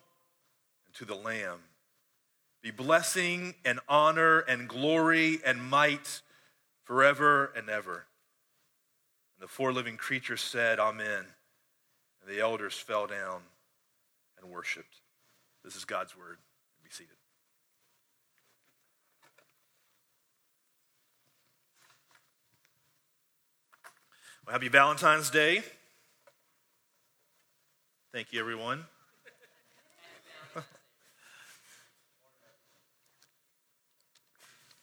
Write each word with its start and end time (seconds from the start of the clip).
to 0.95 1.05
the 1.05 1.15
Lamb. 1.15 1.59
Be 2.61 2.71
blessing 2.71 3.55
and 3.65 3.79
honor 3.89 4.39
and 4.39 4.67
glory 4.67 5.39
and 5.45 5.63
might 5.63 6.21
forever 6.83 7.51
and 7.55 7.69
ever. 7.69 8.05
And 9.35 9.43
the 9.43 9.47
four 9.47 9.73
living 9.73 9.97
creatures 9.97 10.41
said, 10.41 10.79
Amen. 10.79 11.25
And 12.21 12.29
the 12.29 12.39
elders 12.39 12.75
fell 12.75 13.07
down 13.07 13.41
and 14.39 14.51
worshiped. 14.51 15.01
This 15.63 15.75
is 15.75 15.85
God's 15.85 16.15
word. 16.15 16.37
Be 16.83 16.89
seated. 16.91 17.15
Well, 24.45 24.53
happy 24.53 24.69
Valentine's 24.69 25.29
Day. 25.29 25.63
Thank 28.11 28.33
you, 28.33 28.39
everyone. 28.39 28.85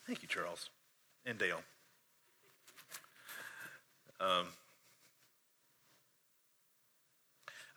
Thank 0.09 0.23
you, 0.23 0.29
Charles 0.29 0.71
and 1.27 1.39
Dale. 1.39 1.61
Um, 4.19 4.47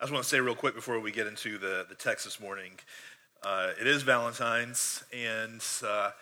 I 0.00 0.04
just 0.04 0.12
want 0.14 0.22
to 0.22 0.28
say 0.30 0.40
real 0.40 0.54
quick 0.54 0.74
before 0.74 0.98
we 0.98 1.12
get 1.12 1.26
into 1.26 1.58
the, 1.58 1.84
the 1.90 1.94
text 1.94 2.24
this 2.24 2.40
morning. 2.40 2.70
Uh, 3.42 3.72
it 3.78 3.86
is 3.86 4.02
Valentine's, 4.02 5.04
and 5.12 5.62
uh, 5.86 6.12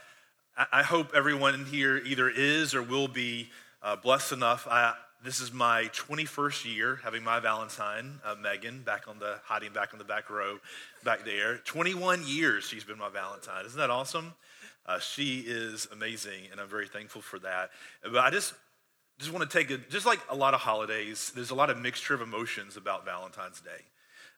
I, 0.59 0.67
I, 0.73 0.83
hope 0.83 1.13
everyone 1.15 1.65
here 1.67 1.99
either 1.99 2.29
is 2.29 2.75
or 2.75 2.83
will 2.83 3.07
be 3.07 3.49
uh, 3.81 3.95
blessed 3.95 4.33
enough. 4.33 4.67
I, 4.69 4.95
this 5.23 5.41
is 5.41 5.53
my 5.53 5.85
21st 5.93 6.75
year 6.75 7.01
having 7.05 7.23
my 7.23 7.39
Valentine, 7.39 8.19
Megan, 8.43 8.83
back 8.83 9.07
on 9.07 9.21
the 9.21 9.39
hiding 9.45 9.73
back 9.73 9.91
on 9.93 10.01
the 10.01 10.05
back 10.05 10.29
row, 10.29 10.59
back 11.05 11.25
there. 11.25 11.59
21 11.59 12.27
years 12.27 12.65
she's 12.65 12.83
been 12.83 12.99
my 12.99 13.11
Valentine. 13.11 13.65
Isn't 13.65 13.79
that 13.79 13.91
awesome? 13.91 14.35
Uh, 14.91 14.99
she 14.99 15.45
is 15.47 15.87
amazing, 15.93 16.49
and 16.51 16.61
I'm 16.61 16.67
very 16.67 16.89
thankful 16.89 17.23
for 17.23 17.39
that. 17.41 17.71
But 18.03 18.19
I 18.19 18.31
just 18.31 18.55
just 19.21 19.33
want 19.33 19.49
to 19.49 19.59
take 19.59 19.71
it, 19.71 19.89
just 19.89 20.05
like 20.05 20.19
a 20.29 20.35
lot 20.35 20.53
of 20.53 20.61
holidays, 20.61 21.31
there's 21.35 21.51
a 21.51 21.55
lot 21.55 21.71
of 21.71 21.79
mixture 21.79 22.15
of 22.15 22.23
emotions 22.23 22.77
about 22.77 23.05
Valentine's 23.05 23.61
Day. 23.61 23.85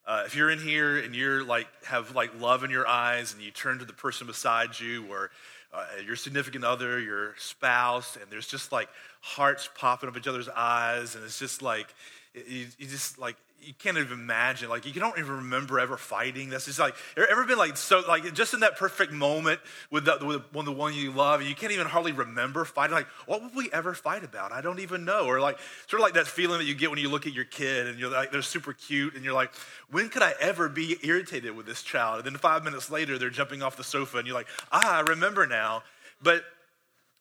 Uh, 0.06 0.24
if 0.26 0.36
you're 0.36 0.50
in 0.50 0.58
here 0.58 0.98
and 0.98 1.14
you're 1.14 1.42
like 1.42 1.68
have 1.86 2.14
like 2.14 2.38
love 2.38 2.64
in 2.64 2.70
your 2.70 2.86
eyes, 2.86 3.32
and 3.32 3.40
you 3.42 3.50
turn 3.50 3.78
to 3.78 3.86
the 3.86 3.94
person 3.94 4.26
beside 4.26 4.78
you, 4.78 5.06
or 5.08 5.30
uh, 5.72 5.86
your 6.04 6.16
significant 6.16 6.64
other, 6.64 7.00
your 7.00 7.34
spouse, 7.38 8.16
and 8.20 8.30
there's 8.30 8.46
just 8.46 8.72
like 8.72 8.90
hearts 9.22 9.70
popping 9.74 10.10
up 10.10 10.18
each 10.18 10.28
other's 10.28 10.50
eyes, 10.50 11.14
and 11.14 11.24
it's 11.24 11.38
just 11.38 11.62
like 11.62 11.94
you, 12.34 12.66
you 12.76 12.86
just 12.86 13.18
like 13.18 13.36
you 13.62 13.74
can't 13.74 13.96
even 13.96 14.12
imagine. 14.12 14.68
Like 14.68 14.84
you 14.84 15.00
don't 15.00 15.18
even 15.18 15.36
remember 15.36 15.78
ever 15.78 15.96
fighting. 15.96 16.50
That's 16.50 16.64
just 16.66 16.78
like 16.78 16.94
ever 17.16 17.44
been 17.44 17.58
like 17.58 17.76
so 17.76 18.02
like 18.06 18.32
just 18.34 18.54
in 18.54 18.60
that 18.60 18.76
perfect 18.76 19.12
moment 19.12 19.60
with 19.90 20.04
the, 20.04 20.18
with 20.24 20.42
one 20.52 20.64
the 20.64 20.72
one 20.72 20.94
you 20.94 21.12
love, 21.12 21.40
and 21.40 21.48
you 21.48 21.54
can't 21.54 21.72
even 21.72 21.86
hardly 21.86 22.12
remember 22.12 22.64
fighting. 22.64 22.94
Like 22.94 23.06
what 23.26 23.42
would 23.42 23.54
we 23.54 23.70
ever 23.72 23.94
fight 23.94 24.24
about? 24.24 24.52
I 24.52 24.60
don't 24.60 24.80
even 24.80 25.04
know. 25.04 25.26
Or 25.26 25.40
like 25.40 25.58
sort 25.86 26.00
of 26.00 26.04
like 26.04 26.14
that 26.14 26.26
feeling 26.26 26.58
that 26.58 26.64
you 26.64 26.74
get 26.74 26.90
when 26.90 26.98
you 26.98 27.08
look 27.08 27.26
at 27.26 27.32
your 27.32 27.44
kid 27.44 27.86
and 27.86 27.98
you're 27.98 28.10
like 28.10 28.32
they're 28.32 28.42
super 28.42 28.72
cute, 28.72 29.14
and 29.14 29.24
you're 29.24 29.34
like, 29.34 29.52
when 29.90 30.08
could 30.08 30.22
I 30.22 30.34
ever 30.40 30.68
be 30.68 30.96
irritated 31.02 31.56
with 31.56 31.66
this 31.66 31.82
child? 31.82 32.18
And 32.18 32.26
then 32.26 32.40
five 32.40 32.64
minutes 32.64 32.90
later 32.90 33.18
they're 33.18 33.30
jumping 33.30 33.62
off 33.62 33.76
the 33.76 33.84
sofa, 33.84 34.18
and 34.18 34.26
you're 34.26 34.36
like, 34.36 34.48
ah, 34.72 34.98
I 34.98 35.00
remember 35.00 35.46
now. 35.46 35.82
But 36.22 36.44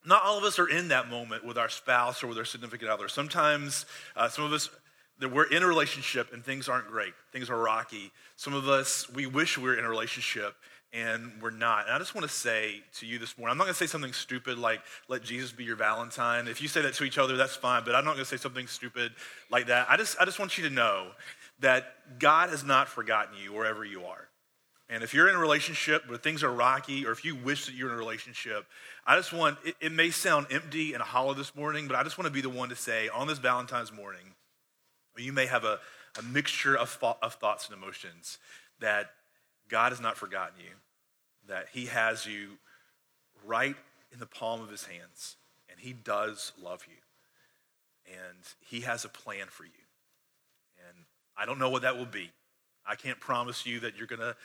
not 0.06 0.23
all 0.23 0.38
of 0.38 0.44
us 0.44 0.58
are 0.58 0.68
in 0.68 0.88
that 0.88 1.09
moment 1.09 1.46
with 1.46 1.58
our 1.58 1.69
spouse 1.69 2.23
or 2.23 2.28
with 2.28 2.38
our 2.38 2.46
significant 2.46 2.90
other. 2.90 3.08
Sometimes 3.08 3.85
uh, 4.16 4.29
some 4.29 4.46
of 4.46 4.53
us 4.53 4.69
that 5.22 5.32
we're 5.32 5.46
in 5.46 5.64
a 5.64 5.68
relationship 5.68 6.34
and 6.34 6.44
things 6.44 6.68
aren't 6.68 6.88
great. 6.88 7.14
Things 7.32 7.50
are 7.50 7.58
rocky. 7.58 8.12
Some 8.36 8.54
of 8.54 8.68
us, 8.68 9.09
we 9.14 9.28
wish 9.28 9.58
we 9.58 9.64
were 9.64 9.76
in 9.76 9.86
a 9.86 9.90
relationship 9.90 10.56
and 10.94 11.32
we're 11.42 11.52
not. 11.52 11.86
And 11.86 11.96
I 11.96 12.00
just 12.00 12.14
want 12.14 12.28
to 12.28 12.34
say 12.34 12.82
to 13.00 13.06
you 13.06 13.18
this 13.18 13.38
morning, 13.38 13.52
I'm 13.52 13.58
not 13.58 13.66
going 13.66 13.74
to 13.74 13.80
say 13.80 13.88
something 13.88 14.14
stupid 14.14 14.58
like, 14.58 14.82
let 15.08 15.24
Jesus 15.24 15.52
be 15.52 15.64
your 15.64 15.78
Valentine. 15.78 16.48
If 16.48 16.62
you 16.62 16.68
say 16.68 16.82
that 16.82 16.96
to 16.96 17.04
each 17.04 17.18
other, 17.18 17.38
that's 17.38 17.56
fine, 17.56 17.84
but 17.86 17.96
I'm 17.96 18.04
not 18.04 18.16
going 18.16 18.26
to 18.26 18.30
say 18.30 18.38
something 18.38 18.68
stupid 18.68 19.14
like 19.50 19.68
that. 19.68 19.90
I 19.90 19.96
just, 19.96 20.18
I 20.20 20.26
just 20.26 20.40
want 20.40 20.58
you 20.58 20.68
to 20.68 20.74
know 20.74 21.12
that 21.59 22.20
God 22.20 22.50
has 22.50 22.64
not 22.64 22.90
forgotten 22.90 23.36
you 23.42 23.53
wherever 23.53 23.86
you 23.86 24.03
are. 24.03 24.28
And 24.90 25.03
if 25.03 25.14
you're 25.14 25.30
in 25.30 25.36
a 25.36 25.40
relationship 25.40 26.09
where 26.09 26.18
things 26.18 26.44
are 26.44 26.52
rocky, 26.52 27.06
or 27.06 27.12
if 27.12 27.24
you 27.24 27.36
wish 27.36 27.68
that 27.68 27.76
you're 27.76 27.88
in 27.88 27.96
a 27.96 27.98
relationship, 27.98 28.66
I 29.08 29.16
just 29.16 29.32
want, 29.32 29.58
it, 29.64 29.76
it 29.80 29.92
may 29.94 30.09
sound 30.09 30.48
empty 30.52 30.94
and 30.94 31.02
hollow 31.02 31.34
this 31.34 31.56
morning, 31.56 31.88
but 31.88 31.96
I 31.96 32.03
just 32.03 32.18
want 32.18 32.26
to 32.26 32.34
be 32.34 32.42
the 32.42 32.50
one 32.50 32.68
to 32.70 32.76
say 32.76 33.08
on 33.08 33.28
this 33.28 33.38
Valentine's 33.38 33.94
morning, 33.94 34.34
or 35.16 35.22
you 35.22 35.34
may 35.34 35.46
have 35.46 35.64
a, 35.64 35.80
a 36.18 36.22
mixture 36.22 36.78
of, 36.78 36.98
of 37.22 37.34
thoughts 37.36 37.68
and 37.70 37.78
emotions 37.78 38.38
that 38.80 39.12
God 39.70 39.92
has 39.92 40.02
not 40.02 40.18
forgotten 40.18 40.56
you, 40.60 40.74
that 41.48 41.68
He 41.74 41.86
has 41.86 42.26
you 42.26 42.58
right 43.46 43.76
in 44.12 44.20
the 44.20 44.26
palm 44.26 44.62
of 44.62 44.70
His 44.70 44.86
hands, 44.86 45.38
and 45.70 45.80
He 45.80 45.94
does 45.94 46.52
love 46.62 46.86
you, 46.88 48.14
and 48.14 48.38
He 48.60 48.82
has 48.82 49.06
a 49.06 49.10
plan 49.10 49.48
for 49.50 49.64
you. 49.64 49.72
And 50.90 51.06
I 51.38 51.46
don't 51.46 51.60
know 51.60 51.70
what 51.70 51.84
that 51.84 51.98
will 51.98 52.06
be. 52.06 52.32
I 52.86 52.96
can't 52.96 53.20
promise 53.20 53.66
you 53.66 53.80
that 53.82 53.96
you're 53.98 54.08
going 54.08 54.20
to 54.20 54.36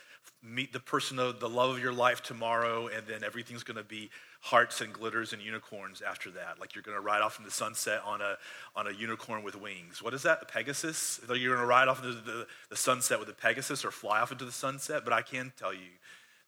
meet 0.42 0.72
the 0.72 0.80
person 0.80 1.18
of 1.18 1.40
the 1.40 1.48
love 1.48 1.70
of 1.70 1.82
your 1.82 1.92
life 1.92 2.22
tomorrow, 2.22 2.88
and 2.88 3.06
then 3.06 3.24
everything's 3.24 3.62
going 3.62 3.76
to 3.76 3.84
be 3.84 4.10
hearts 4.40 4.80
and 4.80 4.92
glitters 4.92 5.32
and 5.32 5.42
unicorns 5.42 6.02
after 6.02 6.30
that. 6.30 6.60
Like 6.60 6.74
you're 6.74 6.82
going 6.82 6.96
to 6.96 7.00
ride 7.00 7.20
off 7.20 7.38
into 7.38 7.48
the 7.48 7.54
sunset 7.54 8.00
on 8.04 8.20
a, 8.20 8.36
on 8.76 8.86
a 8.86 8.92
unicorn 8.92 9.42
with 9.42 9.60
wings. 9.60 10.02
What 10.02 10.14
is 10.14 10.22
that? 10.22 10.38
A 10.42 10.44
Pegasus? 10.44 11.20
You're 11.28 11.54
going 11.54 11.60
to 11.60 11.66
ride 11.66 11.88
off 11.88 12.04
into 12.04 12.14
the, 12.14 12.46
the 12.70 12.76
sunset 12.76 13.18
with 13.18 13.28
a 13.28 13.34
Pegasus 13.34 13.84
or 13.84 13.90
fly 13.90 14.20
off 14.20 14.30
into 14.30 14.44
the 14.44 14.52
sunset. 14.52 15.02
But 15.04 15.12
I 15.12 15.22
can 15.22 15.52
tell 15.58 15.72
you 15.74 15.98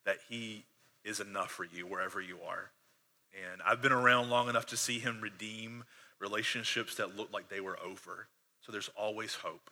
that 0.05 0.19
He 0.29 0.65
is 1.05 1.21
enough 1.21 1.51
for 1.51 1.65
you 1.65 1.87
wherever 1.87 2.21
you 2.21 2.39
are. 2.47 2.71
And 3.35 3.61
I've 3.67 3.83
been 3.83 3.93
around 3.93 4.31
long 4.31 4.49
enough 4.49 4.67
to 4.67 4.77
see 4.77 4.99
Him 4.99 5.21
redeem 5.21 5.85
relationships 6.21 6.95
that 6.97 7.17
looked 7.17 7.33
like 7.33 7.49
they 7.49 7.61
were 7.61 7.79
over. 7.85 8.29
So 8.61 8.73
there's 8.73 8.91
always 8.97 9.35
hope. 9.35 9.71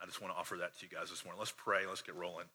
I 0.00 0.06
just 0.06 0.22
want 0.22 0.32
to 0.32 0.38
offer 0.38 0.56
that 0.56 0.78
to 0.78 0.86
you 0.86 0.96
guys 0.96 1.10
this 1.10 1.24
morning. 1.24 1.38
Let's 1.38 1.52
pray. 1.56 1.86
Let's 1.86 2.02
get 2.02 2.14
rolling. 2.14 2.46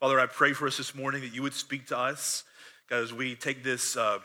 Father, 0.00 0.20
I 0.20 0.26
pray 0.26 0.52
for 0.52 0.66
us 0.66 0.76
this 0.76 0.94
morning 0.94 1.22
that 1.22 1.34
you 1.34 1.42
would 1.42 1.54
speak 1.54 1.86
to 1.86 1.98
us. 1.98 2.44
God, 2.90 3.02
as 3.02 3.12
we 3.14 3.34
take 3.34 3.64
this 3.64 3.96
uh, 3.96 4.18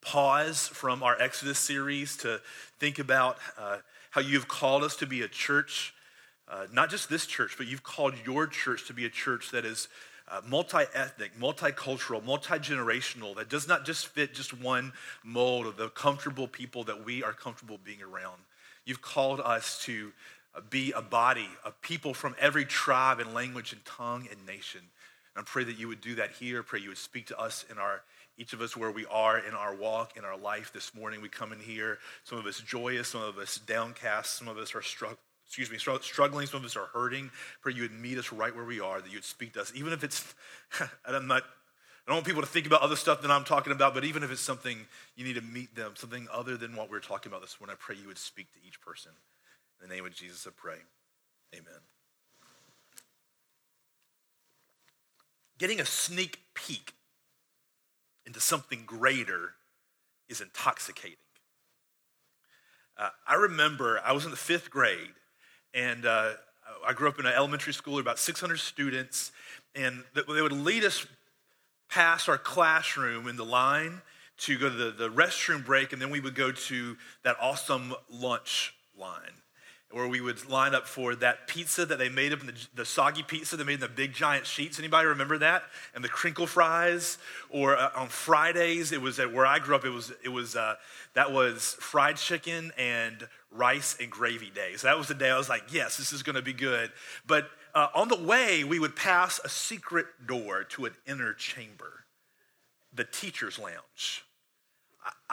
pause 0.00 0.66
from 0.68 1.02
our 1.02 1.20
Exodus 1.20 1.58
series 1.58 2.16
to 2.18 2.40
think 2.78 2.98
about 2.98 3.36
uh, 3.58 3.78
how 4.10 4.22
you've 4.22 4.48
called 4.48 4.82
us 4.82 4.96
to 4.96 5.06
be 5.06 5.22
a 5.22 5.28
church 5.28 5.92
uh, 6.52 6.66
not 6.72 6.90
just 6.90 7.08
this 7.08 7.24
church, 7.24 7.54
but 7.56 7.66
you've 7.66 7.82
called 7.82 8.14
your 8.26 8.46
church 8.46 8.86
to 8.86 8.92
be 8.92 9.06
a 9.06 9.08
church 9.08 9.50
that 9.52 9.64
is 9.64 9.88
uh, 10.28 10.40
multi 10.46 10.84
ethnic, 10.94 11.38
multicultural, 11.38 12.22
multi 12.24 12.54
generational, 12.54 13.34
that 13.36 13.48
does 13.48 13.66
not 13.66 13.84
just 13.84 14.08
fit 14.08 14.34
just 14.34 14.58
one 14.58 14.92
mold 15.24 15.66
of 15.66 15.76
the 15.76 15.88
comfortable 15.90 16.46
people 16.46 16.84
that 16.84 17.04
we 17.04 17.22
are 17.22 17.32
comfortable 17.32 17.78
being 17.82 18.02
around. 18.02 18.36
You've 18.84 19.02
called 19.02 19.40
us 19.40 19.82
to 19.84 20.12
be 20.70 20.92
a 20.92 21.02
body 21.02 21.48
of 21.64 21.80
people 21.80 22.14
from 22.14 22.34
every 22.38 22.64
tribe 22.64 23.20
and 23.20 23.34
language 23.34 23.72
and 23.72 23.84
tongue 23.84 24.28
and 24.30 24.46
nation. 24.46 24.80
And 25.34 25.42
I 25.42 25.44
pray 25.44 25.64
that 25.64 25.78
you 25.78 25.88
would 25.88 26.00
do 26.00 26.16
that 26.16 26.32
here. 26.32 26.62
Pray 26.62 26.80
you 26.80 26.90
would 26.90 26.98
speak 26.98 27.26
to 27.28 27.38
us 27.38 27.64
in 27.70 27.78
our 27.78 28.02
each 28.38 28.54
of 28.54 28.62
us 28.62 28.76
where 28.76 28.90
we 28.90 29.04
are 29.06 29.38
in 29.38 29.54
our 29.54 29.74
walk, 29.74 30.16
in 30.16 30.24
our 30.24 30.36
life 30.36 30.72
this 30.72 30.94
morning. 30.94 31.20
We 31.20 31.28
come 31.28 31.52
in 31.52 31.58
here, 31.58 31.98
some 32.24 32.38
of 32.38 32.46
us 32.46 32.60
joyous, 32.60 33.08
some 33.08 33.22
of 33.22 33.36
us 33.36 33.58
downcast, 33.58 34.38
some 34.38 34.48
of 34.48 34.56
us 34.56 34.74
are 34.74 34.82
excuse 35.46 35.70
me, 35.70 35.76
struggling, 35.76 36.46
some 36.46 36.60
of 36.60 36.64
us 36.64 36.76
are 36.76 36.86
hurting. 36.94 37.30
Pray 37.60 37.74
you 37.74 37.82
would 37.82 37.92
meet 37.92 38.16
us 38.16 38.32
right 38.32 38.54
where 38.56 38.64
we 38.64 38.80
are, 38.80 39.02
that 39.02 39.10
you 39.10 39.18
would 39.18 39.24
speak 39.24 39.52
to 39.52 39.60
us, 39.60 39.70
even 39.74 39.92
if 39.92 40.02
it's, 40.02 40.34
I'm 41.06 41.26
not, 41.26 41.42
I 41.42 42.10
don't 42.10 42.16
want 42.16 42.26
people 42.26 42.40
to 42.40 42.48
think 42.48 42.66
about 42.66 42.80
other 42.80 42.96
stuff 42.96 43.20
than 43.20 43.30
I'm 43.30 43.44
talking 43.44 43.72
about, 43.72 43.92
but 43.92 44.04
even 44.04 44.22
if 44.22 44.32
it's 44.32 44.40
something 44.40 44.78
you 45.14 45.24
need 45.24 45.34
to 45.34 45.42
meet 45.42 45.74
them, 45.76 45.92
something 45.94 46.26
other 46.32 46.56
than 46.56 46.74
what 46.74 46.90
we're 46.90 47.00
talking 47.00 47.30
about 47.30 47.42
this 47.42 47.60
morning, 47.60 47.76
I 47.78 47.84
pray 47.84 47.96
you 48.00 48.08
would 48.08 48.18
speak 48.18 48.50
to 48.54 48.58
each 48.66 48.80
person. 48.80 49.12
In 49.82 49.88
the 49.88 49.94
name 49.96 50.06
of 50.06 50.14
Jesus, 50.14 50.46
I 50.46 50.50
pray. 50.54 50.76
Amen. 51.54 51.80
Getting 55.58 55.80
a 55.80 55.84
sneak 55.84 56.38
peek 56.54 56.92
into 58.24 58.40
something 58.40 58.84
greater 58.86 59.54
is 60.28 60.40
intoxicating. 60.40 61.16
Uh, 62.96 63.08
I 63.26 63.34
remember 63.34 64.00
I 64.04 64.12
was 64.12 64.24
in 64.24 64.30
the 64.30 64.36
fifth 64.36 64.70
grade, 64.70 65.14
and 65.74 66.06
uh, 66.06 66.32
I 66.86 66.92
grew 66.92 67.08
up 67.08 67.18
in 67.18 67.26
an 67.26 67.32
elementary 67.32 67.72
school, 67.72 67.98
about 67.98 68.20
600 68.20 68.58
students, 68.58 69.32
and 69.74 70.04
they 70.14 70.42
would 70.42 70.52
lead 70.52 70.84
us 70.84 71.06
past 71.90 72.28
our 72.28 72.38
classroom 72.38 73.26
in 73.26 73.36
the 73.36 73.44
line 73.44 74.00
to 74.38 74.58
go 74.58 74.68
to 74.68 74.74
the, 74.76 74.90
the 74.92 75.08
restroom 75.08 75.64
break, 75.64 75.92
and 75.92 76.00
then 76.00 76.10
we 76.10 76.20
would 76.20 76.36
go 76.36 76.52
to 76.52 76.96
that 77.24 77.36
awesome 77.40 77.94
lunch 78.08 78.74
line 78.96 79.42
where 79.92 80.08
we 80.08 80.20
would 80.20 80.48
line 80.48 80.74
up 80.74 80.86
for 80.86 81.14
that 81.16 81.46
pizza 81.46 81.84
that 81.84 81.98
they 81.98 82.08
made 82.08 82.32
up 82.32 82.40
in 82.40 82.46
the, 82.46 82.66
the, 82.74 82.84
soggy 82.84 83.22
pizza 83.22 83.56
they 83.56 83.64
made 83.64 83.74
in 83.74 83.80
the 83.80 83.88
big 83.88 84.12
giant 84.12 84.46
sheets. 84.46 84.78
Anybody 84.78 85.06
remember 85.06 85.38
that? 85.38 85.64
And 85.94 86.02
the 86.02 86.08
crinkle 86.08 86.46
fries. 86.46 87.18
Or 87.50 87.76
uh, 87.76 87.90
on 87.94 88.08
Fridays, 88.08 88.92
it 88.92 89.00
was 89.00 89.18
at 89.18 89.32
where 89.32 89.46
I 89.46 89.58
grew 89.58 89.74
up. 89.74 89.84
It 89.84 89.90
was 89.90 90.12
it 90.24 90.30
was 90.30 90.56
uh, 90.56 90.76
that 91.14 91.32
was 91.32 91.76
fried 91.78 92.16
chicken 92.16 92.72
and 92.78 93.28
rice 93.50 93.96
and 94.00 94.10
gravy 94.10 94.50
day. 94.50 94.74
So 94.76 94.86
that 94.86 94.96
was 94.96 95.08
the 95.08 95.14
day 95.14 95.30
I 95.30 95.38
was 95.38 95.48
like, 95.48 95.72
yes, 95.72 95.98
this 95.98 96.12
is 96.12 96.22
going 96.22 96.36
to 96.36 96.42
be 96.42 96.54
good. 96.54 96.90
But 97.26 97.50
uh, 97.74 97.88
on 97.94 98.08
the 98.08 98.16
way, 98.16 98.64
we 98.64 98.78
would 98.78 98.96
pass 98.96 99.40
a 99.44 99.48
secret 99.48 100.06
door 100.26 100.64
to 100.64 100.86
an 100.86 100.94
inner 101.06 101.32
chamber, 101.32 102.04
the 102.94 103.04
teacher's 103.04 103.58
lounge. 103.58 104.24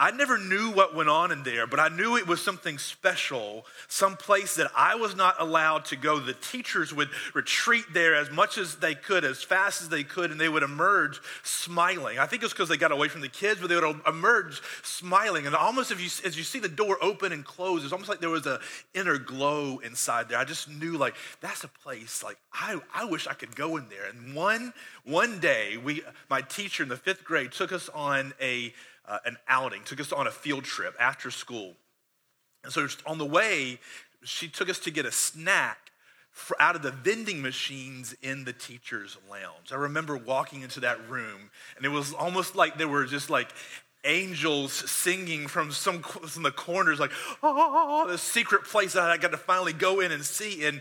I 0.00 0.12
never 0.12 0.38
knew 0.38 0.70
what 0.70 0.94
went 0.94 1.10
on 1.10 1.30
in 1.30 1.42
there, 1.42 1.66
but 1.66 1.78
I 1.78 1.88
knew 1.88 2.16
it 2.16 2.26
was 2.26 2.40
something 2.40 2.78
special, 2.78 3.66
some 3.86 4.16
place 4.16 4.54
that 4.54 4.70
I 4.74 4.94
was 4.94 5.14
not 5.14 5.36
allowed 5.38 5.84
to 5.86 5.96
go. 5.96 6.18
The 6.18 6.32
teachers 6.32 6.94
would 6.94 7.10
retreat 7.34 7.84
there 7.92 8.14
as 8.14 8.30
much 8.30 8.56
as 8.56 8.76
they 8.76 8.94
could, 8.94 9.24
as 9.24 9.42
fast 9.42 9.82
as 9.82 9.90
they 9.90 10.02
could, 10.02 10.30
and 10.30 10.40
they 10.40 10.48
would 10.48 10.62
emerge 10.62 11.20
smiling. 11.42 12.18
I 12.18 12.24
think 12.24 12.42
it 12.42 12.46
was 12.46 12.54
because 12.54 12.70
they 12.70 12.78
got 12.78 12.92
away 12.92 13.08
from 13.08 13.20
the 13.20 13.28
kids, 13.28 13.60
but 13.60 13.68
they 13.68 13.74
would 13.74 14.00
emerge 14.06 14.62
smiling. 14.82 15.46
And 15.46 15.54
almost 15.54 15.90
if 15.90 16.00
you, 16.00 16.08
as 16.26 16.34
you 16.34 16.44
see 16.44 16.60
the 16.60 16.68
door 16.68 16.96
open 17.02 17.30
and 17.30 17.44
close, 17.44 17.84
it's 17.84 17.92
almost 17.92 18.08
like 18.08 18.20
there 18.20 18.30
was 18.30 18.46
an 18.46 18.58
inner 18.94 19.18
glow 19.18 19.80
inside 19.80 20.30
there. 20.30 20.38
I 20.38 20.44
just 20.44 20.66
knew 20.66 20.96
like 20.96 21.14
that's 21.42 21.62
a 21.62 21.68
place 21.68 22.22
like 22.22 22.38
I, 22.54 22.80
I 22.94 23.04
wish 23.04 23.26
I 23.26 23.34
could 23.34 23.54
go 23.54 23.76
in 23.76 23.90
there. 23.90 24.08
And 24.08 24.34
one 24.34 24.72
one 25.04 25.40
day, 25.40 25.76
we 25.76 26.02
my 26.30 26.40
teacher 26.40 26.82
in 26.82 26.88
the 26.88 26.96
fifth 26.96 27.22
grade 27.22 27.52
took 27.52 27.70
us 27.70 27.90
on 27.90 28.32
a 28.40 28.72
uh, 29.10 29.18
an 29.26 29.36
outing, 29.48 29.82
took 29.84 30.00
us 30.00 30.12
on 30.12 30.26
a 30.26 30.30
field 30.30 30.64
trip 30.64 30.94
after 30.98 31.30
school. 31.30 31.74
And 32.62 32.72
so 32.72 32.86
on 33.06 33.18
the 33.18 33.26
way, 33.26 33.80
she 34.22 34.48
took 34.48 34.70
us 34.70 34.78
to 34.80 34.90
get 34.90 35.04
a 35.04 35.12
snack 35.12 35.90
for, 36.30 36.60
out 36.62 36.76
of 36.76 36.82
the 36.82 36.92
vending 36.92 37.42
machines 37.42 38.14
in 38.22 38.44
the 38.44 38.52
teacher's 38.52 39.18
lounge. 39.28 39.72
I 39.72 39.76
remember 39.76 40.16
walking 40.16 40.62
into 40.62 40.80
that 40.80 41.08
room, 41.08 41.50
and 41.76 41.84
it 41.84 41.88
was 41.88 42.14
almost 42.14 42.54
like 42.54 42.78
there 42.78 42.88
were 42.88 43.04
just 43.04 43.30
like 43.30 43.48
angels 44.04 44.72
singing 44.72 45.46
from 45.46 45.72
some 45.72 46.02
from 46.02 46.42
the 46.42 46.52
corners, 46.52 47.00
like, 47.00 47.12
oh, 47.42 48.06
the 48.08 48.16
secret 48.16 48.64
place 48.64 48.92
that 48.92 49.10
I 49.10 49.16
got 49.16 49.32
to 49.32 49.38
finally 49.38 49.72
go 49.72 50.00
in 50.00 50.12
and 50.12 50.24
see. 50.24 50.64
And 50.64 50.80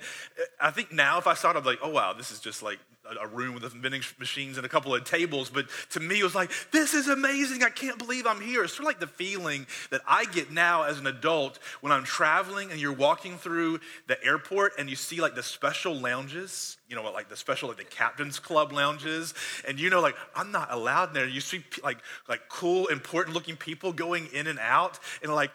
I 0.61 0.71
think 0.71 0.93
now, 0.93 1.17
if 1.17 1.27
I 1.27 1.33
saw 1.33 1.51
it, 1.51 1.61
be 1.61 1.69
like, 1.69 1.79
oh, 1.81 1.89
wow, 1.89 2.13
this 2.13 2.31
is 2.31 2.39
just 2.39 2.61
like 2.61 2.77
a 3.21 3.27
room 3.27 3.53
with 3.53 3.63
vending 3.73 4.01
machines 4.17 4.57
and 4.57 4.65
a 4.65 4.69
couple 4.69 4.93
of 4.93 5.03
tables. 5.03 5.49
But 5.49 5.67
to 5.91 5.99
me, 5.99 6.19
it 6.19 6.23
was 6.23 6.35
like, 6.35 6.51
this 6.71 6.93
is 6.93 7.07
amazing. 7.07 7.63
I 7.63 7.69
can't 7.69 7.97
believe 7.97 8.27
I'm 8.27 8.41
here. 8.41 8.63
It's 8.63 8.73
sort 8.73 8.81
of 8.81 8.87
like 8.87 8.99
the 8.99 9.07
feeling 9.07 9.67
that 9.91 10.01
I 10.07 10.25
get 10.25 10.51
now 10.51 10.83
as 10.83 10.99
an 10.99 11.07
adult 11.07 11.59
when 11.81 11.91
I'm 11.91 12.03
traveling 12.03 12.71
and 12.71 12.79
you're 12.79 12.93
walking 12.93 13.37
through 13.37 13.79
the 14.07 14.23
airport 14.23 14.73
and 14.77 14.89
you 14.89 14.95
see 14.95 15.21
like 15.21 15.35
the 15.35 15.43
special 15.43 15.93
lounges, 15.93 16.77
you 16.87 16.95
know, 16.95 17.03
like 17.11 17.29
the 17.29 17.37
special, 17.37 17.69
like 17.69 17.77
the 17.77 17.83
captain's 17.83 18.39
club 18.39 18.71
lounges. 18.71 19.33
And 19.67 19.79
you 19.79 19.89
know, 19.89 20.01
like, 20.01 20.15
I'm 20.35 20.51
not 20.51 20.71
allowed 20.71 21.09
in 21.09 21.13
there. 21.13 21.27
You 21.27 21.41
see 21.41 21.63
like, 21.83 21.99
like 22.27 22.49
cool, 22.49 22.87
important 22.87 23.35
looking 23.35 23.55
people 23.55 23.93
going 23.93 24.27
in 24.33 24.47
and 24.47 24.59
out 24.59 24.99
and 25.21 25.33
like, 25.33 25.51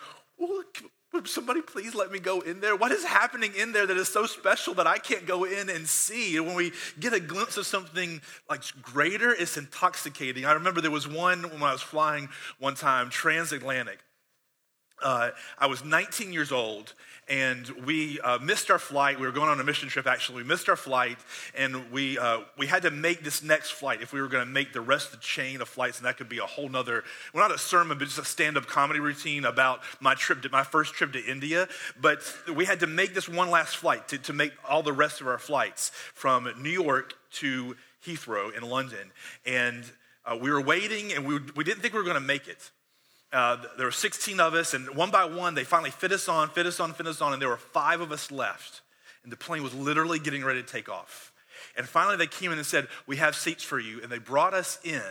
would 1.14 1.28
somebody 1.28 1.62
please 1.62 1.94
let 1.94 2.12
me 2.12 2.18
go 2.18 2.40
in 2.40 2.60
there? 2.60 2.76
What 2.76 2.92
is 2.92 3.04
happening 3.04 3.52
in 3.56 3.72
there 3.72 3.86
that 3.86 3.96
is 3.96 4.08
so 4.08 4.26
special 4.26 4.74
that 4.74 4.86
I 4.86 4.98
can't 4.98 5.26
go 5.26 5.44
in 5.44 5.70
and 5.70 5.88
see? 5.88 6.36
And 6.36 6.46
when 6.46 6.56
we 6.56 6.72
get 7.00 7.14
a 7.14 7.20
glimpse 7.20 7.56
of 7.56 7.66
something 7.66 8.20
like 8.50 8.62
greater, 8.82 9.32
it's 9.32 9.56
intoxicating. 9.56 10.44
I 10.44 10.52
remember 10.52 10.80
there 10.80 10.90
was 10.90 11.08
one 11.08 11.44
when 11.44 11.62
I 11.62 11.72
was 11.72 11.82
flying 11.82 12.28
one 12.58 12.74
time, 12.74 13.08
transatlantic. 13.08 14.00
Uh, 15.02 15.30
I 15.58 15.66
was 15.66 15.84
19 15.84 16.32
years 16.32 16.52
old 16.52 16.94
and 17.28 17.68
we 17.86 18.20
uh, 18.20 18.38
missed 18.38 18.70
our 18.70 18.78
flight. 18.78 19.18
We 19.18 19.26
were 19.26 19.32
going 19.32 19.48
on 19.48 19.58
a 19.60 19.64
mission 19.64 19.88
trip, 19.88 20.06
actually. 20.06 20.42
We 20.42 20.48
missed 20.48 20.68
our 20.68 20.76
flight, 20.76 21.18
and 21.56 21.90
we, 21.90 22.18
uh, 22.18 22.40
we 22.58 22.66
had 22.66 22.82
to 22.82 22.90
make 22.90 23.24
this 23.24 23.42
next 23.42 23.70
flight 23.70 24.02
if 24.02 24.12
we 24.12 24.20
were 24.20 24.28
going 24.28 24.44
to 24.46 24.50
make 24.50 24.72
the 24.72 24.80
rest 24.80 25.06
of 25.06 25.20
the 25.20 25.24
chain 25.24 25.60
of 25.60 25.68
flights, 25.68 25.98
and 25.98 26.06
that 26.06 26.16
could 26.16 26.28
be 26.28 26.38
a 26.38 26.46
whole 26.46 26.68
nother, 26.68 27.04
well, 27.32 27.48
not 27.48 27.54
a 27.54 27.58
sermon, 27.58 27.98
but 27.98 28.04
just 28.04 28.18
a 28.18 28.24
stand 28.24 28.56
up 28.56 28.66
comedy 28.66 29.00
routine 29.00 29.44
about 29.44 29.80
my 30.00 30.14
trip, 30.14 30.42
to, 30.42 30.48
my 30.50 30.64
first 30.64 30.94
trip 30.94 31.12
to 31.12 31.24
India. 31.24 31.68
But 32.00 32.20
we 32.54 32.64
had 32.64 32.80
to 32.80 32.86
make 32.86 33.14
this 33.14 33.28
one 33.28 33.50
last 33.50 33.76
flight 33.76 34.08
to, 34.08 34.18
to 34.18 34.32
make 34.32 34.52
all 34.68 34.82
the 34.82 34.92
rest 34.92 35.20
of 35.20 35.26
our 35.26 35.38
flights 35.38 35.90
from 36.14 36.48
New 36.60 36.70
York 36.70 37.14
to 37.32 37.76
Heathrow 38.06 38.54
in 38.54 38.62
London. 38.68 39.12
And 39.46 39.84
uh, 40.26 40.36
we 40.40 40.50
were 40.50 40.60
waiting, 40.60 41.12
and 41.12 41.26
we, 41.26 41.38
we 41.56 41.64
didn't 41.64 41.80
think 41.80 41.94
we 41.94 42.00
were 42.00 42.04
going 42.04 42.14
to 42.14 42.20
make 42.20 42.48
it. 42.48 42.70
Uh, 43.34 43.56
there 43.76 43.86
were 43.86 43.92
16 43.92 44.38
of 44.38 44.54
us, 44.54 44.74
and 44.74 44.94
one 44.94 45.10
by 45.10 45.24
one, 45.24 45.54
they 45.54 45.64
finally 45.64 45.90
fit 45.90 46.12
us 46.12 46.28
on, 46.28 46.48
fit 46.50 46.66
us 46.66 46.78
on, 46.78 46.92
fit 46.92 47.08
us 47.08 47.20
on, 47.20 47.32
and 47.32 47.42
there 47.42 47.48
were 47.48 47.56
five 47.56 48.00
of 48.00 48.12
us 48.12 48.30
left. 48.30 48.80
And 49.24 49.32
the 49.32 49.36
plane 49.36 49.64
was 49.64 49.74
literally 49.74 50.20
getting 50.20 50.44
ready 50.44 50.62
to 50.62 50.68
take 50.68 50.88
off. 50.88 51.32
And 51.76 51.84
finally, 51.88 52.16
they 52.16 52.28
came 52.28 52.52
in 52.52 52.58
and 52.58 52.66
said, 52.66 52.86
We 53.06 53.16
have 53.16 53.34
seats 53.34 53.64
for 53.64 53.80
you. 53.80 54.00
And 54.02 54.12
they 54.12 54.18
brought 54.18 54.54
us 54.54 54.78
in. 54.84 55.02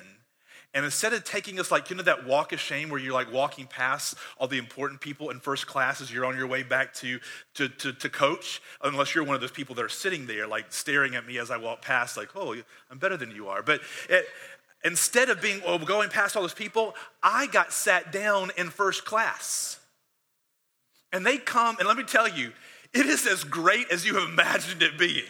And 0.75 0.85
instead 0.85 1.13
of 1.13 1.23
taking 1.23 1.59
us 1.59 1.69
like, 1.69 1.89
you 1.91 1.95
know, 1.95 2.03
that 2.03 2.25
walk 2.25 2.51
of 2.51 2.59
shame 2.59 2.89
where 2.89 2.99
you're 2.99 3.13
like 3.13 3.31
walking 3.31 3.67
past 3.67 4.15
all 4.39 4.47
the 4.47 4.57
important 4.57 5.01
people 5.01 5.29
in 5.29 5.39
first 5.39 5.67
class 5.67 6.01
as 6.01 6.11
you're 6.11 6.25
on 6.25 6.35
your 6.35 6.47
way 6.47 6.63
back 6.63 6.95
to, 6.95 7.19
to, 7.53 7.69
to, 7.69 7.93
to 7.93 8.09
coach, 8.09 8.59
unless 8.83 9.13
you're 9.13 9.23
one 9.23 9.35
of 9.35 9.41
those 9.41 9.51
people 9.51 9.75
that 9.75 9.85
are 9.85 9.89
sitting 9.89 10.25
there 10.25 10.47
like 10.47 10.65
staring 10.69 11.13
at 11.13 11.27
me 11.27 11.37
as 11.37 11.51
I 11.51 11.57
walk 11.57 11.83
past, 11.83 12.17
like, 12.17 12.29
oh, 12.35 12.55
I'm 12.89 12.97
better 12.97 13.17
than 13.17 13.29
you 13.29 13.49
are. 13.49 13.61
But 13.61 13.81
it, 14.09 14.25
instead 14.83 15.29
of 15.29 15.41
being 15.41 15.61
oh, 15.65 15.77
going 15.77 16.09
past 16.09 16.35
all 16.35 16.41
those 16.41 16.53
people, 16.53 16.95
I 17.21 17.47
got 17.47 17.71
sat 17.73 18.11
down 18.11 18.51
in 18.57 18.69
first 18.69 19.05
class. 19.05 19.79
And 21.11 21.25
they 21.25 21.37
come, 21.37 21.77
and 21.77 21.87
let 21.87 21.97
me 21.97 22.03
tell 22.03 22.27
you, 22.27 22.51
it 22.93 23.05
is 23.05 23.25
as 23.27 23.43
great 23.43 23.89
as 23.91 24.05
you 24.05 24.15
have 24.15 24.29
imagined 24.29 24.81
it 24.81 24.97
being. 24.97 25.23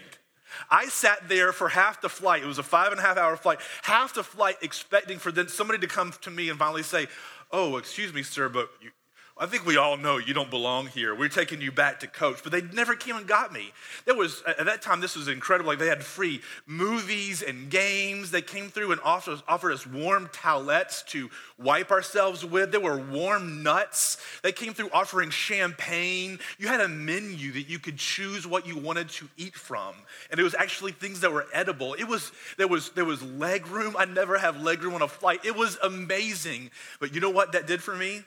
I 0.69 0.85
sat 0.85 1.27
there 1.29 1.51
for 1.51 1.69
half 1.69 2.01
the 2.01 2.09
flight. 2.09 2.43
It 2.43 2.47
was 2.47 2.59
a 2.59 2.63
five 2.63 2.91
and 2.91 2.99
a 2.99 3.03
half 3.03 3.17
hour 3.17 3.35
flight, 3.35 3.59
half 3.81 4.13
the 4.13 4.23
flight 4.23 4.57
expecting 4.61 5.17
for 5.17 5.31
then 5.31 5.47
somebody 5.47 5.79
to 5.79 5.87
come 5.87 6.13
to 6.21 6.29
me 6.29 6.49
and 6.49 6.59
finally 6.59 6.83
say, 6.83 7.07
Oh, 7.51 7.77
excuse 7.77 8.11
me, 8.13 8.23
sir, 8.23 8.49
but 8.49 8.69
you, 8.81 8.89
I 9.35 9.47
think 9.47 9.65
we 9.65 9.77
all 9.77 9.97
know 9.97 10.19
you 10.19 10.35
don't 10.35 10.51
belong 10.51 10.85
here. 10.87 11.15
We're 11.15 11.27
taking 11.27 11.59
you 11.59 11.71
back 11.71 12.01
to 12.01 12.07
coach. 12.07 12.41
But 12.43 12.51
they 12.51 12.61
never 12.61 12.93
came 12.93 13.15
and 13.15 13.25
got 13.25 13.51
me. 13.51 13.71
There 14.05 14.13
was, 14.13 14.43
at 14.45 14.65
that 14.65 14.83
time, 14.83 15.01
this 15.01 15.15
was 15.15 15.27
incredible. 15.27 15.71
Like 15.71 15.79
they 15.79 15.87
had 15.87 16.03
free 16.03 16.39
movies 16.67 17.41
and 17.41 17.67
games. 17.67 18.29
They 18.29 18.43
came 18.43 18.69
through 18.69 18.91
and 18.91 19.01
offered, 19.01 19.41
offered 19.47 19.71
us 19.71 19.87
warm 19.87 20.27
towelettes 20.27 21.03
to 21.07 21.31
wipe 21.57 21.89
ourselves 21.89 22.45
with. 22.45 22.71
There 22.71 22.79
were 22.79 22.99
warm 22.99 23.63
nuts. 23.63 24.17
They 24.43 24.51
came 24.51 24.75
through 24.75 24.91
offering 24.93 25.31
champagne. 25.31 26.37
You 26.59 26.67
had 26.67 26.81
a 26.81 26.87
menu 26.87 27.53
that 27.53 27.67
you 27.67 27.79
could 27.79 27.97
choose 27.97 28.45
what 28.45 28.67
you 28.67 28.77
wanted 28.77 29.09
to 29.09 29.27
eat 29.35 29.55
from. 29.55 29.95
And 30.29 30.39
it 30.39 30.43
was 30.43 30.53
actually 30.53 30.91
things 30.91 31.21
that 31.21 31.33
were 31.33 31.47
edible. 31.51 31.95
It 31.95 32.07
was, 32.07 32.31
there 32.57 32.67
was, 32.67 32.91
there 32.91 33.05
was 33.05 33.23
leg 33.23 33.65
room. 33.65 33.95
I 33.97 34.05
never 34.05 34.37
have 34.37 34.61
leg 34.61 34.83
room 34.83 34.93
on 34.93 35.01
a 35.01 35.07
flight. 35.07 35.43
It 35.43 35.55
was 35.55 35.79
amazing. 35.81 36.69
But 36.99 37.15
you 37.15 37.19
know 37.19 37.31
what 37.31 37.53
that 37.53 37.65
did 37.65 37.81
for 37.81 37.95
me? 37.95 38.21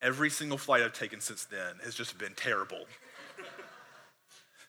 Every 0.00 0.30
single 0.30 0.58
flight 0.58 0.82
I've 0.82 0.92
taken 0.92 1.20
since 1.20 1.44
then 1.44 1.76
has 1.84 1.94
just 1.94 2.18
been 2.18 2.34
terrible. 2.34 2.84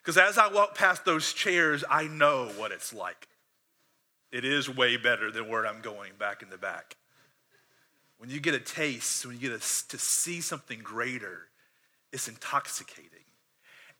Because 0.01 0.17
as 0.17 0.37
I 0.37 0.47
walk 0.47 0.75
past 0.75 1.05
those 1.05 1.33
chairs, 1.33 1.83
I 1.87 2.07
know 2.07 2.47
what 2.57 2.71
it's 2.71 2.93
like. 2.93 3.27
It 4.31 4.45
is 4.45 4.69
way 4.69 4.97
better 4.97 5.29
than 5.29 5.47
where 5.49 5.67
I'm 5.67 5.81
going 5.81 6.13
back 6.17 6.41
in 6.41 6.49
the 6.49 6.57
back. 6.57 6.95
When 8.17 8.29
you 8.29 8.39
get 8.39 8.53
a 8.53 8.59
taste, 8.59 9.25
when 9.25 9.35
you 9.35 9.49
get 9.49 9.51
a, 9.51 9.87
to 9.89 9.97
see 9.97 10.41
something 10.41 10.79
greater, 10.79 11.47
it's 12.11 12.27
intoxicating. 12.27 13.25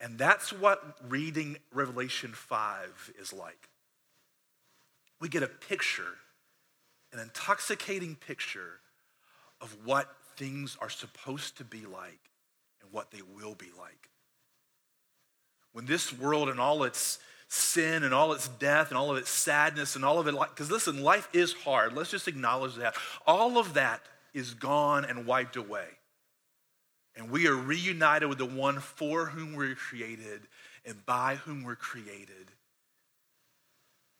And 0.02 0.18
that's 0.18 0.54
what 0.54 0.98
reading 1.08 1.58
Revelation 1.74 2.32
5 2.32 3.14
is 3.20 3.34
like. 3.34 3.70
We 5.20 5.30
get 5.30 5.44
a 5.44 5.48
picture, 5.48 6.16
an 7.12 7.20
intoxicating 7.20 8.16
picture 8.16 8.80
of 9.62 9.76
what 9.86 10.08
things 10.40 10.78
are 10.82 10.90
supposed 10.90 11.58
to 11.58 11.64
be 11.64 11.86
like 11.86 12.32
and 12.82 12.92
what 12.92 13.12
they 13.12 13.22
will 13.36 13.54
be 13.54 13.70
like. 13.78 14.10
When 15.74 15.86
this 15.86 16.18
world 16.18 16.50
and 16.50 16.60
all 16.60 16.84
its 16.84 17.20
sin 17.50 18.04
and 18.04 18.14
all 18.14 18.32
its 18.32 18.48
death 18.48 18.90
and 18.90 18.98
all 18.98 19.12
of 19.12 19.18
its 19.18 19.30
sadness 19.30 19.96
and 19.96 20.04
all 20.04 20.18
of 20.18 20.28
it, 20.28 20.36
because 20.40 20.72
listen, 20.72 21.04
life 21.04 21.28
is 21.34 21.54
hard. 21.54 21.94
Let's 21.94 22.10
just 22.10 22.28
acknowledge 22.28 22.76
that. 22.76 22.96
All 23.28 23.60
of 23.60 23.76
that 23.76 24.02
is 24.34 24.54
gone 24.54 25.06
and 25.06 25.28
wiped 25.28 25.58
away. 25.58 25.86
And 27.16 27.30
we 27.30 27.48
are 27.48 27.56
reunited 27.56 28.30
with 28.30 28.38
the 28.38 28.46
one 28.46 28.80
for 28.80 29.26
whom 29.26 29.54
we're 29.54 29.76
created 29.76 30.42
and 30.86 31.06
by 31.06 31.36
whom 31.36 31.64
we're 31.64 31.76
created. 31.76 32.52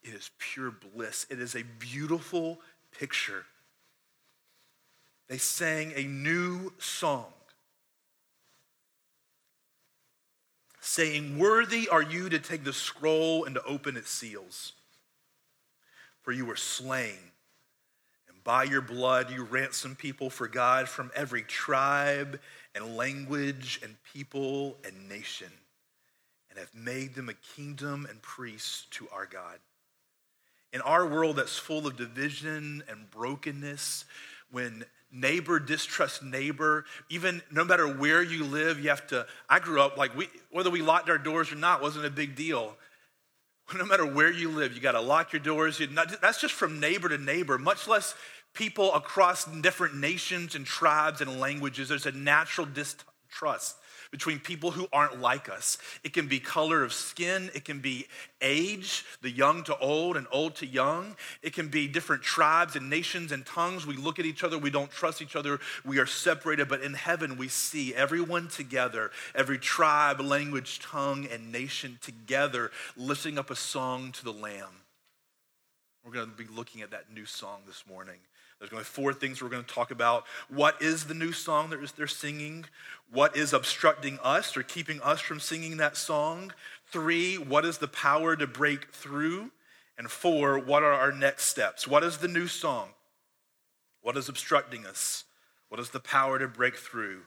It 0.04 0.14
is 0.14 0.32
pure 0.38 0.72
bliss. 0.72 1.26
It 1.30 1.40
is 1.40 1.56
a 1.56 1.64
beautiful 1.64 2.60
picture. 2.98 3.46
They 5.30 5.38
sang 5.38 5.94
a 5.96 6.04
new 6.04 6.74
song 6.80 7.28
saying, 10.82 11.38
Worthy 11.38 11.88
are 11.88 12.02
you 12.02 12.30
to 12.30 12.40
take 12.40 12.64
the 12.64 12.74
scroll 12.74 13.46
and 13.46 13.54
to 13.54 13.64
open 13.64 13.96
its 13.96 14.10
seals. 14.10 14.74
For 16.24 16.32
you 16.32 16.48
were 16.48 16.56
slain, 16.56 17.18
and 18.28 18.44
by 18.44 18.64
your 18.64 18.82
blood 18.82 19.30
you 19.32 19.44
ransomed 19.44 20.00
people 20.00 20.32
for 20.32 20.48
God 20.48 20.90
from 20.90 21.12
every 21.16 21.44
tribe 21.44 22.40
and 22.74 22.98
language 22.98 23.80
and 23.84 23.96
people 24.14 24.78
and 24.84 25.08
nation, 25.08 25.52
and 26.50 26.58
have 26.58 26.74
made 26.74 27.14
them 27.14 27.30
a 27.30 27.56
kingdom 27.56 28.08
and 28.10 28.20
priests 28.24 28.88
to 28.92 29.08
our 29.14 29.28
God. 29.28 29.60
In 30.74 30.82
our 30.82 31.06
world 31.06 31.36
that's 31.36 31.58
full 31.58 31.86
of 31.86 31.98
division 31.98 32.84
and 32.90 33.10
brokenness, 33.12 34.06
when 34.52 34.86
neighbor 35.12 35.60
distrust 35.60 36.24
neighbor. 36.24 36.86
Even 37.10 37.42
no 37.52 37.64
matter 37.64 37.88
where 37.88 38.22
you 38.22 38.44
live 38.44 38.80
you 38.80 38.90
have 38.90 39.08
to 39.08 39.26
i 39.50 39.60
grew 39.60 39.82
up 39.82 39.98
like 39.98 40.16
we 40.16 40.28
whether 40.52 40.70
we 40.70 40.82
locked 40.82 41.10
our 41.10 41.18
doors 41.18 41.52
or 41.52 41.56
not 41.56 41.82
wasn't 41.82 42.06
a 42.06 42.10
big 42.12 42.36
deal. 42.36 42.76
No 43.78 43.86
matter 43.86 44.06
where 44.06 44.32
you 44.32 44.50
live 44.50 44.74
you 44.74 44.82
got 44.82 44.94
to 44.94 45.02
lock 45.02 45.32
your 45.32 45.42
doors. 45.42 45.80
Not, 45.92 46.20
that's 46.22 46.42
just 46.42 46.56
from 46.56 46.80
neighbor 46.80 47.08
to 47.10 47.20
neighbor 47.20 47.58
much 47.60 47.88
less 47.88 48.16
people 48.54 48.94
across 48.96 49.46
different 49.46 49.96
nations 49.96 50.56
and 50.56 50.66
tribes 50.66 51.22
and 51.22 51.40
languages. 51.40 51.90
There's 51.90 52.08
a 52.08 52.12
natural 52.12 52.66
distrust 52.66 53.76
between 54.12 54.40
people 54.40 54.72
who 54.72 54.88
aren't 54.92 55.22
like 55.22 55.50
us. 55.50 55.78
It 56.04 56.14
can 56.14 56.28
be 56.28 56.40
color 56.40 56.84
of 56.84 56.94
skin, 56.94 57.52
it 57.54 57.66
can 57.66 57.80
be 57.80 58.08
age, 58.42 59.06
the 59.22 59.30
young 59.30 59.64
to 59.66 59.78
old 59.78 60.18
and 60.18 60.26
old 60.32 60.56
to 60.56 60.66
young. 60.66 61.16
It 61.42 61.54
can 61.54 61.68
be 61.68 61.88
different 61.88 62.24
tribes 62.24 62.76
and 62.76 62.90
nations 62.90 63.32
and 63.32 63.46
tongues. 63.46 63.86
We 63.86 63.96
look 63.96 64.20
at 64.20 64.26
each 64.26 64.44
other, 64.44 64.58
we 64.58 64.72
don't 64.72 64.92
trust 64.92 65.22
each 65.22 65.36
other, 65.36 65.60
we 65.86 66.00
are 66.00 66.06
separated, 66.06 66.70
but 66.70 66.82
in 66.82 66.94
heaven 66.94 67.38
we 67.38 67.48
see 67.48 67.94
everyone 67.94 68.48
together, 68.48 69.12
every 69.36 69.60
tribe, 69.60 70.20
language, 70.20 70.80
tongue, 70.80 71.28
and 71.32 71.52
nation 71.52 72.00
together, 72.02 72.72
lifting 72.98 73.38
up 73.38 73.52
a 73.52 73.56
song 73.56 74.12
to 74.14 74.24
the 74.24 74.34
Lamb. 74.34 74.84
We're 76.04 76.14
going 76.14 76.30
to 76.30 76.36
be 76.36 76.48
looking 76.56 76.82
at 76.82 76.92
that 76.92 77.14
new 77.14 77.26
song 77.26 77.62
this 77.68 77.84
morning. 77.88 78.20
There's 78.60 78.70
going 78.70 78.84
to 78.84 78.90
be 78.90 78.94
four 78.94 79.14
things 79.14 79.42
we're 79.42 79.50
going 79.50 79.64
to 79.64 79.74
talk 79.74 79.90
about. 79.90 80.26
What 80.50 80.82
is 80.82 81.06
the 81.06 81.14
new 81.14 81.32
song 81.32 81.70
that 81.70 81.80
they're 81.96 82.08
singing? 82.08 82.66
What 83.10 83.38
is 83.38 83.54
obstructing 83.54 84.20
us 84.22 84.58
or 84.58 84.64
keeping 84.64 85.02
us 85.02 85.22
from 85.22 85.40
singing 85.40 85.78
that 85.78 85.96
song? 85.96 86.52
Three, 86.92 87.38
what 87.38 87.64
is 87.64 87.78
the 87.78 87.88
power 87.88 88.36
to 88.36 88.46
break 88.46 88.92
through? 88.92 89.52
And 89.98 90.12
four, 90.12 90.60
what 90.60 90.84
are 90.84 90.94
our 90.94 91.14
next 91.14 91.46
steps? 91.46 91.88
What 91.88 92.04
is 92.04 92.18
the 92.18 92.28
new 92.28 92.48
song? 92.48 92.90
What 94.02 94.18
is 94.18 94.28
obstructing 94.28 94.86
us? 94.86 95.24
What 95.70 95.80
is 95.80 95.92
the 95.92 96.00
power 96.00 96.38
to 96.38 96.48
break 96.48 96.76
through? 96.76 97.22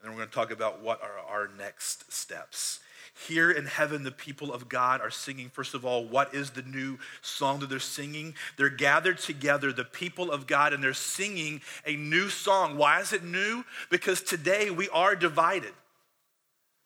And 0.00 0.02
then 0.02 0.12
we're 0.12 0.18
going 0.18 0.28
to 0.28 0.34
talk 0.34 0.50
about 0.50 0.82
what 0.82 1.02
are 1.02 1.18
our 1.18 1.48
next 1.58 2.12
steps. 2.12 2.80
Here 3.28 3.52
in 3.52 3.66
heaven, 3.66 4.02
the 4.02 4.10
people 4.10 4.52
of 4.52 4.68
God 4.68 5.00
are 5.00 5.10
singing, 5.10 5.48
first 5.48 5.74
of 5.74 5.84
all, 5.84 6.04
what 6.04 6.34
is 6.34 6.50
the 6.50 6.62
new 6.62 6.98
song 7.22 7.60
that 7.60 7.70
they're 7.70 7.78
singing? 7.78 8.34
They're 8.56 8.68
gathered 8.68 9.18
together, 9.18 9.72
the 9.72 9.84
people 9.84 10.32
of 10.32 10.48
God, 10.48 10.72
and 10.72 10.82
they're 10.82 10.94
singing 10.94 11.60
a 11.86 11.94
new 11.94 12.28
song. 12.28 12.76
Why 12.76 13.00
is 13.00 13.12
it 13.12 13.22
new? 13.22 13.64
Because 13.88 14.20
today 14.20 14.70
we 14.70 14.88
are 14.88 15.14
divided. 15.14 15.72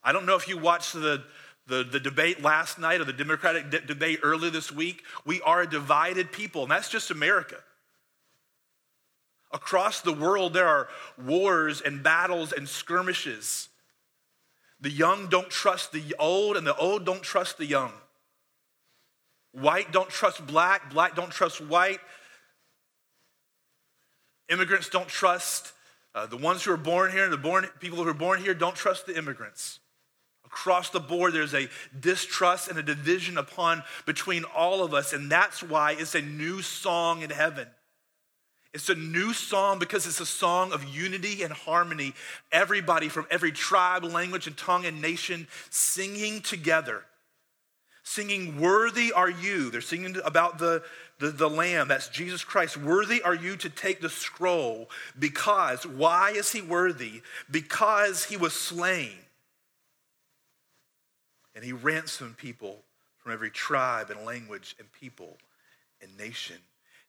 I 0.05 0.13
don't 0.13 0.27
know 0.27 0.37
if 0.37 0.47
you 0.47 0.59
watched 0.59 0.93
the, 0.93 1.25
the, 1.67 1.83
the 1.83 1.99
debate 1.99 2.43
last 2.43 2.79
night 2.79 3.01
or 3.01 3.05
the 3.05 3.13
Democratic 3.15 3.71
de- 3.71 3.81
debate 3.81 4.21
earlier 4.23 4.51
this 4.51 4.71
week. 4.71 5.05
We 5.25 5.41
are 5.41 5.63
a 5.63 5.67
divided 5.69 6.31
people, 6.31 6.63
and 6.63 6.71
that's 6.71 6.91
just 6.91 7.11
America. 7.11 7.57
Across 9.51 10.03
the 10.03 10.13
world, 10.13 10.53
there 10.53 10.69
are 10.69 10.89
wars 11.17 11.81
and 11.81 12.03
battles 12.03 12.53
and 12.53 12.69
skirmishes. 12.69 13.71
The 14.81 14.91
young 14.91 15.27
don't 15.29 15.51
trust 15.51 15.93
the 15.93 16.15
old, 16.19 16.57
and 16.57 16.67
the 16.67 16.77
old 16.77 17.05
don't 17.05 17.23
trust 17.23 17.59
the 17.59 17.67
young. 17.67 17.93
White 19.53 19.93
don't 19.93 20.11
trust 20.11 20.47
black, 20.47 20.91
black 20.91 21.17
don't 21.17 21.31
trust 21.31 21.61
white. 21.61 22.01
Immigrants 24.49 24.89
don't 24.89 25.09
trust 25.09 25.73
uh, 26.15 26.27
the 26.27 26.37
ones 26.37 26.65
who 26.65 26.73
are 26.73 26.77
born 26.77 27.13
here, 27.13 27.29
the 27.29 27.37
born, 27.37 27.67
people 27.81 27.99
who 27.99 28.09
are 28.09 28.15
born 28.15 28.41
here 28.43 28.55
don't 28.55 28.75
trust 28.75 29.07
the 29.07 29.17
immigrants. 29.17 29.81
Across 30.45 30.91
the 30.91 31.01
board, 31.01 31.35
there's 31.35 31.55
a 31.55 31.69
distrust 31.99 32.69
and 32.69 32.79
a 32.79 32.83
division 32.83 33.37
upon 33.37 33.83
between 34.07 34.45
all 34.45 34.83
of 34.83 34.95
us, 34.95 35.13
and 35.13 35.31
that's 35.31 35.63
why 35.63 35.93
it's 35.93 36.15
a 36.15 36.23
new 36.23 36.63
song 36.63 37.23
in 37.23 37.31
heaven. 37.31 37.69
It's 38.75 38.91
a 38.91 38.95
new 38.95 39.33
song 39.33 39.79
because 39.79 40.07
it's 40.07 40.21
a 40.21 40.27
song 40.27 40.73
of 40.73 40.85
unity 40.85 41.43
and 41.43 41.53
harmony. 41.53 42.13
Everybody 42.53 43.09
from 43.09 43.27
every 43.31 43.51
tribe, 43.51 44.05
language, 44.05 44.47
and 44.47 44.57
tongue 44.57 44.85
and 44.85 45.01
nation 45.01 45.49
singing 45.71 46.43
together. 46.43 47.05
Singing, 48.03 48.61
Worthy 48.61 49.13
are 49.13 49.31
you. 49.31 49.71
They're 49.71 49.81
singing 49.81 50.17
about 50.25 50.59
the, 50.59 50.83
the, 51.19 51.31
the 51.31 51.49
Lamb, 51.49 51.89
that's 51.89 52.09
Jesus 52.09 52.45
Christ. 52.45 52.77
Worthy 52.77 53.23
are 53.23 53.35
you 53.35 53.57
to 53.57 53.71
take 53.71 54.01
the 54.01 54.09
scroll 54.09 54.89
because, 55.19 55.87
why 55.87 56.31
is 56.31 56.53
he 56.53 56.63
worthy? 56.63 57.23
Because 57.51 58.25
he 58.25 58.37
was 58.37 58.53
slain. 58.53 59.13
And 61.55 61.65
he 61.65 61.73
ransomed 61.73 62.37
people 62.37 62.83
from 63.19 63.33
every 63.33 63.51
tribe 63.51 64.11
and 64.11 64.25
language 64.25 64.77
and 64.79 64.91
people 64.93 65.37
and 66.01 66.17
nation. 66.17 66.57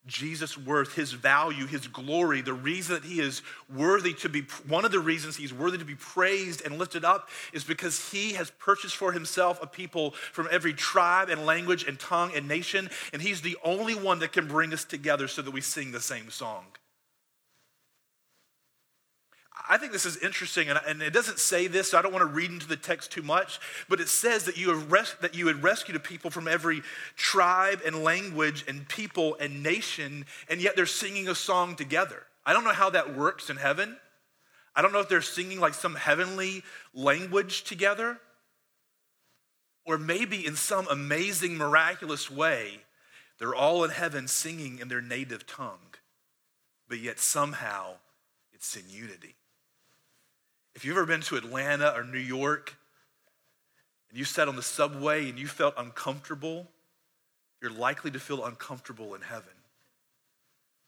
Jesus' 0.05 0.57
worth, 0.57 0.95
his 0.95 1.11
value, 1.11 1.67
his 1.67 1.87
glory, 1.87 2.41
the 2.41 2.53
reason 2.53 2.95
that 2.95 3.03
he 3.03 3.19
is 3.19 3.41
worthy 3.73 4.13
to 4.15 4.29
be, 4.29 4.41
one 4.67 4.85
of 4.85 4.91
the 4.91 4.99
reasons 4.99 5.35
he's 5.35 5.53
worthy 5.53 5.77
to 5.77 5.85
be 5.85 5.95
praised 5.95 6.65
and 6.65 6.77
lifted 6.77 7.05
up 7.05 7.29
is 7.53 7.63
because 7.63 8.11
he 8.11 8.33
has 8.33 8.51
purchased 8.51 8.95
for 8.95 9.11
himself 9.11 9.61
a 9.61 9.67
people 9.67 10.11
from 10.31 10.47
every 10.51 10.73
tribe 10.73 11.29
and 11.29 11.45
language 11.45 11.83
and 11.83 11.99
tongue 11.99 12.31
and 12.35 12.47
nation, 12.47 12.89
and 13.13 13.21
he's 13.21 13.41
the 13.41 13.57
only 13.63 13.93
one 13.93 14.19
that 14.19 14.31
can 14.31 14.47
bring 14.47 14.73
us 14.73 14.83
together 14.83 15.27
so 15.27 15.41
that 15.41 15.51
we 15.51 15.61
sing 15.61 15.91
the 15.91 16.01
same 16.01 16.29
song. 16.29 16.65
I 19.71 19.77
think 19.77 19.91
this 19.91 20.07
is 20.07 20.17
interesting, 20.17 20.67
and, 20.67 20.79
and 20.87 20.99
it 21.03 21.13
doesn't 21.13 21.37
say 21.37 21.67
this, 21.67 21.91
so 21.91 21.99
I 21.99 22.01
don't 22.01 22.11
want 22.11 22.23
to 22.23 22.33
read 22.33 22.49
into 22.49 22.67
the 22.67 22.75
text 22.75 23.11
too 23.11 23.21
much, 23.21 23.59
but 23.87 24.01
it 24.01 24.09
says 24.09 24.45
that 24.45 24.57
you, 24.57 24.69
have 24.69 24.91
res- 24.91 25.15
that 25.21 25.35
you 25.35 25.45
had 25.45 25.61
rescued 25.61 25.95
a 25.95 25.99
people 25.99 26.31
from 26.31 26.47
every 26.47 26.81
tribe 27.15 27.81
and 27.85 28.03
language 28.03 28.65
and 28.67 28.87
people 28.89 29.37
and 29.39 29.61
nation, 29.61 30.25
and 30.49 30.59
yet 30.59 30.75
they're 30.75 30.87
singing 30.87 31.27
a 31.27 31.35
song 31.35 31.75
together. 31.75 32.23
I 32.47 32.53
don't 32.53 32.63
know 32.63 32.73
how 32.73 32.89
that 32.89 33.15
works 33.15 33.51
in 33.51 33.57
heaven. 33.57 33.95
I 34.75 34.81
don't 34.81 34.91
know 34.91 35.01
if 35.01 35.09
they're 35.09 35.21
singing 35.21 35.59
like 35.59 35.75
some 35.75 35.93
heavenly 35.93 36.63
language 36.95 37.63
together, 37.63 38.17
or 39.85 39.99
maybe 39.99 40.47
in 40.47 40.55
some 40.55 40.87
amazing, 40.89 41.57
miraculous 41.57 42.31
way, 42.31 42.79
they're 43.37 43.55
all 43.55 43.83
in 43.83 43.91
heaven 43.91 44.27
singing 44.27 44.79
in 44.79 44.87
their 44.87 45.01
native 45.01 45.45
tongue, 45.45 45.93
but 46.87 46.97
yet 46.97 47.19
somehow 47.19 47.97
it's 48.51 48.75
in 48.75 48.89
unity. 48.89 49.35
If 50.79 50.85
you've 50.85 50.95
ever 50.95 51.05
been 51.05 51.19
to 51.23 51.35
Atlanta 51.35 51.93
or 51.93 52.05
New 52.05 52.19
York 52.19 52.73
and 54.09 54.17
you 54.17 54.23
sat 54.23 54.47
on 54.47 54.55
the 54.55 54.63
subway 54.63 55.27
and 55.27 55.37
you 55.37 55.45
felt 55.45 55.73
uncomfortable, 55.77 56.69
you're 57.61 57.69
likely 57.69 58.11
to 58.11 58.17
feel 58.17 58.45
uncomfortable 58.45 59.13
in 59.13 59.19
heaven 59.19 59.51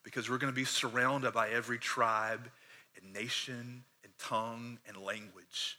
because 0.06 0.30
we're 0.30 0.38
going 0.38 0.54
to 0.54 0.56
be 0.56 0.64
surrounded 0.64 1.34
by 1.34 1.50
every 1.50 1.78
tribe 1.78 2.50
and 2.96 3.12
nation 3.12 3.84
and 4.06 4.14
tongue 4.18 4.80
and 4.88 4.96
language. 4.96 5.78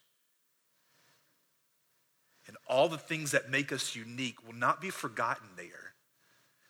and 2.47 2.59
all 2.69 2.91
the 2.91 2.99
things 2.99 3.31
that 3.31 3.49
make 3.49 3.73
us 3.73 3.97
unique 3.97 4.47
will 4.47 4.53
not 4.53 4.79
be 4.79 4.91
forgotten 4.91 5.49
there. 5.57 5.95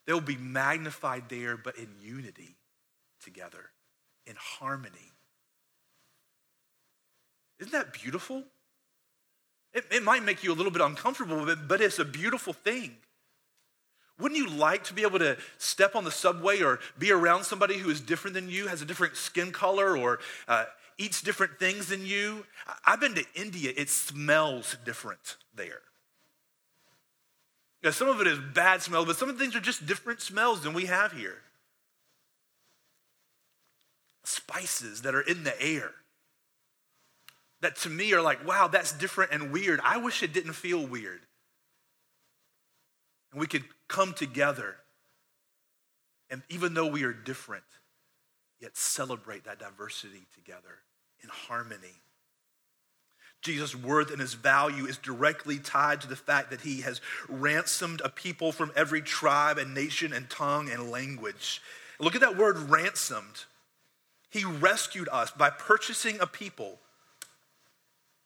They'll 0.06 0.20
be 0.20 0.36
magnified 0.36 1.28
there, 1.28 1.56
but 1.56 1.76
in 1.76 1.88
unity 2.00 2.54
together, 3.20 3.70
in 4.28 4.36
harmony. 4.38 5.11
Isn't 7.62 7.72
that 7.74 7.92
beautiful? 7.92 8.42
It, 9.72 9.84
it 9.92 10.02
might 10.02 10.24
make 10.24 10.42
you 10.42 10.52
a 10.52 10.56
little 10.56 10.72
bit 10.72 10.82
uncomfortable, 10.82 11.46
but, 11.46 11.68
but 11.68 11.80
it's 11.80 12.00
a 12.00 12.04
beautiful 12.04 12.52
thing. 12.52 12.96
Wouldn't 14.18 14.36
you 14.36 14.50
like 14.50 14.82
to 14.84 14.94
be 14.94 15.02
able 15.02 15.20
to 15.20 15.36
step 15.58 15.94
on 15.94 16.02
the 16.02 16.10
subway 16.10 16.60
or 16.60 16.80
be 16.98 17.12
around 17.12 17.44
somebody 17.44 17.78
who 17.78 17.88
is 17.88 18.00
different 18.00 18.34
than 18.34 18.50
you, 18.50 18.66
has 18.66 18.82
a 18.82 18.84
different 18.84 19.14
skin 19.14 19.52
color, 19.52 19.96
or 19.96 20.18
uh, 20.48 20.64
eats 20.98 21.22
different 21.22 21.60
things 21.60 21.86
than 21.86 22.04
you? 22.04 22.44
I've 22.84 22.98
been 22.98 23.14
to 23.14 23.24
India, 23.36 23.72
it 23.76 23.88
smells 23.88 24.76
different 24.84 25.36
there. 25.54 25.82
Know, 27.84 27.92
some 27.92 28.08
of 28.08 28.20
it 28.20 28.26
is 28.26 28.40
bad 28.40 28.82
smell, 28.82 29.04
but 29.04 29.16
some 29.16 29.28
of 29.28 29.38
the 29.38 29.44
things 29.44 29.54
are 29.54 29.60
just 29.60 29.86
different 29.86 30.20
smells 30.20 30.64
than 30.64 30.74
we 30.74 30.86
have 30.86 31.12
here. 31.12 31.38
Spices 34.24 35.02
that 35.02 35.14
are 35.14 35.20
in 35.20 35.44
the 35.44 35.62
air 35.62 35.92
that 37.62 37.76
to 37.78 37.88
me 37.88 38.12
are 38.12 38.20
like, 38.20 38.46
wow, 38.46 38.68
that's 38.68 38.92
different 38.92 39.32
and 39.32 39.50
weird. 39.50 39.80
I 39.82 39.96
wish 39.96 40.22
it 40.22 40.32
didn't 40.32 40.52
feel 40.52 40.86
weird. 40.86 41.20
And 43.32 43.40
we 43.40 43.46
could 43.46 43.64
come 43.88 44.12
together 44.12 44.76
and 46.32 46.42
even 46.48 46.72
though 46.72 46.86
we 46.86 47.04
are 47.04 47.12
different, 47.12 47.62
yet 48.58 48.74
celebrate 48.74 49.44
that 49.44 49.58
diversity 49.58 50.26
together 50.34 50.78
in 51.22 51.28
harmony. 51.28 52.00
Jesus' 53.42 53.76
worth 53.76 54.10
and 54.10 54.20
his 54.20 54.32
value 54.32 54.86
is 54.86 54.96
directly 54.96 55.58
tied 55.58 56.00
to 56.00 56.08
the 56.08 56.16
fact 56.16 56.50
that 56.50 56.62
he 56.62 56.80
has 56.80 57.02
ransomed 57.28 58.00
a 58.02 58.08
people 58.08 58.50
from 58.50 58.72
every 58.74 59.02
tribe 59.02 59.58
and 59.58 59.74
nation 59.74 60.14
and 60.14 60.30
tongue 60.30 60.70
and 60.70 60.90
language. 60.90 61.60
Look 62.00 62.14
at 62.14 62.22
that 62.22 62.38
word 62.38 62.56
ransomed. 62.56 63.44
He 64.30 64.46
rescued 64.46 65.10
us 65.12 65.30
by 65.30 65.50
purchasing 65.50 66.18
a 66.18 66.26
people 66.26 66.78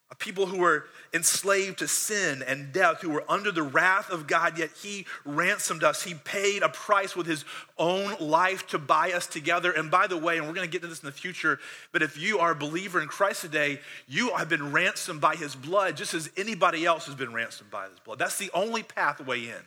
a 0.08 0.14
people 0.14 0.46
who 0.46 0.58
were 0.58 0.84
enslaved 1.12 1.78
to 1.80 1.88
sin 1.88 2.42
and 2.46 2.72
death, 2.72 3.00
who 3.00 3.10
were 3.10 3.24
under 3.28 3.50
the 3.50 3.62
wrath 3.62 4.08
of 4.08 4.28
God, 4.28 4.56
yet 4.56 4.70
He 4.80 5.04
ransomed 5.24 5.82
us. 5.82 6.04
He 6.04 6.14
paid 6.14 6.62
a 6.62 6.68
price 6.68 7.16
with 7.16 7.26
His 7.26 7.44
own 7.76 8.14
life 8.20 8.68
to 8.68 8.78
buy 8.78 9.12
us 9.12 9.26
together. 9.26 9.72
And 9.72 9.90
by 9.90 10.06
the 10.06 10.16
way, 10.16 10.38
and 10.38 10.46
we're 10.46 10.54
going 10.54 10.68
to 10.68 10.70
get 10.70 10.82
to 10.82 10.88
this 10.88 11.00
in 11.00 11.06
the 11.06 11.12
future, 11.12 11.58
but 11.90 12.02
if 12.02 12.16
you 12.16 12.38
are 12.38 12.52
a 12.52 12.56
believer 12.56 13.02
in 13.02 13.08
Christ 13.08 13.42
today, 13.42 13.80
you 14.06 14.32
have 14.36 14.48
been 14.48 14.70
ransomed 14.70 15.20
by 15.20 15.34
His 15.34 15.56
blood, 15.56 15.96
just 15.96 16.14
as 16.14 16.30
anybody 16.36 16.84
else 16.84 17.06
has 17.06 17.16
been 17.16 17.32
ransomed 17.32 17.72
by 17.72 17.88
His 17.88 17.98
blood. 17.98 18.20
That's 18.20 18.38
the 18.38 18.50
only 18.54 18.84
pathway 18.84 19.46
in 19.46 19.62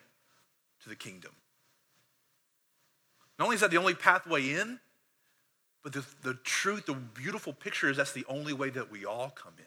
to 0.83 0.89
the 0.89 0.95
kingdom. 0.95 1.31
Not 3.37 3.45
only 3.45 3.55
is 3.55 3.61
that 3.61 3.71
the 3.71 3.77
only 3.77 3.93
pathway 3.93 4.51
in, 4.51 4.79
but 5.83 5.91
the, 5.91 6.05
the 6.23 6.33
truth, 6.45 6.85
the 6.85 6.93
beautiful 6.93 7.51
picture 7.51 7.89
is 7.89 7.97
that's 7.97 8.13
the 8.13 8.25
only 8.29 8.53
way 8.53 8.69
that 8.69 8.89
we 8.89 9.05
all 9.05 9.29
come 9.29 9.53
in 9.57 9.65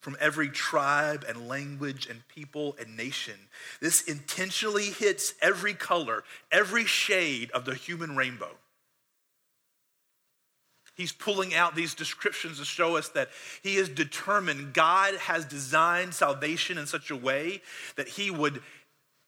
from 0.00 0.16
every 0.20 0.48
tribe 0.48 1.24
and 1.28 1.48
language 1.48 2.06
and 2.06 2.26
people 2.28 2.76
and 2.80 2.96
nation. 2.96 3.34
This 3.80 4.02
intentionally 4.02 4.86
hits 4.90 5.34
every 5.42 5.74
color, 5.74 6.24
every 6.52 6.84
shade 6.84 7.50
of 7.50 7.64
the 7.64 7.74
human 7.74 8.16
rainbow. 8.16 8.56
He's 10.98 11.12
pulling 11.12 11.54
out 11.54 11.76
these 11.76 11.94
descriptions 11.94 12.58
to 12.58 12.64
show 12.64 12.96
us 12.96 13.08
that 13.10 13.28
he 13.62 13.76
is 13.76 13.88
determined. 13.88 14.74
God 14.74 15.14
has 15.14 15.44
designed 15.44 16.12
salvation 16.12 16.76
in 16.76 16.88
such 16.88 17.12
a 17.12 17.16
way 17.16 17.62
that 17.94 18.08
he 18.08 18.32
would 18.32 18.60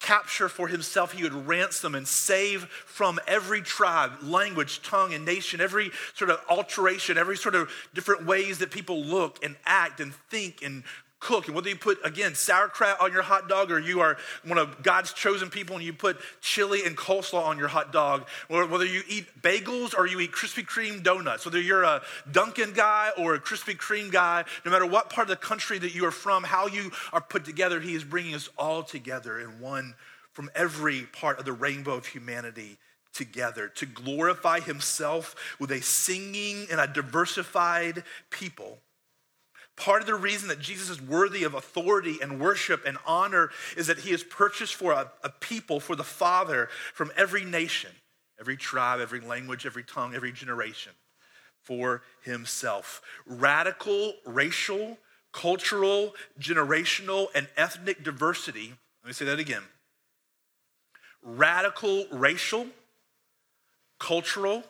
capture 0.01 0.49
for 0.49 0.67
himself, 0.67 1.13
he 1.13 1.23
would 1.23 1.47
ransom 1.47 1.95
and 1.95 2.09
save 2.09 2.65
from 2.65 3.21
every 3.27 3.63
tribe, 3.63 4.13
language, 4.23 4.83
tongue, 4.83 5.15
and 5.15 5.25
nation, 5.25 5.61
every 5.61 5.91
sort 6.15 6.31
of 6.31 6.41
alteration, 6.49 7.17
every 7.17 7.37
sort 7.37 7.55
of 7.55 7.71
different 7.95 8.27
ways 8.27 8.59
that 8.59 8.71
people 8.71 9.03
look 9.05 9.45
and 9.45 9.57
act 9.65 10.01
and 10.01 10.15
think 10.31 10.63
and 10.63 10.83
cook. 11.21 11.47
And 11.47 11.55
whether 11.55 11.69
you 11.69 11.77
put, 11.77 11.99
again, 12.05 12.35
sauerkraut 12.35 13.01
on 13.01 13.13
your 13.13 13.23
hot 13.23 13.49
dog 13.49 13.71
or 13.71 13.79
you 13.79 14.01
are 14.01 14.17
one 14.45 14.59
of 14.59 14.83
God's 14.83 15.13
chosen 15.13 15.51
people 15.51 15.77
and 15.77 15.85
you 15.85 15.93
put 15.93 16.19
chili 16.41 16.81
and 16.85 16.97
coleslaw 16.97 17.47
on 17.47 17.59
your 17.59 17.69
hot 17.69 17.93
dog, 17.93 18.27
or 18.49 18.67
whether 18.67 18.87
you 18.87 19.03
eat 19.09 19.27
bagels 19.43 19.95
or 19.97 20.07
you 20.07 20.19
eat 20.21 20.33
Krispy 20.33 20.67
Kreme 20.67 21.03
donuts, 21.03 21.45
whether 21.45 21.61
you're 21.61 21.85
a 21.85 22.03
Dunkin' 22.31 22.73
guy 22.73 23.11
or 23.17 23.35
a 23.35 23.41
Krispy 23.41 23.77
Kreme 23.77 24.11
guy, 24.11 24.45
no 24.65 24.71
matter 24.71 24.87
what 24.87 25.11
part 25.11 25.31
of 25.31 25.39
the 25.39 25.47
country 25.47 25.79
that 25.79 25.95
you 25.95 26.05
are 26.07 26.11
from, 26.11 26.43
how 26.43 26.67
you 26.67 26.91
are 27.13 27.21
put 27.21 27.45
together, 27.45 27.81
He 27.81 27.95
is 27.95 28.03
bringing 28.03 28.35
us 28.35 28.49
all 28.59 28.83
together 28.83 29.39
in 29.39 29.61
one 29.61 29.95
from 30.33 30.51
every 30.55 31.03
part 31.03 31.39
of 31.39 31.45
the 31.45 31.53
rainbow 31.53 31.95
of 31.95 32.07
humanity 32.07 32.79
together 33.13 33.69
to 33.69 33.87
glorify 33.87 34.61
Himself 34.61 35.35
with 35.59 35.71
a 35.71 35.83
singing 35.83 36.67
and 36.71 36.81
a 36.81 36.87
diversified 36.87 38.05
people 38.31 38.79
Part 39.81 40.03
of 40.03 40.07
the 40.07 40.15
reason 40.15 40.49
that 40.49 40.61
Jesus 40.61 40.91
is 40.91 41.01
worthy 41.01 41.43
of 41.43 41.55
authority 41.55 42.19
and 42.21 42.39
worship 42.39 42.85
and 42.87 42.99
honor 43.07 43.49
is 43.79 43.87
that 43.87 44.01
he 44.01 44.11
has 44.11 44.23
purchased 44.23 44.75
for 44.75 44.93
a, 44.93 45.11
a, 45.25 45.31
people, 45.31 45.81
for 45.81 45.97
the 45.97 46.05
Father, 46.05 46.69
from 46.93 47.11
every 47.17 47.47
nation, 47.47 47.91
every 48.39 48.59
tribe, 48.59 49.01
every 49.01 49.21
language, 49.21 49.65
every 49.65 49.83
tongue, 49.83 50.15
every 50.15 50.33
generation, 50.33 50.93
for 51.63 52.03
himself. 52.23 53.01
Radical 53.25 54.13
racial, 54.27 54.99
cultural, 55.33 56.15
generational, 56.39 57.29
and 57.35 57.49
ethnic 57.57 58.05
diversity. 58.05 58.75
Let 59.03 59.09
me 59.09 59.15
say 59.15 59.25
that 59.25 59.39
again. 59.39 59.63
Radical 61.23 62.05
racial, 62.13 62.67
cultural, 63.99 64.63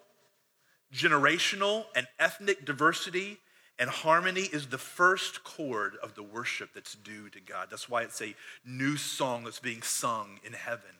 generational, 0.94 1.86
and 1.96 2.06
ethnic 2.20 2.64
diversity 2.64 3.38
and 3.80 3.88
harmony 3.88 4.42
is 4.42 4.66
the 4.66 4.78
first 4.78 5.42
chord 5.42 5.96
of 6.02 6.14
the 6.14 6.22
worship 6.22 6.74
that's 6.74 6.94
due 6.94 7.30
to 7.30 7.40
God. 7.40 7.68
That's 7.70 7.88
why 7.88 8.02
it's 8.02 8.20
a 8.20 8.34
new 8.64 8.98
song 8.98 9.44
that's 9.44 9.58
being 9.58 9.80
sung 9.80 10.38
in 10.44 10.52
heaven. 10.52 10.90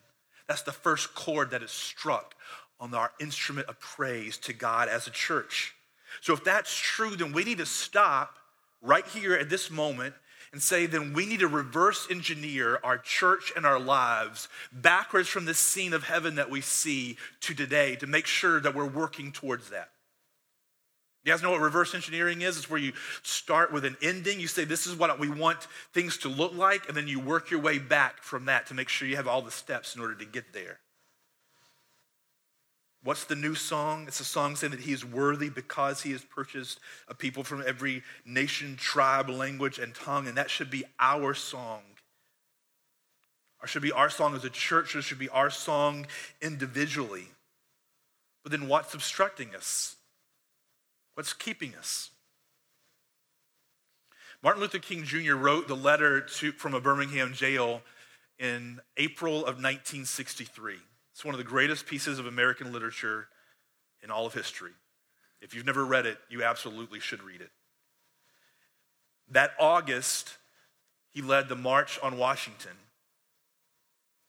That's 0.48 0.62
the 0.62 0.72
first 0.72 1.14
chord 1.14 1.50
that 1.50 1.62
is 1.62 1.70
struck 1.70 2.34
on 2.80 2.94
our 2.94 3.12
instrument 3.20 3.68
of 3.68 3.78
praise 3.78 4.38
to 4.38 4.54
God 4.54 4.88
as 4.88 5.06
a 5.06 5.10
church. 5.10 5.74
So 6.22 6.32
if 6.32 6.42
that's 6.42 6.74
true, 6.74 7.16
then 7.16 7.34
we 7.34 7.44
need 7.44 7.58
to 7.58 7.66
stop 7.66 8.38
right 8.80 9.06
here 9.06 9.34
at 9.34 9.50
this 9.50 9.70
moment 9.70 10.14
and 10.52 10.62
say, 10.62 10.86
then 10.86 11.12
we 11.12 11.26
need 11.26 11.40
to 11.40 11.48
reverse 11.48 12.08
engineer 12.10 12.80
our 12.82 12.96
church 12.96 13.52
and 13.54 13.66
our 13.66 13.78
lives 13.78 14.48
backwards 14.72 15.28
from 15.28 15.44
the 15.44 15.54
scene 15.54 15.92
of 15.92 16.04
heaven 16.04 16.36
that 16.36 16.50
we 16.50 16.62
see 16.62 17.18
to 17.42 17.54
today 17.54 17.94
to 17.96 18.06
make 18.06 18.26
sure 18.26 18.58
that 18.58 18.74
we're 18.74 18.88
working 18.88 19.32
towards 19.32 19.68
that. 19.68 19.90
You 21.24 21.32
guys 21.32 21.42
know 21.42 21.50
what 21.50 21.60
reverse 21.60 21.94
engineering 21.94 22.40
is? 22.40 22.56
It's 22.56 22.70
where 22.70 22.80
you 22.80 22.92
start 23.22 23.72
with 23.72 23.84
an 23.84 23.96
ending. 24.00 24.40
You 24.40 24.46
say, 24.46 24.64
This 24.64 24.86
is 24.86 24.96
what 24.96 25.18
we 25.18 25.28
want 25.28 25.68
things 25.92 26.16
to 26.18 26.28
look 26.28 26.54
like, 26.54 26.88
and 26.88 26.96
then 26.96 27.08
you 27.08 27.20
work 27.20 27.50
your 27.50 27.60
way 27.60 27.78
back 27.78 28.22
from 28.22 28.46
that 28.46 28.66
to 28.68 28.74
make 28.74 28.88
sure 28.88 29.06
you 29.06 29.16
have 29.16 29.28
all 29.28 29.42
the 29.42 29.50
steps 29.50 29.94
in 29.94 30.00
order 30.00 30.14
to 30.14 30.24
get 30.24 30.52
there. 30.54 30.80
What's 33.02 33.24
the 33.24 33.36
new 33.36 33.54
song? 33.54 34.04
It's 34.06 34.20
a 34.20 34.24
song 34.24 34.56
saying 34.56 34.72
that 34.72 34.80
he 34.80 34.92
is 34.92 35.04
worthy 35.04 35.48
because 35.48 36.02
he 36.02 36.12
has 36.12 36.22
purchased 36.22 36.80
a 37.08 37.14
people 37.14 37.44
from 37.44 37.64
every 37.66 38.02
nation, 38.26 38.76
tribe, 38.76 39.30
language, 39.30 39.78
and 39.78 39.94
tongue, 39.94 40.26
and 40.26 40.36
that 40.36 40.50
should 40.50 40.70
be 40.70 40.84
our 40.98 41.32
song. 41.32 41.82
Or 43.62 43.66
should 43.66 43.82
be 43.82 43.92
our 43.92 44.10
song 44.10 44.34
as 44.34 44.44
a 44.44 44.50
church, 44.50 44.96
or 44.96 45.02
should 45.02 45.18
be 45.18 45.28
our 45.30 45.50
song 45.50 46.06
individually. 46.40 47.28
But 48.42 48.52
then 48.52 48.68
what's 48.68 48.94
obstructing 48.94 49.54
us? 49.54 49.96
What's 51.20 51.34
keeping 51.34 51.74
us? 51.74 52.12
Martin 54.42 54.62
Luther 54.62 54.78
King 54.78 55.04
Jr. 55.04 55.34
wrote 55.34 55.68
the 55.68 55.76
letter 55.76 56.22
to, 56.22 56.52
from 56.52 56.72
a 56.72 56.80
Birmingham 56.80 57.34
jail 57.34 57.82
in 58.38 58.80
April 58.96 59.40
of 59.40 59.56
1963. 59.56 60.76
It's 61.12 61.22
one 61.22 61.34
of 61.34 61.38
the 61.38 61.44
greatest 61.44 61.84
pieces 61.84 62.18
of 62.18 62.24
American 62.24 62.72
literature 62.72 63.28
in 64.02 64.10
all 64.10 64.24
of 64.24 64.32
history. 64.32 64.70
If 65.42 65.54
you've 65.54 65.66
never 65.66 65.84
read 65.84 66.06
it, 66.06 66.16
you 66.30 66.42
absolutely 66.42 67.00
should 67.00 67.22
read 67.22 67.42
it. 67.42 67.50
That 69.30 69.50
August, 69.60 70.38
he 71.10 71.20
led 71.20 71.50
the 71.50 71.54
March 71.54 71.98
on 72.02 72.16
Washington, 72.16 72.78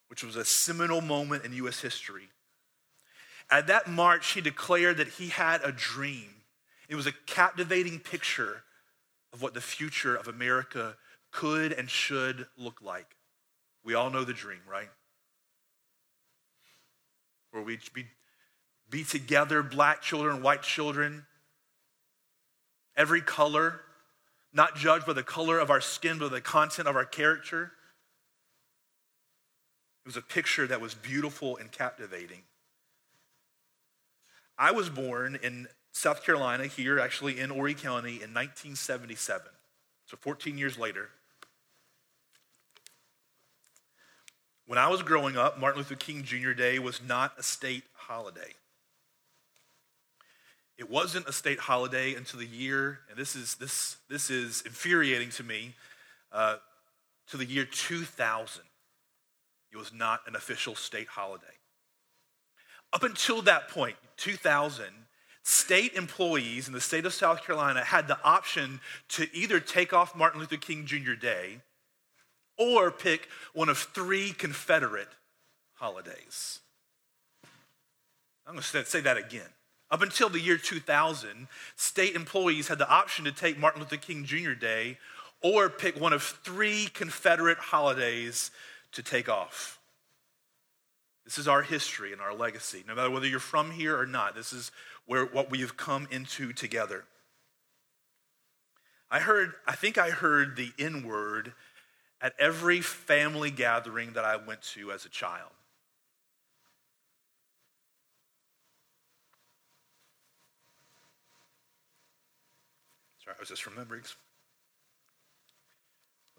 which 0.09 0.25
was 0.25 0.35
a 0.35 0.43
seminal 0.43 0.99
moment 0.99 1.45
in 1.45 1.53
U.S. 1.53 1.79
history. 1.79 2.27
At 3.49 3.67
that 3.67 3.87
march, 3.87 4.33
he 4.33 4.41
declared 4.41 4.97
that 4.97 5.07
he 5.07 5.29
had 5.29 5.61
a 5.63 5.71
dream 5.71 6.40
it 6.91 6.95
was 6.95 7.07
a 7.07 7.13
captivating 7.25 7.99
picture 7.99 8.63
of 9.31 9.41
what 9.41 9.53
the 9.53 9.61
future 9.61 10.13
of 10.13 10.27
America 10.27 10.97
could 11.31 11.71
and 11.71 11.89
should 11.89 12.47
look 12.57 12.81
like. 12.81 13.15
We 13.85 13.93
all 13.93 14.09
know 14.09 14.25
the 14.25 14.33
dream, 14.33 14.59
right? 14.69 14.89
Where 17.51 17.63
we 17.63 17.79
be, 17.93 18.07
be 18.89 19.05
together, 19.05 19.63
black 19.63 20.01
children, 20.01 20.43
white 20.43 20.63
children, 20.63 21.25
every 22.97 23.21
color, 23.21 23.79
not 24.51 24.75
judged 24.75 25.05
by 25.05 25.13
the 25.13 25.23
color 25.23 25.59
of 25.59 25.69
our 25.69 25.79
skin, 25.79 26.17
but 26.19 26.29
the 26.29 26.41
content 26.41 26.89
of 26.89 26.97
our 26.97 27.05
character. 27.05 27.71
It 30.05 30.09
was 30.09 30.17
a 30.17 30.21
picture 30.21 30.67
that 30.67 30.81
was 30.81 30.93
beautiful 30.93 31.55
and 31.55 31.71
captivating. 31.71 32.41
I 34.57 34.71
was 34.71 34.89
born 34.89 35.39
in 35.41 35.69
South 35.91 36.23
Carolina, 36.23 36.67
here 36.67 36.99
actually 36.99 37.39
in 37.39 37.49
Horry 37.49 37.73
County 37.73 38.15
in 38.15 38.33
1977. 38.33 39.47
So 40.05 40.17
14 40.17 40.57
years 40.57 40.77
later. 40.77 41.09
When 44.65 44.77
I 44.77 44.87
was 44.87 45.01
growing 45.01 45.37
up, 45.37 45.59
Martin 45.59 45.79
Luther 45.79 45.95
King 45.95 46.23
Jr. 46.23 46.53
Day 46.53 46.79
was 46.79 47.01
not 47.05 47.33
a 47.37 47.43
state 47.43 47.83
holiday. 47.93 48.53
It 50.77 50.89
wasn't 50.89 51.27
a 51.27 51.33
state 51.33 51.59
holiday 51.59 52.15
until 52.15 52.39
the 52.39 52.45
year, 52.45 53.01
and 53.09 53.17
this 53.17 53.35
is, 53.35 53.55
this, 53.55 53.97
this 54.09 54.29
is 54.29 54.63
infuriating 54.65 55.29
to 55.31 55.43
me, 55.43 55.75
uh, 56.31 56.55
to 57.27 57.37
the 57.37 57.45
year 57.45 57.65
2000. 57.65 58.63
It 59.71 59.77
was 59.77 59.93
not 59.93 60.21
an 60.25 60.35
official 60.35 60.75
state 60.75 61.07
holiday. 61.07 61.45
Up 62.93 63.03
until 63.03 63.41
that 63.43 63.69
point, 63.69 63.95
2000, 64.17 64.85
state 65.43 65.93
employees 65.93 66.67
in 66.67 66.73
the 66.73 66.81
state 66.81 67.05
of 67.05 67.13
South 67.13 67.43
Carolina 67.43 67.83
had 67.83 68.07
the 68.07 68.21
option 68.23 68.79
to 69.09 69.27
either 69.33 69.59
take 69.59 69.93
off 69.93 70.15
Martin 70.15 70.39
Luther 70.39 70.57
King 70.57 70.85
Jr. 70.85 71.13
Day 71.13 71.59
or 72.57 72.91
pick 72.91 73.27
one 73.53 73.69
of 73.69 73.77
three 73.77 74.33
Confederate 74.33 75.09
holidays. 75.75 76.59
I'm 78.45 78.53
going 78.53 78.63
to 78.63 78.85
say 78.85 79.01
that 79.01 79.17
again. 79.17 79.47
Up 79.89 80.01
until 80.01 80.29
the 80.29 80.39
year 80.39 80.57
2000, 80.57 81.47
state 81.75 82.15
employees 82.15 82.67
had 82.67 82.77
the 82.77 82.89
option 82.89 83.25
to 83.25 83.31
take 83.31 83.57
Martin 83.57 83.81
Luther 83.81 83.97
King 83.97 84.23
Jr. 84.25 84.53
Day 84.53 84.97
or 85.41 85.69
pick 85.69 85.99
one 85.99 86.13
of 86.13 86.23
three 86.23 86.87
Confederate 86.93 87.57
holidays 87.57 88.51
to 88.93 89.03
take 89.03 89.27
off. 89.27 89.79
This 91.25 91.37
is 91.37 91.47
our 91.47 91.61
history 91.61 92.13
and 92.13 92.21
our 92.21 92.33
legacy. 92.33 92.83
No 92.87 92.95
matter 92.95 93.09
whether 93.09 93.27
you're 93.27 93.39
from 93.39 93.71
here 93.71 93.97
or 93.97 94.05
not, 94.05 94.35
this 94.35 94.53
is 94.53 94.71
where 95.11 95.25
what 95.25 95.51
we 95.51 95.59
have 95.59 95.75
come 95.75 96.07
into 96.09 96.53
together. 96.53 97.03
I 99.11 99.19
heard, 99.19 99.55
I 99.67 99.75
think 99.75 99.97
I 99.97 100.09
heard 100.09 100.55
the 100.55 100.71
N 100.79 101.05
word 101.05 101.51
at 102.21 102.33
every 102.39 102.79
family 102.79 103.51
gathering 103.51 104.13
that 104.13 104.23
I 104.23 104.37
went 104.37 104.61
to 104.73 104.89
as 104.93 105.03
a 105.03 105.09
child. 105.09 105.51
Sorry, 113.21 113.35
I 113.37 113.41
was 113.41 113.49
just 113.49 113.65
remembering. 113.65 114.03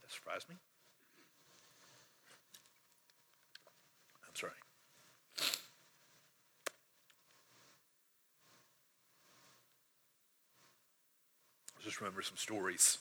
That 0.01 0.11
surprised 0.11 0.49
me. 0.49 0.55
I'm 4.27 4.35
sorry. 4.35 4.53
I 11.79 11.82
just 11.93 12.01
remember 12.01 12.23
some 12.23 12.39
stories. 12.39 12.97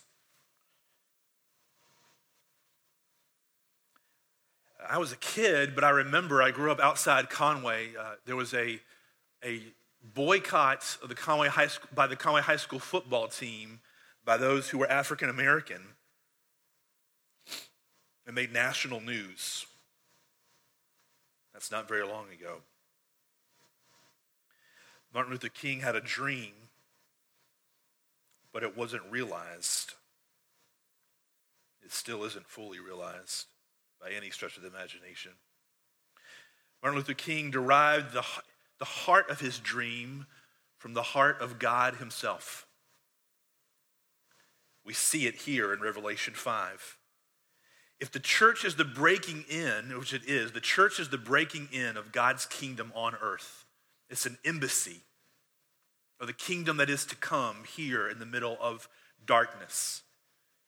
I 4.86 4.98
was 4.98 5.14
a 5.14 5.16
kid, 5.16 5.76
but 5.76 5.86
I 5.86 5.92
remember 5.92 6.44
I 6.44 6.52
grew 6.52 6.74
up 6.74 6.82
outside 6.82 7.30
Conway. 7.30 7.92
Uh, 7.98 8.16
there 8.26 8.36
was 8.36 8.54
a, 8.54 8.82
a 9.46 9.62
boycott 10.14 10.98
of 11.02 11.08
the 11.08 11.16
Conway 11.16 11.48
High 11.48 11.68
School, 11.68 11.88
by 11.96 12.06
the 12.06 12.18
Conway 12.18 12.42
High 12.42 12.58
School 12.58 12.80
football 12.80 13.30
team 13.30 13.80
by 14.26 14.36
those 14.36 14.68
who 14.68 14.78
were 14.78 14.92
African 14.92 15.30
American. 15.30 15.82
It 18.28 18.34
made 18.34 18.52
national 18.52 19.00
news. 19.00 19.68
That's 21.54 21.72
not 21.72 21.88
very 21.88 22.06
long 22.06 22.26
ago. 22.30 22.58
Martin 25.14 25.32
Luther 25.32 25.48
King 25.48 25.80
had 25.80 25.96
a 25.96 26.02
dream, 26.02 26.52
but 28.54 28.64
it 28.64 28.78
wasn't 28.78 29.04
realized. 29.10 29.94
It 31.84 31.92
still 31.92 32.24
isn't 32.24 32.48
fully 32.48 32.80
realized 32.80 33.46
by 34.00 34.12
any 34.12 34.30
stretch 34.30 34.58
of 34.58 34.64
the 34.64 34.70
imagination. 34.70 35.32
Martin 36.82 36.98
Luther 36.98 37.14
King 37.14 37.52
derived 37.52 38.14
the, 38.14 38.24
the 38.80 38.86
heart 38.86 39.30
of 39.30 39.40
his 39.40 39.60
dream 39.60 40.26
from 40.78 40.94
the 40.94 41.04
heart 41.04 41.40
of 41.42 41.60
God 41.60 41.96
himself. 41.96 42.66
We 44.84 44.94
see 44.94 45.28
it 45.28 45.36
here 45.36 45.74
in 45.74 45.80
Revelation 45.80 46.34
5. 46.34 46.98
If 48.00 48.12
the 48.12 48.20
church 48.20 48.66
is 48.66 48.76
the 48.76 48.86
breaking 48.86 49.46
in, 49.48 49.96
which 49.98 50.12
it 50.12 50.24
is, 50.26 50.54
the 50.54 50.60
church 50.60 51.00
is 51.00 51.10
the 51.10 51.20
breaking 51.20 51.70
in 51.72 51.98
of 51.98 52.12
God's 52.12 52.48
kingdom 52.48 52.92
on 52.96 53.14
earth. 53.22 53.66
It's 54.10 54.26
an 54.26 54.40
embassy 54.44 55.02
of 56.22 56.28
the 56.28 56.34
kingdom 56.34 56.78
that 56.78 56.90
is 56.90 57.06
to 57.08 57.16
come 57.18 57.66
here 57.76 58.08
in 58.08 58.20
the 58.20 58.26
middle 58.26 58.58
of 58.62 58.88
darkness 59.26 60.04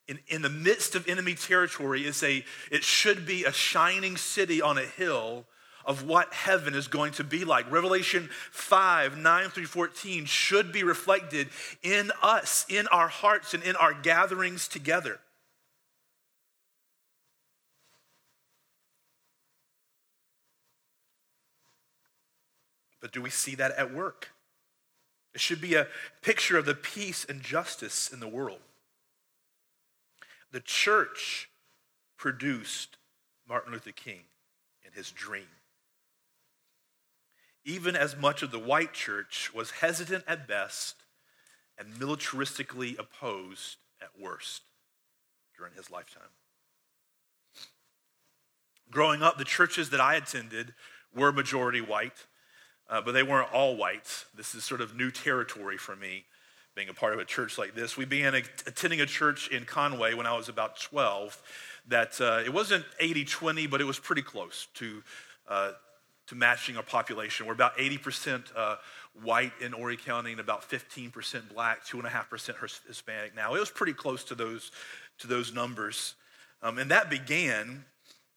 in, 0.07 0.19
in 0.27 0.41
the 0.41 0.49
midst 0.49 0.95
of 0.95 1.07
enemy 1.07 1.33
territory 1.33 2.05
is 2.05 2.23
a, 2.23 2.43
it 2.71 2.83
should 2.83 3.25
be 3.25 3.45
a 3.45 3.53
shining 3.53 4.17
city 4.17 4.61
on 4.61 4.77
a 4.77 4.85
hill 4.85 5.45
of 5.85 6.05
what 6.05 6.33
heaven 6.33 6.75
is 6.75 6.87
going 6.87 7.11
to 7.13 7.23
be 7.23 7.45
like. 7.45 7.69
Revelation 7.71 8.29
5, 8.51 9.17
9 9.17 9.49
through 9.49 9.65
14 9.65 10.25
should 10.25 10.71
be 10.71 10.83
reflected 10.83 11.49
in 11.81 12.11
us, 12.21 12.65
in 12.69 12.87
our 12.87 13.07
hearts, 13.07 13.53
and 13.53 13.63
in 13.63 13.75
our 13.75 13.93
gatherings 13.93 14.67
together. 14.67 15.19
But 23.01 23.11
do 23.11 23.21
we 23.21 23.29
see 23.29 23.55
that 23.55 23.71
at 23.73 23.93
work? 23.93 24.32
It 25.33 25.41
should 25.41 25.61
be 25.61 25.75
a 25.75 25.87
picture 26.21 26.57
of 26.57 26.65
the 26.65 26.75
peace 26.75 27.25
and 27.25 27.41
justice 27.41 28.11
in 28.11 28.19
the 28.19 28.27
world. 28.27 28.59
The 30.51 30.59
church 30.59 31.49
produced 32.17 32.97
Martin 33.47 33.73
Luther 33.73 33.91
King 33.91 34.21
and 34.85 34.93
his 34.93 35.11
dream. 35.11 35.47
Even 37.65 37.95
as 37.95 38.15
much 38.15 38.43
of 38.43 38.51
the 38.51 38.59
white 38.59 38.93
church 38.93 39.51
was 39.53 39.71
hesitant 39.71 40.23
at 40.27 40.47
best 40.47 40.97
and 41.77 41.95
militaristically 41.95 42.97
opposed 42.99 43.77
at 44.01 44.21
worst 44.21 44.63
during 45.57 45.73
his 45.73 45.89
lifetime. 45.89 46.29
Growing 48.91 49.23
up, 49.23 49.37
the 49.37 49.45
churches 49.45 49.89
that 49.89 50.01
I 50.01 50.15
attended 50.15 50.73
were 51.15 51.31
majority 51.31 51.81
white, 51.81 52.27
uh, 52.89 53.01
but 53.01 53.13
they 53.13 53.23
weren't 53.23 53.53
all 53.53 53.75
whites. 53.75 54.25
This 54.35 54.55
is 54.55 54.63
sort 54.63 54.81
of 54.81 54.95
new 54.95 55.11
territory 55.11 55.77
for 55.77 55.95
me 55.95 56.25
being 56.75 56.89
a 56.89 56.93
part 56.93 57.13
of 57.13 57.19
a 57.19 57.25
church 57.25 57.57
like 57.57 57.75
this. 57.75 57.97
We 57.97 58.05
began 58.05 58.33
attending 58.33 59.01
a 59.01 59.05
church 59.05 59.49
in 59.49 59.65
Conway 59.65 60.13
when 60.13 60.25
I 60.25 60.35
was 60.35 60.49
about 60.49 60.79
12 60.79 61.41
that 61.87 62.19
uh, 62.19 62.41
it 62.43 62.51
wasn't 62.51 62.85
80 62.99 63.25
20, 63.25 63.67
but 63.67 63.81
it 63.81 63.83
was 63.83 63.99
pretty 63.99 64.21
close 64.21 64.67
to, 64.75 65.03
uh, 65.47 65.71
to 66.27 66.35
matching 66.35 66.77
our 66.77 66.83
population. 66.83 67.45
We're 67.45 67.53
about 67.53 67.77
80% 67.77 68.43
uh, 68.55 68.77
white 69.21 69.51
in 69.61 69.73
Horry 69.73 69.97
County 69.97 70.31
and 70.31 70.39
about 70.39 70.67
15% 70.67 71.53
black, 71.53 71.85
2.5% 71.85 72.87
Hispanic 72.87 73.35
now. 73.35 73.53
It 73.53 73.59
was 73.59 73.69
pretty 73.69 73.93
close 73.93 74.23
to 74.25 74.35
those, 74.35 74.71
to 75.19 75.27
those 75.27 75.53
numbers. 75.53 76.15
Um, 76.63 76.79
and 76.79 76.89
that 76.89 77.09
began, 77.09 77.85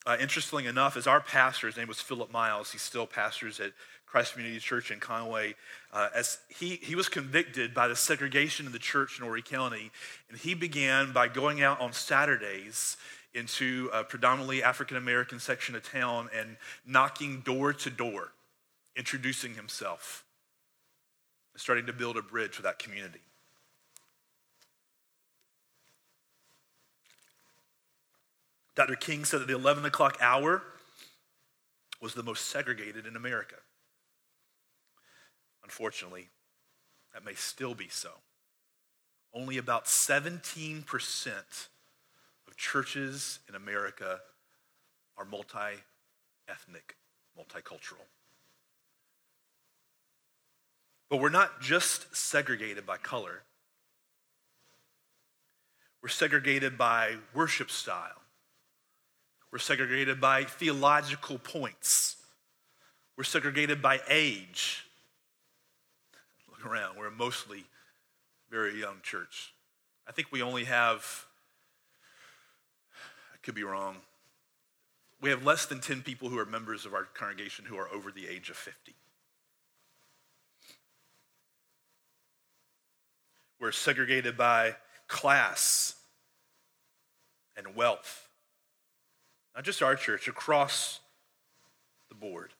uh, 0.04 0.16
interestingly 0.20 0.66
enough, 0.66 0.96
as 0.96 1.06
our 1.06 1.20
pastor, 1.20 1.68
his 1.68 1.76
name 1.76 1.88
was 1.88 2.00
Philip 2.00 2.30
Miles, 2.30 2.72
he 2.72 2.78
still 2.78 3.06
pastors 3.06 3.60
at 3.60 3.72
Christ 4.06 4.32
Community 4.32 4.58
Church 4.60 4.90
in 4.90 5.00
Conway, 5.00 5.54
uh, 5.92 6.08
as 6.14 6.38
he, 6.48 6.76
he 6.76 6.94
was 6.94 7.08
convicted 7.08 7.74
by 7.74 7.88
the 7.88 7.96
segregation 7.96 8.64
in 8.64 8.72
the 8.72 8.78
church 8.78 9.18
in 9.18 9.24
Horry 9.24 9.42
County, 9.42 9.90
and 10.28 10.38
he 10.38 10.54
began 10.54 11.12
by 11.12 11.28
going 11.28 11.62
out 11.62 11.80
on 11.80 11.92
Saturdays 11.92 12.96
into 13.34 13.90
a 13.92 14.02
predominantly 14.02 14.62
African 14.62 14.96
American 14.96 15.38
section 15.38 15.74
of 15.74 15.82
town 15.82 16.30
and 16.34 16.56
knocking 16.86 17.40
door 17.40 17.72
to 17.74 17.90
door, 17.90 18.32
introducing 18.96 19.54
himself, 19.54 20.24
starting 21.56 21.86
to 21.86 21.92
build 21.92 22.16
a 22.16 22.22
bridge 22.22 22.52
for 22.52 22.62
that 22.62 22.78
community. 22.78 23.20
Dr. 28.76 28.94
King 28.94 29.24
said 29.24 29.40
that 29.40 29.48
the 29.48 29.54
11 29.54 29.84
o'clock 29.84 30.18
hour 30.20 30.62
was 32.00 32.14
the 32.14 32.22
most 32.22 32.46
segregated 32.46 33.06
in 33.06 33.16
America. 33.16 33.56
Unfortunately, 35.66 36.28
that 37.12 37.24
may 37.24 37.34
still 37.34 37.74
be 37.74 37.88
so. 37.88 38.10
Only 39.34 39.58
about 39.58 39.86
17% 39.86 41.32
of 42.46 42.56
churches 42.56 43.40
in 43.48 43.56
America 43.56 44.20
are 45.18 45.24
multi 45.24 45.82
ethnic, 46.48 46.94
multicultural. 47.36 48.06
But 51.10 51.16
we're 51.16 51.30
not 51.30 51.60
just 51.60 52.14
segregated 52.14 52.86
by 52.86 52.98
color, 52.98 53.42
We're 56.00 56.10
segregated 56.10 56.78
by 56.78 57.16
worship 57.34 57.68
style. 57.68 58.22
We're 59.50 59.58
segregated 59.58 60.20
by 60.20 60.44
theological 60.44 61.38
points. 61.38 62.18
We're 63.16 63.24
segregated 63.24 63.82
by 63.82 64.00
age. 64.08 64.85
We're 66.96 67.10
mostly 67.10 67.64
very 68.50 68.78
young 68.80 68.96
church. 69.02 69.52
I 70.08 70.12
think 70.12 70.28
we 70.30 70.42
only 70.42 70.64
have, 70.64 71.26
I 73.32 73.36
could 73.42 73.54
be 73.54 73.64
wrong, 73.64 73.96
we 75.20 75.30
have 75.30 75.44
less 75.44 75.66
than 75.66 75.80
10 75.80 76.02
people 76.02 76.28
who 76.28 76.38
are 76.38 76.46
members 76.46 76.84
of 76.84 76.94
our 76.94 77.04
congregation 77.04 77.64
who 77.64 77.76
are 77.76 77.88
over 77.92 78.10
the 78.10 78.26
age 78.28 78.50
of 78.50 78.56
50. 78.56 78.94
We're 83.58 83.72
segregated 83.72 84.36
by 84.36 84.76
class 85.08 85.94
and 87.56 87.74
wealth. 87.74 88.28
Not 89.54 89.64
just 89.64 89.82
our 89.82 89.96
church, 89.96 90.28
across 90.28 91.00
the 92.10 92.14
board. 92.14 92.52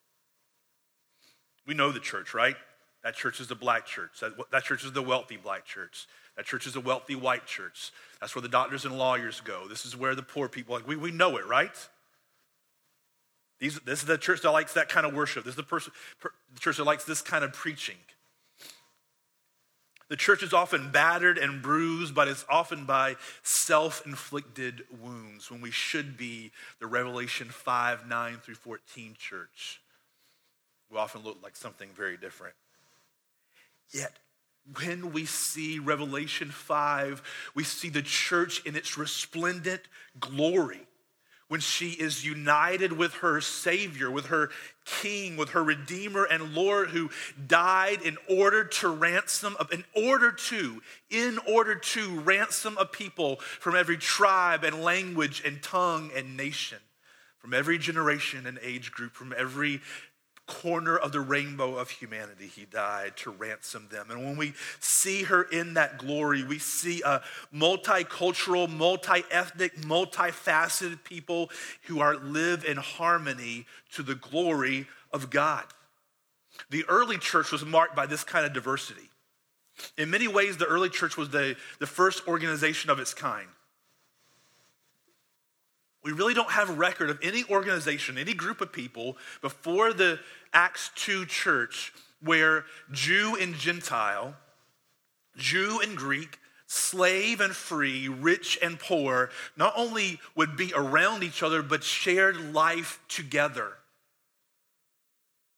We 1.66 1.74
know 1.74 1.92
the 1.92 2.00
church, 2.00 2.32
right? 2.32 2.56
That 3.06 3.14
church 3.14 3.38
is 3.38 3.46
the 3.46 3.54
black 3.54 3.86
church. 3.86 4.18
That, 4.18 4.32
that 4.50 4.64
church 4.64 4.84
is 4.84 4.90
the 4.90 5.00
wealthy 5.00 5.36
black 5.36 5.64
church. 5.64 6.08
That 6.36 6.44
church 6.44 6.66
is 6.66 6.74
a 6.74 6.80
wealthy 6.80 7.14
white 7.14 7.46
church. 7.46 7.92
That's 8.20 8.34
where 8.34 8.42
the 8.42 8.48
doctors 8.48 8.84
and 8.84 8.98
lawyers 8.98 9.40
go. 9.40 9.68
This 9.68 9.86
is 9.86 9.96
where 9.96 10.16
the 10.16 10.24
poor 10.24 10.48
people, 10.48 10.74
like 10.74 10.88
we, 10.88 10.96
we 10.96 11.12
know 11.12 11.36
it, 11.36 11.46
right? 11.46 11.70
These, 13.60 13.78
this 13.82 14.00
is 14.00 14.06
the 14.06 14.18
church 14.18 14.42
that 14.42 14.50
likes 14.50 14.72
that 14.72 14.88
kind 14.88 15.06
of 15.06 15.14
worship. 15.14 15.44
This 15.44 15.52
is 15.52 15.56
the, 15.56 15.62
person, 15.62 15.92
per, 16.18 16.30
the 16.52 16.58
church 16.58 16.78
that 16.78 16.84
likes 16.84 17.04
this 17.04 17.22
kind 17.22 17.44
of 17.44 17.52
preaching. 17.52 17.94
The 20.08 20.16
church 20.16 20.42
is 20.42 20.52
often 20.52 20.90
battered 20.90 21.38
and 21.38 21.62
bruised, 21.62 22.12
but 22.12 22.26
it's 22.26 22.44
often 22.48 22.86
by 22.86 23.14
self 23.44 24.04
inflicted 24.04 24.82
wounds 25.00 25.48
when 25.48 25.60
we 25.60 25.70
should 25.70 26.16
be 26.16 26.50
the 26.80 26.88
Revelation 26.88 27.50
5 27.50 28.08
9 28.08 28.36
through 28.38 28.56
14 28.56 29.14
church. 29.16 29.80
We 30.90 30.98
often 30.98 31.22
look 31.22 31.36
like 31.40 31.54
something 31.54 31.90
very 31.94 32.16
different. 32.16 32.56
Yet, 33.92 34.18
when 34.80 35.12
we 35.12 35.26
see 35.26 35.78
Revelation 35.78 36.50
5, 36.50 37.22
we 37.54 37.64
see 37.64 37.88
the 37.88 38.02
church 38.02 38.62
in 38.64 38.74
its 38.74 38.98
resplendent 38.98 39.82
glory. 40.18 40.80
When 41.48 41.60
she 41.60 41.90
is 41.90 42.24
united 42.24 42.92
with 42.92 43.14
her 43.14 43.40
Savior, 43.40 44.10
with 44.10 44.26
her 44.26 44.50
King, 44.84 45.36
with 45.36 45.50
her 45.50 45.62
Redeemer 45.62 46.24
and 46.24 46.54
Lord 46.54 46.88
who 46.88 47.10
died 47.46 48.02
in 48.02 48.18
order 48.28 48.64
to 48.64 48.88
ransom, 48.88 49.56
in 49.70 49.84
order 49.94 50.32
to, 50.32 50.82
in 51.08 51.38
order 51.46 51.76
to 51.76 52.18
ransom 52.20 52.76
a 52.78 52.84
people 52.84 53.36
from 53.36 53.76
every 53.76 53.96
tribe 53.96 54.64
and 54.64 54.82
language 54.82 55.40
and 55.46 55.62
tongue 55.62 56.10
and 56.16 56.36
nation, 56.36 56.78
from 57.38 57.54
every 57.54 57.78
generation 57.78 58.44
and 58.44 58.58
age 58.60 58.90
group, 58.90 59.14
from 59.14 59.32
every 59.38 59.80
corner 60.46 60.96
of 60.96 61.12
the 61.12 61.20
rainbow 61.20 61.76
of 61.76 61.90
humanity, 61.90 62.46
he 62.46 62.64
died 62.64 63.16
to 63.16 63.30
ransom 63.30 63.88
them. 63.90 64.10
And 64.10 64.24
when 64.24 64.36
we 64.36 64.54
see 64.80 65.24
her 65.24 65.42
in 65.42 65.74
that 65.74 65.98
glory, 65.98 66.44
we 66.44 66.58
see 66.58 67.02
a 67.02 67.22
multicultural, 67.54 68.68
multi 68.70 69.24
ethnic, 69.30 69.76
multifaceted 69.78 71.02
people 71.04 71.50
who 71.82 72.00
are 72.00 72.16
live 72.16 72.64
in 72.64 72.76
harmony 72.76 73.66
to 73.92 74.02
the 74.02 74.14
glory 74.14 74.86
of 75.12 75.30
God. 75.30 75.64
The 76.70 76.84
early 76.88 77.18
church 77.18 77.52
was 77.52 77.64
marked 77.64 77.96
by 77.96 78.06
this 78.06 78.24
kind 78.24 78.46
of 78.46 78.52
diversity. 78.52 79.10
In 79.98 80.10
many 80.10 80.26
ways, 80.26 80.56
the 80.56 80.64
early 80.64 80.88
church 80.88 81.16
was 81.16 81.28
the, 81.28 81.56
the 81.80 81.86
first 81.86 82.26
organization 82.26 82.90
of 82.90 82.98
its 82.98 83.12
kind. 83.12 83.48
We 86.06 86.12
really 86.12 86.34
don't 86.34 86.52
have 86.52 86.70
a 86.70 86.72
record 86.72 87.10
of 87.10 87.18
any 87.20 87.42
organization, 87.50 88.16
any 88.16 88.32
group 88.32 88.60
of 88.60 88.70
people 88.70 89.16
before 89.42 89.92
the 89.92 90.20
Acts 90.52 90.92
2 90.94 91.26
church 91.26 91.92
where 92.22 92.64
Jew 92.92 93.36
and 93.40 93.56
Gentile, 93.56 94.36
Jew 95.36 95.80
and 95.82 95.96
Greek, 95.96 96.38
slave 96.68 97.40
and 97.40 97.56
free, 97.56 98.06
rich 98.06 98.56
and 98.62 98.78
poor, 98.78 99.30
not 99.56 99.72
only 99.76 100.20
would 100.36 100.56
be 100.56 100.72
around 100.76 101.24
each 101.24 101.42
other, 101.42 101.60
but 101.60 101.82
shared 101.82 102.54
life 102.54 103.00
together 103.08 103.72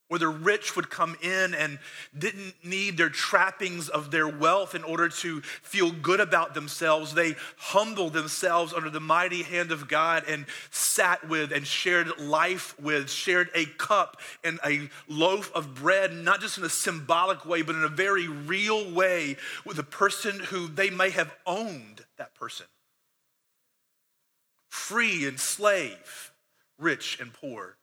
where 0.08 0.18
the 0.18 0.28
rich 0.28 0.74
would 0.74 0.88
come 0.90 1.16
in 1.22 1.54
and 1.54 1.78
didn't 2.16 2.54
need 2.64 2.96
their 2.96 3.10
trappings 3.10 3.88
of 3.88 4.10
their 4.10 4.26
wealth 4.26 4.74
in 4.74 4.82
order 4.82 5.08
to 5.08 5.40
feel 5.42 5.90
good 5.90 6.18
about 6.18 6.54
themselves. 6.54 7.14
They 7.14 7.36
humbled 7.58 8.14
themselves 8.14 8.72
under 8.72 8.90
the 8.90 9.00
mighty 9.00 9.42
hand 9.42 9.70
of 9.70 9.86
God 9.86 10.24
and 10.26 10.46
sat 10.70 11.28
with 11.28 11.52
and 11.52 11.66
shared 11.66 12.18
life 12.18 12.78
with, 12.80 13.10
shared 13.10 13.50
a 13.54 13.66
cup 13.66 14.20
and 14.42 14.58
a 14.64 14.88
loaf 15.08 15.52
of 15.54 15.74
bread, 15.74 16.12
not 16.14 16.40
just 16.40 16.58
in 16.58 16.64
a 16.64 16.70
symbolic 16.70 17.44
way, 17.44 17.62
but 17.62 17.76
in 17.76 17.84
a 17.84 17.88
very 17.88 18.28
real 18.28 18.90
way 18.90 19.36
with 19.64 19.78
a 19.78 19.84
person 19.84 20.40
who 20.40 20.68
they 20.68 20.90
may 20.90 21.10
have 21.10 21.34
owned 21.46 22.04
that 22.16 22.34
person. 22.34 22.66
Free 24.68 25.26
and 25.26 25.38
slave, 25.38 26.32
rich 26.78 27.18
and 27.20 27.32
poor. 27.32 27.77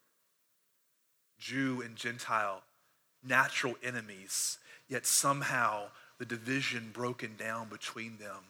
Jew 1.46 1.84
and 1.86 1.96
Gentile, 1.96 2.64
natural 3.24 3.76
enemies, 3.84 4.58
yet 4.90 5.06
somehow 5.06 5.90
the 6.18 6.26
division 6.26 6.90
broken 6.92 7.36
down 7.38 7.70
between 7.70 8.18
them. 8.18 8.46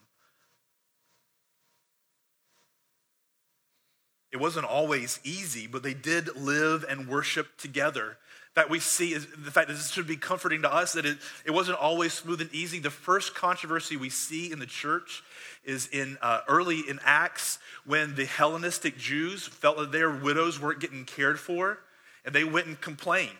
It 4.31 4.37
wasn't 4.37 4.65
always 4.65 5.19
easy, 5.25 5.67
but 5.67 5.83
they 5.83 5.93
did 5.93 6.37
live 6.37 6.85
and 6.87 7.09
worship 7.09 7.57
together. 7.57 8.17
That 8.55 8.69
we 8.69 8.79
see 8.79 9.11
is 9.11 9.27
the 9.27 9.51
fact 9.51 9.67
that 9.67 9.73
this 9.73 9.91
should 9.91 10.07
be 10.07 10.15
comforting 10.15 10.61
to 10.61 10.73
us 10.73 10.93
that 10.93 11.05
it, 11.05 11.17
it 11.45 11.51
wasn't 11.51 11.77
always 11.77 12.13
smooth 12.13 12.39
and 12.39 12.53
easy. 12.53 12.79
The 12.79 12.89
first 12.89 13.35
controversy 13.35 13.97
we 13.97 14.09
see 14.09 14.53
in 14.53 14.59
the 14.59 14.65
church 14.65 15.21
is 15.65 15.87
in 15.87 16.17
uh, 16.21 16.41
early 16.47 16.79
in 16.79 17.01
Acts 17.03 17.59
when 17.85 18.15
the 18.15 18.25
Hellenistic 18.25 18.97
Jews 18.97 19.45
felt 19.45 19.75
that 19.77 19.91
their 19.91 20.09
widows 20.09 20.61
weren't 20.61 20.79
getting 20.79 21.03
cared 21.03 21.37
for 21.37 21.79
and 22.25 22.33
they 22.33 22.43
went 22.43 22.67
and 22.67 22.79
complained. 22.81 23.31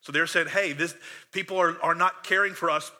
So 0.00 0.10
they're 0.10 0.26
saying, 0.26 0.48
hey, 0.48 0.72
this, 0.72 0.94
people 1.30 1.58
are, 1.58 1.80
are 1.82 1.94
not 1.94 2.24
caring 2.24 2.54
for 2.54 2.70
us 2.70 2.90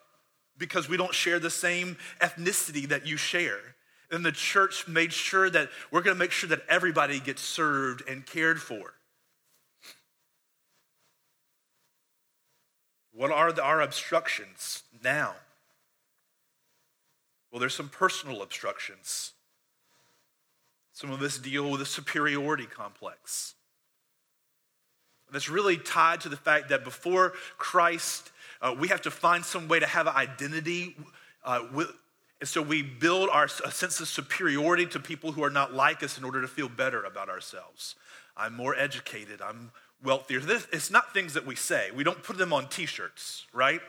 because 0.57 0.89
we 0.89 0.97
don't 0.97 1.15
share 1.15 1.41
the 1.41 1.51
same 1.51 1.97
ethnicity 2.21 2.89
that 2.89 3.07
you 3.07 3.17
share. 3.17 3.59
And 4.11 4.25
the 4.25 4.31
church 4.31 4.87
made 4.87 5.13
sure 5.13 5.51
that 5.51 5.71
we're 5.91 6.03
going 6.03 6.15
to 6.15 6.19
make 6.19 6.31
sure 6.31 6.49
that 6.51 6.63
everybody 6.69 7.19
gets 7.19 7.43
served 7.43 8.09
and 8.09 8.25
cared 8.25 8.61
for. 8.61 8.93
What 13.13 13.33
are 13.33 13.53
the, 13.53 13.63
our 13.63 13.81
obstructions 13.81 14.83
now? 15.03 15.35
Well, 17.51 17.61
there's 17.61 17.75
some 17.75 17.89
personal 17.89 18.43
obstructions. 18.43 19.33
Some 20.93 21.11
of 21.11 21.21
us 21.23 21.39
deal 21.39 21.71
with 21.71 21.81
a 21.81 21.87
superiority 21.87 22.67
complex 22.67 23.55
that's 25.33 25.49
really 25.49 25.77
tied 25.77 26.21
to 26.23 26.29
the 26.29 26.37
fact 26.37 26.69
that 26.69 26.85
before 26.85 27.33
Christ, 27.59 28.31
uh, 28.61 28.75
we 28.79 28.89
have 28.89 29.03
to 29.03 29.11
find 29.11 29.45
some 29.45 29.69
way 29.69 29.81
to 29.81 29.87
have 29.87 30.07
an 30.07 30.15
identity. 30.15 30.97
Uh, 31.45 31.61
with, 31.73 31.89
and 32.41 32.49
so 32.49 32.61
we 32.61 32.83
build 32.83 33.29
our 33.31 33.49
sense 33.49 34.01
of 34.01 34.09
superiority 34.09 34.87
to 34.87 35.01
people 35.01 35.33
who 35.33 35.45
are 35.45 35.51
not 35.51 35.73
like 35.75 36.03
us 36.03 36.19
in 36.19 36.25
order 36.25 36.41
to 36.41 36.49
feel 36.49 36.69
better 36.69 37.05
about 37.05 37.29
ourselves. 37.29 37.95
I'm 38.37 38.55
more 38.55 38.75
educated. 38.75 39.41
I'm 39.41 39.71
wealthier. 40.03 40.41
This, 40.41 40.67
it's 40.73 40.91
not 40.91 41.13
things 41.13 41.35
that 41.35 41.47
we 41.47 41.55
say. 41.55 41.91
We 41.95 42.05
don't 42.05 42.23
put 42.23 42.39
them 42.39 42.53
on 42.53 42.69
t-shirts, 42.69 43.47
right? 43.53 43.81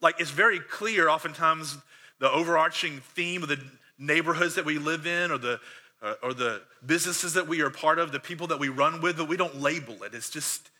Like 0.00 0.20
it's 0.20 0.30
very 0.30 0.60
clear 0.60 1.08
oftentimes 1.08 1.76
the 2.18 2.30
overarching 2.30 3.00
theme 3.00 3.42
of 3.42 3.48
the 3.48 3.58
neighborhoods 3.98 4.54
that 4.54 4.64
we 4.64 4.78
live 4.78 5.06
in 5.06 5.30
or 5.30 5.38
the 5.38 5.60
uh, 6.04 6.14
or 6.22 6.34
the 6.34 6.60
businesses 6.84 7.32
that 7.32 7.48
we 7.48 7.62
are 7.62 7.70
part 7.70 7.98
of, 7.98 8.12
the 8.12 8.20
people 8.20 8.46
that 8.48 8.60
we 8.60 8.68
run 8.68 9.00
with, 9.00 9.16
but 9.16 9.26
we 9.26 9.38
don't 9.38 9.60
label 9.60 10.02
it. 10.02 10.14
It's 10.14 10.28
just 10.28 10.70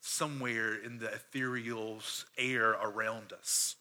somewhere 0.00 0.74
in 0.74 0.98
the 0.98 1.12
ethereal 1.12 1.98
air 2.38 2.70
around 2.70 3.34
us. 3.34 3.76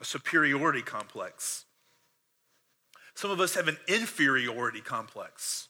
A 0.00 0.04
superiority 0.04 0.80
complex. 0.80 1.66
Some 3.14 3.30
of 3.30 3.40
us 3.40 3.54
have 3.54 3.68
an 3.68 3.76
inferiority 3.86 4.80
complex. 4.80 5.68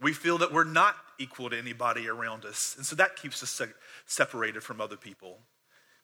We 0.00 0.14
feel 0.14 0.38
that 0.38 0.52
we're 0.52 0.64
not 0.64 0.96
equal 1.18 1.50
to 1.50 1.58
anybody 1.58 2.08
around 2.08 2.44
us. 2.46 2.74
And 2.76 2.86
so 2.86 2.96
that 2.96 3.16
keeps 3.16 3.42
us 3.42 3.60
separated 4.06 4.62
from 4.62 4.80
other 4.80 4.96
people. 4.96 5.38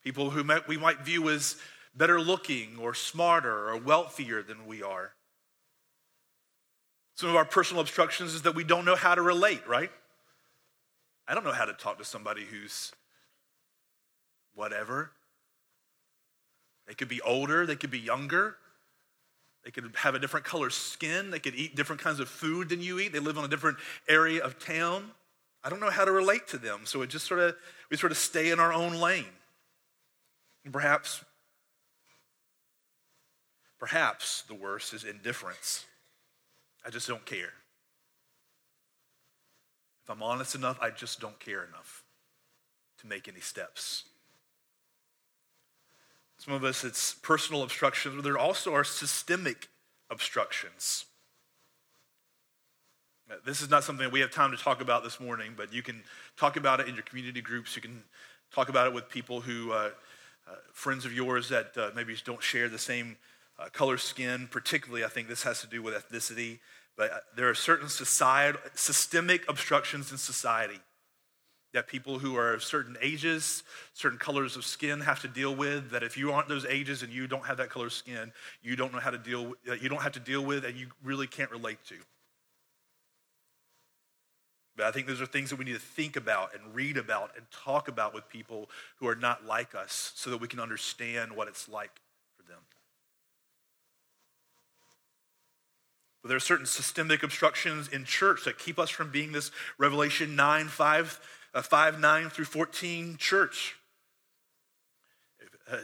People 0.05 0.31
who 0.31 0.45
might, 0.45 0.69
we 0.69 0.77
might 0.77 1.01
view 1.01 1.31
as 1.31 1.57
better 1.97 2.21
looking 2.21 2.77
or 2.79 2.95
smarter 2.95 3.69
or 3.71 3.77
wealthier 3.79 4.43
than 4.43 4.67
we 4.67 4.83
are. 4.83 5.13
Some 7.21 7.29
of 7.29 7.37
our 7.37 7.45
personal 7.45 7.83
obstructions 7.83 8.33
is 8.33 8.41
that 8.43 8.55
we 8.55 8.65
don't 8.65 8.87
know 8.87 8.97
how 8.97 9.15
to 9.15 9.21
relate, 9.21 9.69
right? 9.69 9.91
I 11.29 11.35
don't 11.35 11.45
know 11.45 11.53
how 11.53 11.67
to 11.67 11.75
talk 11.75 11.99
to 11.99 12.05
somebody 12.07 12.47
who's 12.47 12.93
whatever. 14.55 15.13
They 16.89 16.95
could 16.95 17.09
be 17.09 17.21
older, 17.21 17.67
they 17.67 17.77
could 17.77 17.91
be 17.91 17.99
younger. 17.99 18.57
They 19.67 19.71
could 19.71 19.93
have 19.97 20.15
a 20.15 20.19
different 20.19 20.47
color 20.47 20.71
skin. 20.71 21.31
They 21.31 21.41
could 21.41 21.55
eat 21.55 21.77
different 21.77 22.01
kinds 22.01 22.21
of 22.21 22.29
food 22.31 22.71
than 22.71 22.81
you 22.81 22.99
eat. 22.99 23.13
They 23.13 23.19
live 23.19 23.37
on 23.37 23.45
a 23.45 23.49
different 23.49 23.77
area 24.09 24.43
of 24.43 24.59
town. 24.59 25.11
I 25.63 25.69
don't 25.69 25.81
know 25.81 25.91
how 25.91 26.07
to 26.07 26.13
relate 26.13 26.49
to 26.49 26.57
them. 26.57 26.81
So 26.85 27.03
it 27.03 27.11
just 27.11 27.27
sort 27.27 27.41
of, 27.41 27.55
we 27.91 27.99
sort 27.99 28.13
of 28.13 28.19
stay 28.19 28.51
in 28.51 28.59
our 28.59 28.73
own 28.73 28.95
lane. 28.95 29.27
And 30.65 30.73
perhaps, 30.73 31.23
perhaps 33.79 34.41
the 34.49 34.55
worst 34.55 34.95
is 34.95 35.05
indifference. 35.05 35.85
I 36.85 36.91
just 36.91 37.09
don't 37.09 37.25
care. 37.25 37.53
If 40.05 40.11
I'm 40.11 40.23
honest 40.23 40.55
enough, 40.55 40.79
I 40.81 40.91
just 40.91 41.21
don't 41.21 41.39
care 41.39 41.65
enough 41.65 42.05
to 43.01 43.07
make 43.07 43.29
any 43.29 43.41
steps. 43.41 44.05
Some 46.39 46.55
of 46.55 46.65
us, 46.65 46.85
it's 46.85 47.15
personal 47.15 47.63
obstructions, 47.63 48.15
but 48.15 48.25
there 48.25 48.39
also 48.39 48.73
are 48.75 48.85
systemic 48.85 49.69
obstructions. 50.11 51.05
This 53.45 53.61
is 53.63 53.71
not 53.71 53.85
something 53.85 54.11
we 54.11 54.21
have 54.21 54.31
time 54.31 54.51
to 54.51 54.57
talk 54.57 54.81
about 54.81 55.05
this 55.05 55.21
morning, 55.21 55.53
but 55.57 55.73
you 55.73 55.83
can 55.83 56.03
talk 56.37 56.57
about 56.57 56.81
it 56.81 56.89
in 56.89 56.95
your 56.95 57.05
community 57.05 57.41
groups. 57.41 57.77
You 57.77 57.83
can 57.83 58.03
talk 58.53 58.69
about 58.69 58.89
it 58.89 58.95
with 58.95 59.09
people 59.09 59.41
who, 59.41 59.71
uh, 59.71 59.91
uh, 60.51 60.55
friends 60.73 61.05
of 61.05 61.13
yours 61.13 61.49
that 61.51 61.77
uh, 61.77 61.91
maybe 61.95 62.17
don't 62.25 62.43
share 62.43 62.69
the 62.69 62.79
same 62.79 63.17
uh, 63.61 63.69
color 63.69 63.99
skin. 63.99 64.49
Particularly, 64.51 65.05
I 65.05 65.09
think 65.09 65.29
this 65.29 65.43
has 65.43 65.61
to 65.61 65.67
do 65.67 65.83
with 65.83 65.95
ethnicity. 65.95 66.59
But 66.97 67.13
uh, 67.13 67.17
there 67.37 67.49
are 67.49 67.55
certain 67.55 67.89
societal, 67.89 68.61
systemic 68.75 69.49
obstructions 69.49 70.11
in 70.11 70.19
society 70.19 70.81
that 71.73 71.87
people 71.87 72.19
who 72.19 72.37
are 72.37 72.53
of 72.53 72.65
certain 72.65 72.97
ages, 73.01 73.63
certain 73.95 74.19
colors 74.19 74.57
of 74.57 74.65
skin 74.65 75.01
have 75.01 75.21
to 75.21 75.29
deal 75.29 75.55
with. 75.55 75.91
That 75.91 76.03
if 76.03 76.17
you 76.17 76.33
aren't 76.33 76.49
those 76.49 76.67
ages 76.67 77.03
and 77.03 77.13
you 77.13 77.27
don't 77.27 77.47
have 77.47 77.59
that 77.59 77.71
color 77.71 77.87
of 77.87 77.93
skin, 77.93 78.33
you 78.63 78.75
don't 78.75 78.93
know 78.93 78.99
how 78.99 79.11
to 79.11 79.19
deal. 79.19 79.55
You 79.81 79.89
don't 79.89 80.03
have 80.03 80.13
to 80.13 80.21
deal 80.21 80.45
with, 80.45 80.65
and 80.65 80.77
you 80.77 80.89
really 81.05 81.29
can't 81.29 81.51
relate 81.51 81.79
to. 81.89 81.97
But 84.77 84.87
I 84.87 84.93
think 84.93 85.07
those 85.07 85.21
are 85.21 85.27
things 85.27 85.51
that 85.51 85.57
we 85.57 85.65
need 85.65 85.75
to 85.75 85.79
think 85.79 86.17
about 86.17 86.55
and 86.55 86.75
read 86.75 86.97
about 86.97 87.33
and 87.37 87.45
talk 87.51 87.89
about 87.89 88.15
with 88.15 88.29
people 88.29 88.69
who 88.97 89.07
are 89.07 89.15
not 89.15 89.45
like 89.45 89.75
us, 89.75 90.13
so 90.15 90.31
that 90.31 90.39
we 90.41 90.49
can 90.49 90.59
understand 90.59 91.33
what 91.33 91.49
it's 91.49 91.69
like 91.69 92.01
for 92.37 92.43
them. 92.51 92.61
But 92.69 92.77
there 96.29 96.37
are 96.37 96.41
certain 96.41 96.67
systemic 96.67 97.23
obstructions 97.23 97.89
in 97.89 98.05
church 98.05 98.45
that 98.45 98.59
keep 98.59 98.79
us 98.79 98.91
from 98.91 99.11
being 99.11 99.33
this 99.33 99.51
Revelation 99.79 100.37
9 100.37 100.69
5 100.69 101.21
uh, 101.55 101.63
5 101.63 102.01
9 102.01 102.31
through 102.31 102.45
14 102.45 103.17
church. 103.17 103.77
Uh, 105.71 105.79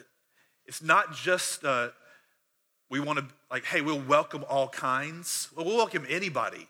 it's 0.66 0.82
not 0.82 1.14
just 1.14 1.64
uh, 1.64 1.88
we 2.90 3.00
want 3.00 3.18
to, 3.18 3.24
like, 3.50 3.64
hey, 3.64 3.80
we'll 3.80 4.00
welcome 4.00 4.44
all 4.48 4.68
kinds. 4.68 5.48
Well, 5.56 5.64
we'll 5.64 5.76
welcome 5.76 6.06
anybody. 6.08 6.68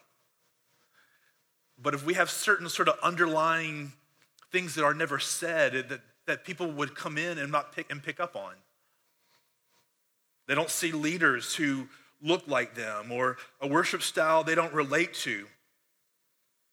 But 1.81 1.95
if 1.95 2.07
we 2.07 2.15
have 2.15 2.31
certain 2.31 2.69
sort 2.69 2.89
of 2.89 2.97
underlying 3.03 3.93
things 4.51 4.75
that 4.77 4.85
are 4.85 4.95
never 4.95 5.19
said 5.19 5.89
that, 5.89 6.01
that 6.27 6.45
people 6.45 6.71
would 6.71 6.95
come 6.95 7.19
in 7.19 7.39
and 7.39 7.53
not 7.53 7.73
pick 7.75 7.91
and 7.91 8.03
pick 8.03 8.21
up 8.21 8.37
on, 8.37 8.55
they 10.47 10.55
don't 10.55 10.71
see 10.71 10.93
leaders 10.93 11.55
who 11.57 11.89
look 12.23 12.47
like 12.49 12.75
them 12.75 13.13
or 13.13 13.37
a 13.61 13.67
worship 13.67 14.03
style 14.03 14.45
they 14.45 14.55
don't 14.55 14.73
relate 14.73 15.15
to. 15.15 15.47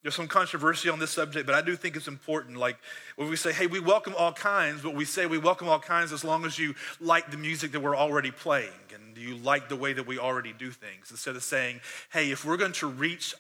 There's 0.01 0.15
some 0.15 0.27
controversy 0.27 0.89
on 0.89 0.99
this 0.99 1.11
subject, 1.11 1.45
but 1.45 1.55
I 1.55 1.61
do 1.61 1.77
think 1.77 1.95
it's 1.95 2.09
important. 2.09 2.57
Like 2.57 2.77
when 3.15 3.29
we 3.29 3.37
say, 3.37 3.53
hey, 3.53 3.67
we 3.67 3.79
welcome 3.79 4.13
all 4.17 4.33
kinds, 4.33 4.81
but 4.81 4.93
we 4.93 5.05
say 5.05 5.25
we 5.25 5.37
welcome 5.37 5.69
all 5.69 5.79
kinds 5.79 6.11
as 6.11 6.25
long 6.25 6.45
as 6.45 6.59
you 6.59 6.75
like 6.99 7.31
the 7.31 7.37
music 7.37 7.71
that 7.71 7.79
we're 7.79 7.95
already 7.95 8.31
playing 8.31 8.69
and 8.93 9.17
you 9.17 9.37
like 9.37 9.69
the 9.69 9.77
way 9.77 9.93
that 9.93 10.05
we 10.05 10.19
already 10.19 10.51
do 10.51 10.71
things. 10.71 11.09
Instead 11.09 11.37
of 11.37 11.43
saying, 11.43 11.79
hey, 12.11 12.31
if 12.31 12.43
we're 12.43 12.57
going 12.57 12.73
to 12.73 12.87
reach 12.87 13.33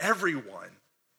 everyone, 0.00 0.70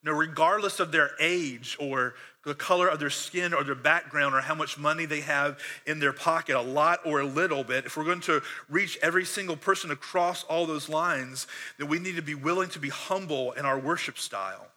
you 0.01 0.11
know, 0.11 0.17
regardless 0.17 0.79
of 0.79 0.91
their 0.91 1.11
age 1.19 1.77
or 1.79 2.15
the 2.43 2.53
color 2.53 2.87
of 2.87 2.99
their 2.99 3.09
skin 3.09 3.53
or 3.53 3.63
their 3.63 3.75
background 3.75 4.35
or 4.35 4.41
how 4.41 4.55
much 4.55 4.77
money 4.77 5.05
they 5.05 5.21
have 5.21 5.59
in 5.85 5.99
their 5.99 6.13
pocket, 6.13 6.55
a 6.55 6.61
lot 6.61 6.99
or 7.05 7.21
a 7.21 7.25
little 7.25 7.63
bit, 7.63 7.85
if 7.85 7.95
we're 7.95 8.03
going 8.03 8.19
to 8.21 8.41
reach 8.69 8.97
every 9.01 9.25
single 9.25 9.55
person 9.55 9.91
across 9.91 10.43
all 10.43 10.65
those 10.65 10.89
lines, 10.89 11.47
then 11.77 11.87
we 11.87 11.99
need 11.99 12.17
to 12.17 12.21
be 12.21 12.35
willing 12.35 12.69
to 12.69 12.79
be 12.79 12.89
humble 12.89 13.53
in 13.53 13.65
our 13.65 13.79
worship 13.79 14.17
style. 14.17 14.67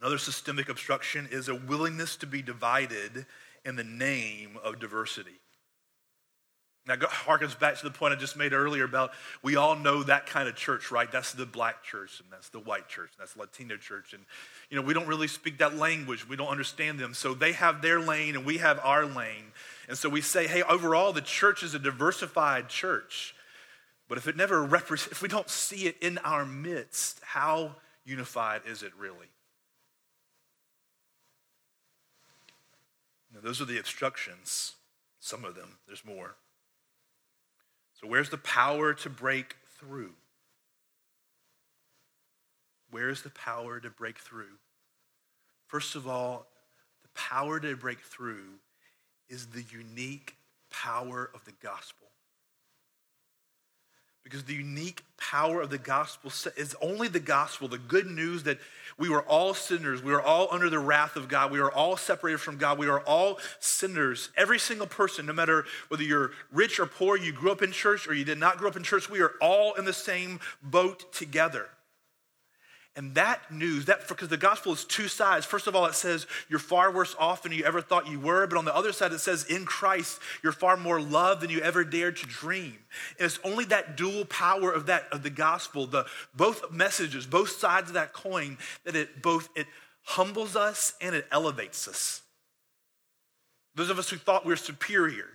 Another 0.00 0.18
systemic 0.18 0.68
obstruction 0.68 1.28
is 1.30 1.48
a 1.48 1.54
willingness 1.54 2.16
to 2.16 2.26
be 2.26 2.40
divided 2.40 3.26
in 3.64 3.74
the 3.74 3.84
name 3.84 4.56
of 4.62 4.78
diversity. 4.78 5.40
Now, 6.88 6.96
harkens 6.96 7.58
back 7.58 7.76
to 7.76 7.84
the 7.84 7.90
point 7.90 8.14
I 8.14 8.16
just 8.16 8.34
made 8.34 8.54
earlier 8.54 8.84
about 8.84 9.10
we 9.42 9.56
all 9.56 9.76
know 9.76 10.02
that 10.04 10.24
kind 10.24 10.48
of 10.48 10.56
church, 10.56 10.90
right? 10.90 11.12
That's 11.12 11.32
the 11.32 11.44
black 11.44 11.82
church, 11.82 12.18
and 12.18 12.32
that's 12.32 12.48
the 12.48 12.60
white 12.60 12.88
church, 12.88 13.10
and 13.12 13.20
that's 13.20 13.36
Latino 13.36 13.76
church. 13.76 14.14
And, 14.14 14.24
you 14.70 14.76
know, 14.76 14.82
we 14.82 14.94
don't 14.94 15.06
really 15.06 15.28
speak 15.28 15.58
that 15.58 15.76
language. 15.76 16.26
We 16.26 16.34
don't 16.34 16.48
understand 16.48 16.98
them. 16.98 17.12
So 17.12 17.34
they 17.34 17.52
have 17.52 17.82
their 17.82 18.00
lane, 18.00 18.36
and 18.36 18.46
we 18.46 18.56
have 18.56 18.80
our 18.82 19.04
lane. 19.04 19.52
And 19.86 19.98
so 19.98 20.08
we 20.08 20.22
say, 20.22 20.46
hey, 20.46 20.62
overall, 20.62 21.12
the 21.12 21.20
church 21.20 21.62
is 21.62 21.74
a 21.74 21.78
diversified 21.78 22.70
church. 22.70 23.34
But 24.08 24.16
if 24.16 24.26
it 24.26 24.34
never 24.34 24.64
represents, 24.64 25.12
if 25.12 25.20
we 25.20 25.28
don't 25.28 25.50
see 25.50 25.86
it 25.88 25.96
in 26.00 26.16
our 26.18 26.46
midst, 26.46 27.20
how 27.22 27.72
unified 28.06 28.62
is 28.66 28.82
it 28.82 28.92
really? 28.98 29.28
Now, 33.34 33.40
those 33.42 33.60
are 33.60 33.66
the 33.66 33.78
obstructions, 33.78 34.72
some 35.20 35.44
of 35.44 35.54
them, 35.54 35.76
there's 35.86 36.06
more. 36.06 36.36
So, 38.00 38.06
where's 38.06 38.30
the 38.30 38.38
power 38.38 38.94
to 38.94 39.10
break 39.10 39.56
through? 39.78 40.12
Where's 42.90 43.22
the 43.22 43.30
power 43.30 43.80
to 43.80 43.90
break 43.90 44.18
through? 44.18 44.56
First 45.66 45.96
of 45.96 46.06
all, 46.06 46.46
the 47.02 47.08
power 47.14 47.60
to 47.60 47.76
break 47.76 48.00
through 48.00 48.60
is 49.28 49.46
the 49.46 49.64
unique 49.70 50.36
power 50.70 51.30
of 51.34 51.44
the 51.44 51.52
gospel. 51.62 52.07
Because 54.28 54.44
the 54.44 54.54
unique 54.54 55.04
power 55.16 55.62
of 55.62 55.70
the 55.70 55.78
gospel 55.78 56.30
is 56.54 56.76
only 56.82 57.08
the 57.08 57.18
gospel, 57.18 57.66
the 57.66 57.78
good 57.78 58.06
news 58.06 58.42
that 58.42 58.58
we 58.98 59.08
were 59.08 59.22
all 59.22 59.54
sinners. 59.54 60.02
We 60.02 60.12
were 60.12 60.20
all 60.20 60.48
under 60.50 60.68
the 60.68 60.78
wrath 60.78 61.16
of 61.16 61.28
God. 61.28 61.50
We 61.50 61.60
were 61.62 61.72
all 61.72 61.96
separated 61.96 62.38
from 62.38 62.58
God. 62.58 62.78
We 62.78 62.88
are 62.88 63.00
all 63.00 63.38
sinners. 63.58 64.28
Every 64.36 64.58
single 64.58 64.86
person, 64.86 65.24
no 65.24 65.32
matter 65.32 65.64
whether 65.88 66.02
you're 66.02 66.32
rich 66.52 66.78
or 66.78 66.84
poor, 66.84 67.16
you 67.16 67.32
grew 67.32 67.52
up 67.52 67.62
in 67.62 67.72
church 67.72 68.06
or 68.06 68.12
you 68.12 68.24
did 68.24 68.36
not 68.36 68.58
grow 68.58 68.68
up 68.68 68.76
in 68.76 68.82
church, 68.82 69.08
we 69.08 69.20
are 69.20 69.32
all 69.40 69.72
in 69.74 69.86
the 69.86 69.94
same 69.94 70.40
boat 70.62 71.10
together. 71.10 71.68
And 72.96 73.14
that 73.14 73.52
news, 73.52 73.84
that 73.84 74.08
because 74.08 74.28
the 74.28 74.36
gospel 74.36 74.72
is 74.72 74.84
two 74.84 75.06
sides. 75.06 75.46
First 75.46 75.68
of 75.68 75.76
all, 75.76 75.86
it 75.86 75.94
says 75.94 76.26
you're 76.48 76.58
far 76.58 76.90
worse 76.90 77.14
off 77.16 77.44
than 77.44 77.52
you 77.52 77.64
ever 77.64 77.80
thought 77.80 78.08
you 78.08 78.18
were. 78.18 78.46
But 78.48 78.58
on 78.58 78.64
the 78.64 78.74
other 78.74 78.92
side, 78.92 79.12
it 79.12 79.20
says 79.20 79.44
in 79.44 79.64
Christ, 79.66 80.18
you're 80.42 80.50
far 80.50 80.76
more 80.76 81.00
loved 81.00 81.40
than 81.40 81.50
you 81.50 81.60
ever 81.60 81.84
dared 81.84 82.16
to 82.16 82.26
dream. 82.26 82.76
And 83.18 83.26
it's 83.26 83.38
only 83.44 83.64
that 83.66 83.96
dual 83.96 84.24
power 84.24 84.72
of 84.72 84.86
that 84.86 85.04
of 85.12 85.22
the 85.22 85.30
gospel, 85.30 85.86
the 85.86 86.06
both 86.34 86.72
messages, 86.72 87.24
both 87.24 87.50
sides 87.50 87.88
of 87.88 87.94
that 87.94 88.12
coin, 88.12 88.58
that 88.84 88.96
it 88.96 89.22
both 89.22 89.48
it 89.54 89.68
humbles 90.02 90.56
us 90.56 90.94
and 91.00 91.14
it 91.14 91.26
elevates 91.30 91.86
us. 91.86 92.22
Those 93.76 93.90
of 93.90 93.98
us 94.00 94.10
who 94.10 94.16
thought 94.16 94.44
we 94.44 94.50
were 94.50 94.56
superior, 94.56 95.28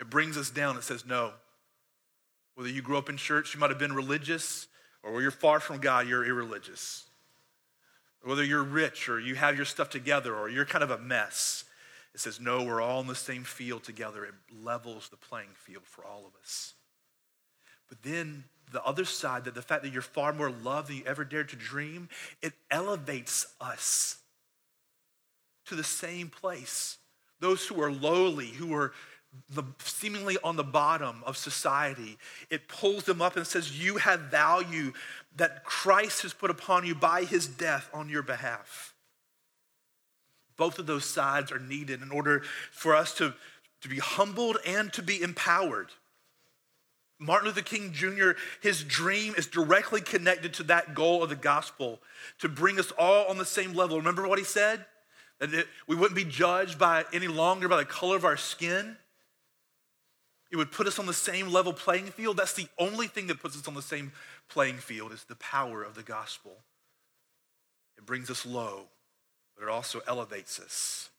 it 0.00 0.10
brings 0.10 0.36
us 0.36 0.50
down. 0.50 0.76
It 0.76 0.82
says, 0.82 1.06
no. 1.06 1.32
Whether 2.56 2.70
you 2.70 2.82
grew 2.82 2.98
up 2.98 3.08
in 3.08 3.18
church, 3.18 3.54
you 3.54 3.60
might 3.60 3.70
have 3.70 3.78
been 3.78 3.92
religious, 3.92 4.66
or 5.06 5.22
you're 5.22 5.30
far 5.30 5.60
from 5.60 5.78
God, 5.78 6.08
you're 6.08 6.24
irreligious. 6.24 7.04
Whether 8.22 8.44
you're 8.44 8.62
rich 8.62 9.08
or 9.08 9.20
you 9.20 9.36
have 9.36 9.56
your 9.56 9.64
stuff 9.64 9.88
together 9.88 10.34
or 10.34 10.48
you're 10.48 10.64
kind 10.64 10.82
of 10.82 10.90
a 10.90 10.98
mess, 10.98 11.64
it 12.12 12.20
says, 12.20 12.40
no, 12.40 12.64
we're 12.64 12.80
all 12.80 13.00
in 13.00 13.06
the 13.06 13.14
same 13.14 13.44
field 13.44 13.84
together. 13.84 14.24
It 14.24 14.34
levels 14.64 15.08
the 15.08 15.16
playing 15.16 15.50
field 15.54 15.84
for 15.84 16.04
all 16.04 16.26
of 16.26 16.32
us. 16.40 16.74
But 17.88 18.02
then 18.02 18.44
the 18.72 18.82
other 18.82 19.04
side, 19.04 19.44
that 19.44 19.54
the 19.54 19.62
fact 19.62 19.84
that 19.84 19.92
you're 19.92 20.02
far 20.02 20.32
more 20.32 20.50
loved 20.50 20.88
than 20.88 20.96
you 20.96 21.04
ever 21.06 21.24
dared 21.24 21.50
to 21.50 21.56
dream, 21.56 22.08
it 22.42 22.54
elevates 22.70 23.46
us 23.60 24.16
to 25.66 25.74
the 25.74 25.84
same 25.84 26.28
place. 26.28 26.98
Those 27.38 27.66
who 27.66 27.80
are 27.80 27.92
lowly, 27.92 28.46
who 28.46 28.74
are 28.74 28.92
the, 29.50 29.64
seemingly 29.78 30.36
on 30.42 30.56
the 30.56 30.64
bottom 30.64 31.22
of 31.24 31.36
society. 31.36 32.18
It 32.50 32.68
pulls 32.68 33.04
them 33.04 33.22
up 33.22 33.36
and 33.36 33.46
says, 33.46 33.82
You 33.82 33.96
have 33.98 34.20
value 34.20 34.92
that 35.36 35.64
Christ 35.64 36.22
has 36.22 36.32
put 36.32 36.50
upon 36.50 36.86
you 36.86 36.94
by 36.94 37.24
his 37.24 37.46
death 37.46 37.88
on 37.92 38.08
your 38.08 38.22
behalf. 38.22 38.94
Both 40.56 40.78
of 40.78 40.86
those 40.86 41.04
sides 41.04 41.52
are 41.52 41.58
needed 41.58 42.02
in 42.02 42.10
order 42.10 42.42
for 42.70 42.96
us 42.96 43.14
to, 43.14 43.34
to 43.82 43.88
be 43.88 43.98
humbled 43.98 44.58
and 44.66 44.92
to 44.94 45.02
be 45.02 45.22
empowered. 45.22 45.90
Martin 47.18 47.48
Luther 47.48 47.62
King 47.62 47.92
Jr., 47.92 48.32
his 48.60 48.84
dream 48.84 49.34
is 49.38 49.46
directly 49.46 50.00
connected 50.00 50.52
to 50.54 50.62
that 50.64 50.94
goal 50.94 51.22
of 51.22 51.30
the 51.30 51.36
gospel 51.36 52.00
to 52.40 52.48
bring 52.48 52.78
us 52.78 52.90
all 52.98 53.26
on 53.26 53.38
the 53.38 53.44
same 53.44 53.74
level. 53.74 53.96
Remember 53.96 54.26
what 54.28 54.38
he 54.38 54.44
said? 54.44 54.84
That 55.38 55.52
it, 55.52 55.66
we 55.86 55.96
wouldn't 55.96 56.16
be 56.16 56.24
judged 56.24 56.78
by 56.78 57.04
any 57.12 57.28
longer 57.28 57.68
by 57.68 57.78
the 57.78 57.84
color 57.84 58.16
of 58.16 58.24
our 58.24 58.36
skin. 58.36 58.96
It 60.56 60.60
would 60.60 60.72
put 60.72 60.86
us 60.86 60.98
on 60.98 61.04
the 61.04 61.12
same 61.12 61.48
level 61.48 61.74
playing 61.74 62.06
field. 62.06 62.38
That's 62.38 62.54
the 62.54 62.66
only 62.78 63.08
thing 63.08 63.26
that 63.26 63.42
puts 63.42 63.58
us 63.58 63.68
on 63.68 63.74
the 63.74 63.82
same 63.82 64.12
playing 64.48 64.78
field 64.78 65.12
is 65.12 65.22
the 65.24 65.36
power 65.36 65.82
of 65.82 65.94
the 65.94 66.02
gospel. 66.02 66.56
It 67.98 68.06
brings 68.06 68.30
us 68.30 68.46
low, 68.46 68.84
but 69.54 69.64
it 69.64 69.68
also 69.68 70.00
elevates 70.08 70.58
us. 70.58 71.10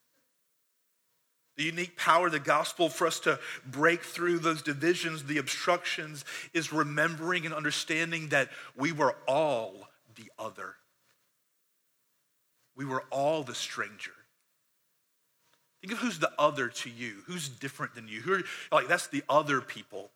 The 1.55 1.65
unique 1.65 1.97
power 1.97 2.25
of 2.25 2.31
the 2.31 2.39
gospel 2.39 2.89
for 2.89 3.05
us 3.05 3.19
to 3.21 3.39
break 3.63 4.01
through 4.01 4.39
those 4.39 4.63
divisions, 4.63 5.23
the 5.23 5.37
obstructions, 5.37 6.25
is 6.51 6.73
remembering 6.73 7.45
and 7.45 7.53
understanding 7.53 8.29
that 8.29 8.49
we 8.75 8.91
were 8.91 9.15
all 9.27 9.87
the 10.15 10.31
other. 10.39 10.77
We 12.75 12.85
were 12.85 13.03
all 13.11 13.43
the 13.43 13.53
stranger. 13.53 14.13
Think 15.87 15.99
of 15.99 16.05
who's 16.05 16.19
the 16.19 16.33
other 16.37 16.67
to 16.67 16.89
you, 16.89 17.23
who's 17.27 17.47
different 17.47 17.95
than 17.95 18.09
you. 18.09 18.19
Who 18.19 18.33
are, 18.33 18.43
like 18.73 18.89
that's 18.89 19.07
the 19.07 19.23
other 19.29 19.61
people. 19.61 20.09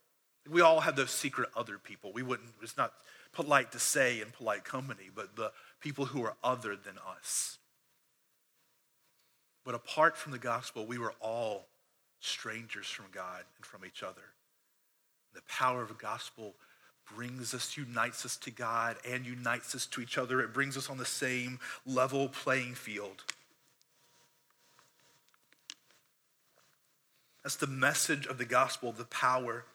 We 0.50 0.60
all 0.60 0.82
have 0.82 0.98
those 0.98 1.12
secret 1.12 1.48
other 1.56 1.78
people. 1.78 2.12
We 2.12 2.24
wouldn't. 2.24 2.50
It's 2.62 2.76
not 2.76 2.92
polite 3.32 3.72
to 3.72 3.80
say 3.80 4.20
in 4.20 4.32
polite 4.32 4.66
company, 4.66 5.10
but 5.16 5.38
the 5.38 5.54
people 5.80 6.04
who 6.04 6.26
are 6.26 6.34
other 6.44 6.76
than 6.76 6.96
us. 7.18 7.58
But 9.64 9.74
apart 9.74 10.18
from 10.18 10.34
the 10.34 10.40
gospel, 10.40 10.86
we 10.86 10.98
were 10.98 11.14
all 11.22 11.68
strangers 12.20 12.88
from 12.88 13.06
God 13.14 13.46
and 13.56 13.66
from 13.66 13.86
each 13.86 14.04
other. 14.04 14.34
The 15.34 15.42
power 15.48 15.82
of 15.82 15.88
the 15.88 15.94
gospel 15.94 16.54
brings 17.16 17.54
us, 17.54 17.78
unites 17.78 18.26
us 18.26 18.36
to 18.38 18.52
God, 18.52 18.98
and 19.08 19.26
unites 19.26 19.74
us 19.74 19.86
to 19.86 20.02
each 20.02 20.18
other. 20.18 20.42
It 20.42 20.54
brings 20.54 20.76
us 20.76 20.90
on 20.90 20.98
the 20.98 21.06
same 21.06 21.60
level 21.86 22.28
playing 22.28 22.74
field. 22.74 23.24
That's 27.44 27.56
the 27.56 27.68
message 27.68 28.28
of 28.28 28.38
the 28.38 28.46
gospel, 28.46 28.92
the 28.92 29.06
power. 29.06 29.66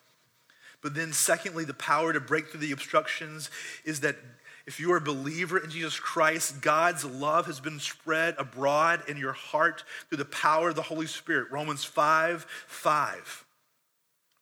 But 0.82 0.94
then, 0.94 1.12
secondly, 1.12 1.64
the 1.64 1.74
power 1.74 2.12
to 2.12 2.20
break 2.20 2.48
through 2.48 2.60
the 2.60 2.72
obstructions 2.72 3.50
is 3.84 4.00
that 4.00 4.16
if 4.66 4.80
you 4.80 4.92
are 4.92 4.96
a 4.96 5.00
believer 5.00 5.58
in 5.58 5.70
Jesus 5.70 5.98
Christ, 5.98 6.60
God's 6.60 7.04
love 7.04 7.46
has 7.46 7.60
been 7.60 7.78
spread 7.78 8.34
abroad 8.36 9.02
in 9.08 9.16
your 9.16 9.32
heart 9.32 9.84
through 10.08 10.18
the 10.18 10.24
power 10.24 10.70
of 10.70 10.74
the 10.74 10.82
Holy 10.82 11.06
Spirit. 11.06 11.50
Romans 11.50 11.84
5 11.84 12.46
5. 12.66 13.45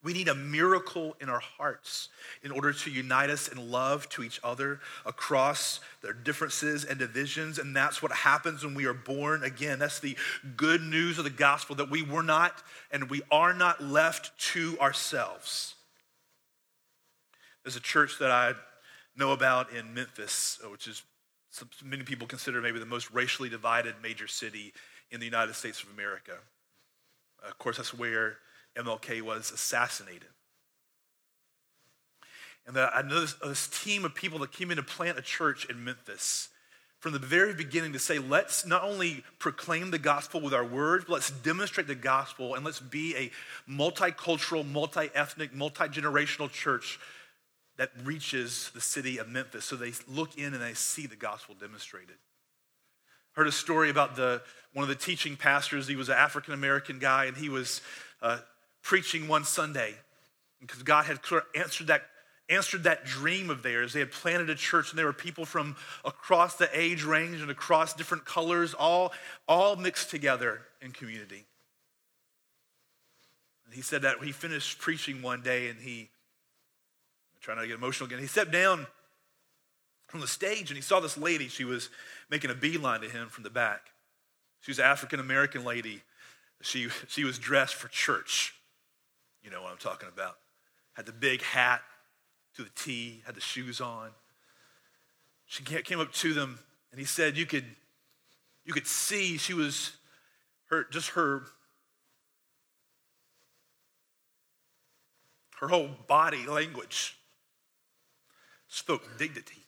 We 0.05 0.12
need 0.12 0.28
a 0.28 0.34
miracle 0.34 1.16
in 1.18 1.30
our 1.30 1.40
hearts 1.40 2.11
in 2.42 2.52
order 2.52 2.74
to 2.74 2.90
unite 2.90 3.30
us 3.30 3.48
in 3.48 3.70
love 3.70 4.07
to 4.11 4.22
each 4.22 4.38
other 4.44 4.80
across 5.07 5.80
their 6.02 6.12
differences 6.12 6.84
and 6.84 6.98
divisions. 6.98 7.59
And 7.59 7.74
that's 7.74 8.02
what 8.02 8.12
happens 8.12 8.62
when 8.62 8.74
we 8.74 8.84
are 8.84 8.92
born 8.92 9.42
again. 9.42 9.78
That's 9.78 10.00
the 10.00 10.14
good 10.59 10.82
news 10.82 11.16
of 11.16 11.24
the 11.24 11.30
gospel 11.30 11.74
that 11.76 11.90
we 11.90 12.02
were 12.02 12.22
not 12.22 12.62
and 12.92 13.09
we 13.09 13.22
are 13.32 13.55
not 13.55 13.82
left 13.82 14.38
to 14.52 14.78
ourselves. 14.78 15.74
There's 17.62 17.76
a 17.76 17.80
church 17.80 18.18
that 18.18 18.30
I 18.30 18.52
know 19.16 19.32
about 19.32 19.72
in 19.72 19.94
Memphis, 19.94 20.61
uh, 20.62 20.68
which 20.68 20.86
is 20.86 21.02
many 21.82 22.02
people 22.02 22.26
consider 22.26 22.61
maybe 22.61 22.78
the 22.78 22.84
most 22.84 23.11
racially 23.11 23.48
divided 23.48 23.94
major 24.02 24.26
city 24.26 24.74
in 25.11 25.18
the 25.18 25.24
United 25.24 25.55
States 25.55 25.82
of 25.82 25.88
America. 25.94 26.32
Of 27.42 27.59
course, 27.59 27.78
that's 27.78 27.94
where 27.94 28.36
MLK 28.77 29.22
was 29.22 29.51
assassinated. 29.51 30.29
And 32.66 32.77
the, 32.77 32.91
I 32.95 33.03
know 33.03 33.20
this, 33.20 33.35
this 33.35 33.68
team 33.68 34.05
of 34.05 34.14
people 34.14 34.39
that 34.41 34.53
came 34.53 34.70
in 34.70 34.77
to 34.79 34.83
plant 34.83 35.18
a 35.18 35.22
church 35.22 35.66
in 35.68 35.85
Memphis 35.85 36.49
from 37.05 37.12
the 37.12 37.18
very 37.18 37.53
beginning 37.53 37.93
to 37.93 37.99
say, 37.99 38.18
let's 38.18 38.64
not 38.64 38.83
only 38.83 39.22
proclaim 39.39 39.91
the 39.91 39.99
gospel 39.99 40.41
with 40.41 40.55
our 40.55 40.64
words, 40.64 41.05
but 41.07 41.12
let's 41.12 41.31
demonstrate 41.31 41.87
the 41.87 41.95
gospel 41.95 42.55
and 42.55 42.64
let's 42.64 42.81
be 42.81 43.14
a 43.14 43.31
multicultural, 43.70 44.66
multi 44.66 45.11
ethnic, 45.14 45.53
multi 45.53 45.85
generational 45.85 46.51
church 46.51 46.99
that 47.77 47.91
reaches 48.05 48.70
the 48.72 48.81
city 48.81 49.18
of 49.18 49.29
Memphis. 49.29 49.66
So 49.66 49.77
they 49.77 49.93
look 50.09 50.39
in 50.39 50.55
and 50.55 50.62
they 50.62 50.72
see 50.72 51.07
the 51.07 51.16
gospel 51.16 51.55
demonstrated. 51.61 52.16
Heard 53.33 53.49
a 53.49 53.53
story 53.53 53.91
about 53.91 54.16
the, 54.16 54.41
one 54.72 54.85
of 54.85 54.89
the 54.89 54.95
teaching 54.95 55.37
pastors. 55.37 55.87
He 55.87 55.97
was 55.97 56.09
an 56.09 56.16
African 56.16 56.55
American 56.55 56.99
guy, 57.01 57.27
and 57.27 57.37
he 57.37 57.51
was 57.51 57.83
uh, 58.22 58.39
preaching 58.85 59.26
one 59.26 59.43
Sunday 59.45 59.95
because 60.61 60.85
God 60.85 61.07
had 61.07 61.18
answered 61.57 61.89
that, 61.89 62.03
answered 62.49 62.85
that 62.85 63.05
dream 63.05 63.51
of 63.51 63.64
theirs. 63.64 63.93
They 63.93 64.01
had 64.01 64.12
planted 64.12 64.49
a 64.51 64.55
church, 64.55 64.91
and 64.91 64.99
there 64.99 65.07
were 65.07 65.12
people 65.12 65.45
from 65.45 65.74
across 66.05 66.55
the 66.55 66.68
age 66.72 67.03
range 67.03 67.41
and 67.41 67.51
across 67.51 67.95
different 67.95 68.24
colors, 68.24 68.74
all, 68.74 69.12
all 69.49 69.74
mixed 69.74 70.11
together 70.11 70.61
in 70.80 70.93
community. 70.93 71.45
And 73.64 73.74
he 73.74 73.82
said 73.82 74.03
that 74.03 74.22
he 74.22 74.30
finished 74.30 74.78
preaching 74.78 75.20
one 75.20 75.43
day, 75.43 75.68
and 75.68 75.80
he 75.80 76.11
trying 77.45 77.57
not 77.57 77.62
to 77.62 77.68
get 77.68 77.76
emotional 77.76 78.07
again. 78.07 78.20
He 78.20 78.26
stepped 78.26 78.53
down 78.53 78.87
from 80.07 80.20
the 80.20 80.26
stage 80.26 80.70
and 80.70 80.76
he 80.76 80.82
saw 80.82 81.01
this 81.01 81.18
lady. 81.18 81.49
She 81.49 81.64
was 81.64 81.91
making 82.30 82.51
a 82.51 82.55
beeline 82.55 83.03
to 83.03 83.09
him 83.09 83.28
from 83.28 83.45
the 83.45 83.51
back. 83.51 83.91
She 84.61 84.70
was 84.70 84.78
an 84.78 84.87
African 84.87 85.20
American 85.20 85.62
lady. 85.62 86.01
She, 86.62 86.89
she 87.09 87.24
was 87.24 87.39
dressed 87.39 87.74
for 87.74 87.89
church. 87.89 88.55
You 89.45 89.51
know 89.51 89.62
what 89.62 89.70
I'm 89.70 89.78
talking 89.78 90.09
about. 90.09 90.38
Had 90.95 91.07
the 91.07 91.12
big 91.12 91.42
hat 91.42 91.82
to 92.57 92.62
the 92.62 92.70
T, 92.74 93.22
had 93.26 93.34
the 93.34 93.40
shoes 93.40 93.80
on. 93.80 94.11
She 95.47 95.62
came 95.62 96.01
up 96.01 96.12
to 96.14 96.32
them 96.32 96.59
and 96.90 96.99
he 96.99 97.05
said, 97.05 97.36
You 97.36 97.45
could, 97.45 97.66
you 98.64 98.72
could 98.72 98.86
see 98.86 99.36
she 99.36 99.53
was 99.53 99.92
her, 100.70 100.86
just 100.90 101.11
her 101.11 101.42
her 105.61 105.68
whole 105.68 105.90
body 106.07 106.47
language 106.47 107.16
spoke 108.68 109.18
dignity. 109.18 109.62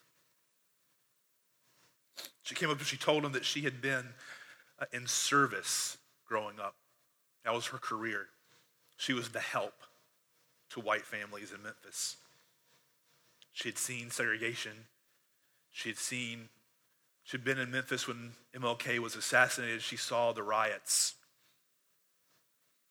She 2.42 2.54
came 2.54 2.70
up 2.70 2.78
and 2.78 2.86
she 2.86 2.96
told 2.96 3.24
him 3.24 3.32
that 3.32 3.44
she 3.44 3.62
had 3.62 3.80
been 3.80 4.06
uh, 4.78 4.86
in 4.92 5.06
service 5.06 5.96
growing 6.28 6.60
up. 6.60 6.74
That 7.44 7.54
was 7.54 7.66
her 7.68 7.78
career. 7.78 8.26
She 8.96 9.12
was 9.12 9.30
the 9.30 9.40
help 9.40 9.74
to 10.70 10.80
white 10.80 11.04
families 11.06 11.52
in 11.52 11.62
Memphis. 11.62 12.16
She 13.52 13.68
had 13.68 13.78
seen 13.78 14.10
segregation. 14.10 14.86
She 15.70 15.88
had 15.88 15.98
seen, 15.98 16.48
she'd 17.22 17.44
been 17.44 17.58
in 17.58 17.70
Memphis 17.70 18.08
when 18.08 18.32
MLK 18.54 18.98
was 18.98 19.14
assassinated. 19.14 19.82
She 19.82 19.96
saw 19.96 20.32
the 20.32 20.42
riots. 20.42 21.14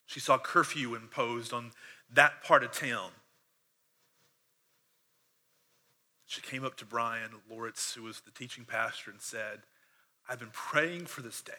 She 0.06 0.20
saw 0.20 0.38
curfew 0.38 0.94
imposed 0.94 1.52
on 1.52 1.72
that 2.12 2.42
part 2.42 2.62
of 2.62 2.72
town. 2.72 3.10
She 6.26 6.40
came 6.40 6.64
up 6.64 6.76
to 6.76 6.84
Bryan 6.84 7.30
Loritts, 7.48 7.94
who 7.94 8.02
was 8.02 8.20
the 8.20 8.30
teaching 8.30 8.64
pastor, 8.64 9.10
and 9.10 9.20
said, 9.20 9.60
I've 10.28 10.40
been 10.40 10.50
praying 10.52 11.06
for 11.06 11.22
this 11.22 11.40
day. 11.40 11.52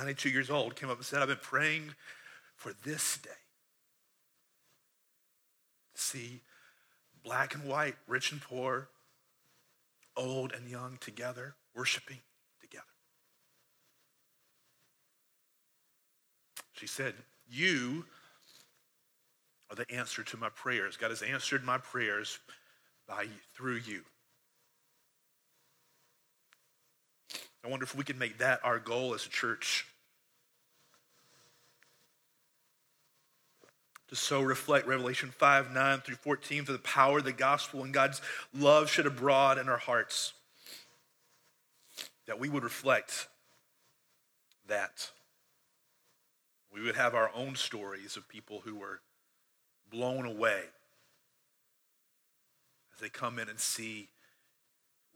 Ninety-two 0.00 0.30
years 0.30 0.48
old, 0.48 0.76
came 0.76 0.88
up 0.88 0.96
and 0.96 1.04
said, 1.04 1.20
"I've 1.20 1.28
been 1.28 1.36
praying 1.42 1.94
for 2.56 2.72
this 2.84 3.18
day. 3.18 3.28
See, 5.94 6.40
black 7.22 7.54
and 7.54 7.64
white, 7.64 7.96
rich 8.08 8.32
and 8.32 8.40
poor, 8.40 8.88
old 10.16 10.52
and 10.52 10.66
young 10.70 10.96
together, 11.02 11.54
worshiping 11.74 12.16
together. 12.62 12.84
She 16.72 16.86
said, 16.86 17.12
You 17.46 18.06
are 19.68 19.76
the 19.76 19.90
answer 19.90 20.22
to 20.22 20.36
my 20.38 20.48
prayers. 20.48 20.96
God 20.96 21.10
has 21.10 21.20
answered 21.20 21.62
my 21.62 21.76
prayers 21.76 22.38
by 23.06 23.26
through 23.54 23.80
you. 23.86 24.02
I 27.64 27.68
wonder 27.68 27.84
if 27.84 27.94
we 27.94 28.04
can 28.04 28.18
make 28.18 28.38
that 28.38 28.60
our 28.64 28.78
goal 28.78 29.14
as 29.14 29.26
a 29.26 29.30
church. 29.30 29.86
to 34.10 34.16
so 34.16 34.42
reflect 34.42 34.88
Revelation 34.88 35.30
5 35.30 35.72
9 35.72 36.00
through 36.00 36.16
14 36.16 36.64
for 36.64 36.72
the 36.72 36.78
power 36.78 37.18
of 37.18 37.24
the 37.24 37.32
gospel 37.32 37.84
and 37.84 37.94
God's 37.94 38.20
love 38.52 38.90
shed 38.90 39.06
abroad 39.06 39.56
in 39.56 39.68
our 39.68 39.78
hearts. 39.78 40.32
That 42.26 42.40
we 42.40 42.48
would 42.48 42.64
reflect 42.64 43.28
that. 44.66 45.10
We 46.72 46.82
would 46.82 46.96
have 46.96 47.14
our 47.14 47.30
own 47.34 47.54
stories 47.54 48.16
of 48.16 48.28
people 48.28 48.62
who 48.64 48.74
were 48.74 49.00
blown 49.90 50.26
away 50.26 50.62
as 52.94 53.00
they 53.00 53.08
come 53.08 53.38
in 53.38 53.48
and 53.48 53.58
see 53.58 54.08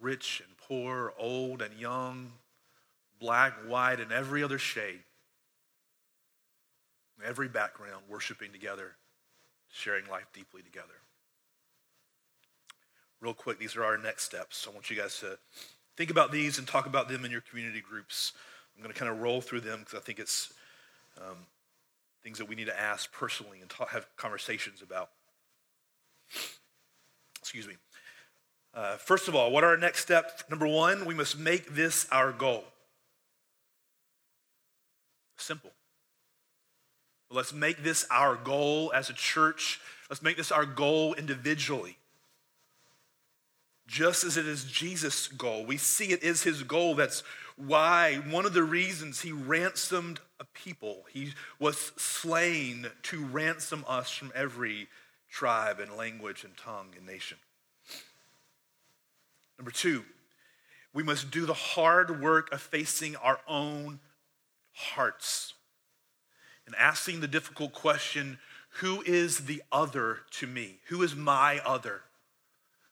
rich 0.01 0.43
and 0.45 0.57
poor, 0.57 1.13
old 1.19 1.63
and 1.63 1.79
young, 1.79 2.33
black, 3.21 3.53
white, 3.67 4.01
and 4.01 4.13
every 4.13 4.43
other 4.43 4.59
shade 4.59 5.01
every 7.25 7.49
background, 7.49 8.03
worshiping 8.09 8.53
together, 8.53 8.93
sharing 9.73 10.07
life 10.07 10.27
deeply 10.33 10.63
together. 10.63 10.95
Real 13.21 13.35
quick, 13.35 13.59
these 13.59 13.77
are 13.77 13.85
our 13.85 13.97
next 13.97 14.25
steps. 14.25 14.67
I 14.69 14.75
want 14.75 14.91
you 14.91 14.97
guys 14.97 15.19
to 15.21 15.39
think 15.97 16.11
about 16.11 16.31
these 16.31 16.59
and 16.59 16.69
talk 16.69 16.87
about 16.87 17.09
them 17.09 17.25
in 17.25 17.31
your 17.31 17.41
community 17.41 17.81
groups. 17.81 18.33
I'm 18.77 18.83
going 18.83 18.93
to 18.93 18.99
kind 18.99 19.11
of 19.11 19.21
roll 19.21 19.41
through 19.41 19.61
them 19.61 19.81
because 19.81 19.95
I 19.95 20.01
think 20.01 20.19
it's 20.19 20.53
um, 21.19 21.39
things 22.23 22.39
that 22.39 22.49
we 22.49 22.55
need 22.55 22.67
to 22.67 22.79
ask 22.79 23.11
personally 23.13 23.61
and 23.61 23.71
talk, 23.71 23.91
have 23.91 24.07
conversations 24.17 24.83
about. 24.83 25.11
Excuse 27.41 27.67
me. 27.67 27.75
Uh, 28.75 28.97
first 28.97 29.29
of 29.29 29.35
all, 29.37 29.53
what 29.53 29.63
are 29.63 29.71
our 29.71 29.77
next 29.77 30.01
steps? 30.01 30.43
Number 30.51 30.67
one, 30.67 31.05
we 31.05 31.15
must 31.15 31.39
make 31.39 31.75
this 31.75 32.07
our 32.11 32.33
goal. 32.33 32.65
Simple. 35.37 35.71
Let's 37.31 37.53
make 37.53 37.83
this 37.83 38.07
our 38.11 38.37
goal 38.37 38.93
as 38.95 39.11
a 39.11 39.13
church. 39.13 39.81
Let's 40.11 40.23
make 40.23 40.37
this 40.37 40.51
our 40.53 40.67
goal 40.67 41.15
individually. 41.15 41.99
Just 43.87 44.25
as 44.25 44.37
it 44.37 44.47
is 44.47 44.65
Jesus' 44.65 45.29
goal. 45.29 45.65
We 45.65 45.77
see 45.77 46.07
it 46.07 46.23
is 46.23 46.43
his 46.43 46.63
goal. 46.63 46.95
That's 46.95 47.23
why 47.57 48.17
one 48.31 48.47
of 48.47 48.55
the 48.55 48.63
reasons 48.65 49.21
he 49.21 49.31
ransomed 49.31 50.21
a 50.41 50.45
people, 50.45 51.05
he 51.13 51.35
was 51.59 51.93
slain 51.97 52.87
to 53.05 53.25
ransom 53.25 53.85
us 53.87 54.11
from 54.11 54.33
every 54.35 54.89
tribe 55.31 55.79
and 55.79 55.97
language 55.97 56.45
and 56.45 56.57
tongue 56.57 56.89
and 56.97 57.07
nation. 57.07 57.39
Number 59.59 59.71
two, 59.71 60.05
we 60.93 61.03
must 61.03 61.31
do 61.31 61.47
the 61.47 61.55
hard 61.55 62.21
work 62.21 62.53
of 62.53 62.61
facing 62.61 63.17
our 63.17 63.41
own 63.49 64.01
hearts 64.73 65.55
and 66.67 66.75
asking 66.77 67.21
the 67.21 67.29
difficult 67.29 67.73
question 67.73 68.39
who 68.79 69.03
is 69.03 69.41
the 69.41 69.63
other 69.71 70.19
to 70.33 70.49
me? 70.49 70.79
Who 70.89 71.03
is 71.03 71.15
my 71.15 71.61
other? 71.65 72.03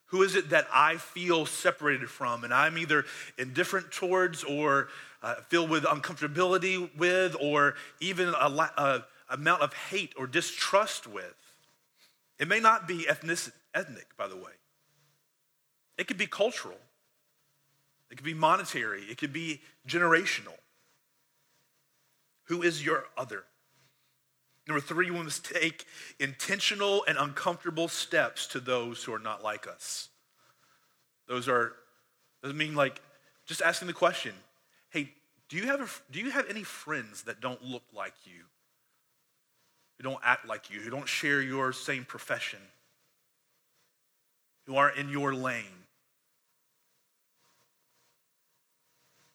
Who 0.06 0.22
is 0.22 0.36
it 0.36 0.50
that 0.50 0.66
I 0.72 0.96
feel 0.98 1.46
separated 1.46 2.08
from 2.08 2.44
and 2.44 2.54
I'm 2.54 2.78
either 2.78 3.04
indifferent 3.36 3.90
towards 3.90 4.44
or 4.44 4.88
uh, 5.22 5.36
filled 5.48 5.70
with 5.70 5.84
uncomfortability 5.84 6.94
with 6.96 7.34
or 7.40 7.74
even 7.98 8.28
a, 8.28 8.70
a 8.76 9.04
amount 9.30 9.62
of 9.62 9.72
hate 9.72 10.12
or 10.16 10.26
distrust 10.26 11.06
with? 11.06 11.34
It 12.38 12.46
may 12.46 12.60
not 12.60 12.86
be 12.86 13.08
ethnic, 13.08 13.38
ethnic, 13.74 14.16
by 14.16 14.28
the 14.28 14.36
way. 14.36 14.52
It 15.98 16.06
could 16.06 16.18
be 16.18 16.26
cultural. 16.26 16.78
It 18.10 18.16
could 18.16 18.24
be 18.24 18.34
monetary. 18.34 19.02
It 19.02 19.18
could 19.18 19.32
be 19.32 19.60
generational. 19.88 20.58
Who 22.44 22.62
is 22.62 22.84
your 22.84 23.04
other? 23.16 23.44
Number 24.68 24.80
three, 24.80 25.10
we 25.10 25.22
must 25.22 25.44
take 25.44 25.86
intentional 26.20 27.04
and 27.08 27.18
uncomfortable 27.18 27.88
steps 27.88 28.46
to 28.48 28.60
those 28.60 29.02
who 29.02 29.12
are 29.12 29.18
not 29.18 29.42
like 29.42 29.66
us. 29.66 30.08
Those 31.26 31.48
are, 31.48 31.72
doesn't 32.42 32.58
mean 32.58 32.74
like 32.74 33.00
just 33.46 33.62
asking 33.62 33.88
the 33.88 33.94
question, 33.94 34.34
hey, 34.90 35.10
do 35.48 35.56
you 35.56 35.66
have, 35.66 35.80
a, 35.80 36.12
do 36.12 36.20
you 36.20 36.30
have 36.30 36.48
any 36.48 36.62
friends 36.62 37.22
that 37.22 37.40
don't 37.40 37.64
look 37.64 37.82
like 37.94 38.14
you? 38.24 38.44
Who 39.96 40.04
don't 40.04 40.20
act 40.24 40.46
like 40.46 40.70
you, 40.70 40.80
who 40.80 40.90
don't 40.90 41.08
share 41.08 41.42
your 41.42 41.72
same 41.72 42.04
profession, 42.04 42.60
who 44.66 44.76
aren't 44.76 44.96
in 44.96 45.08
your 45.08 45.34
lane? 45.34 45.81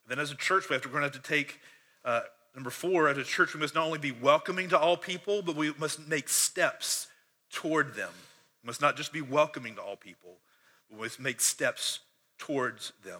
Then 0.08 0.20
as 0.20 0.32
a 0.32 0.36
church, 0.36 0.70
we 0.70 0.74
have 0.74 0.84
to, 0.84 0.90
we're 0.90 1.00
going 1.00 1.10
to 1.10 1.16
have 1.16 1.24
to 1.24 1.30
take 1.30 1.60
uh, 2.06 2.22
Number 2.58 2.72
four, 2.72 3.08
as 3.08 3.20
a 3.20 3.24
church, 3.24 3.54
we 3.54 3.60
must 3.60 3.76
not 3.76 3.86
only 3.86 4.00
be 4.00 4.12
welcoming 4.12 4.68
to 4.70 4.80
all 4.80 4.98
people, 4.98 5.44
but 5.44 5.56
we 5.56 5.72
must 5.78 6.08
make 6.08 6.28
steps 6.28 7.06
toward 7.52 7.94
them. 7.94 8.10
We 8.64 8.68
must 8.68 8.82
not 8.82 8.98
just 8.98 9.14
be 9.14 9.22
welcoming 9.22 9.76
to 9.76 9.82
all 9.84 9.96
people, 9.96 10.40
but 10.90 10.98
we 10.98 11.04
must 11.04 11.20
make 11.20 11.40
steps 11.40 12.00
towards 12.40 12.94
them. 13.06 13.20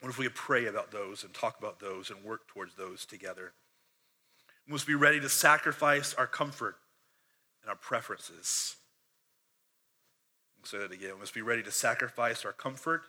What 0.00 0.08
if 0.08 0.18
we 0.18 0.28
pray 0.30 0.66
about 0.66 0.90
those 0.90 1.22
and 1.22 1.32
talk 1.32 1.60
about 1.60 1.78
those 1.78 2.10
and 2.10 2.24
work 2.24 2.48
towards 2.48 2.74
those 2.74 3.06
together? 3.06 3.52
We 4.66 4.72
must 4.72 4.88
be 4.88 4.96
ready 4.96 5.20
to 5.20 5.28
sacrifice 5.28 6.12
our 6.14 6.26
comfort 6.26 6.74
and 7.62 7.70
our 7.70 7.76
preferences. 7.76 8.74
I'll 10.58 10.66
say 10.66 10.78
that 10.78 10.90
again. 10.90 11.12
We 11.14 11.20
must 11.20 11.34
be 11.34 11.40
ready 11.40 11.62
to 11.62 11.70
sacrifice 11.70 12.44
our 12.44 12.52
comfort 12.52 13.02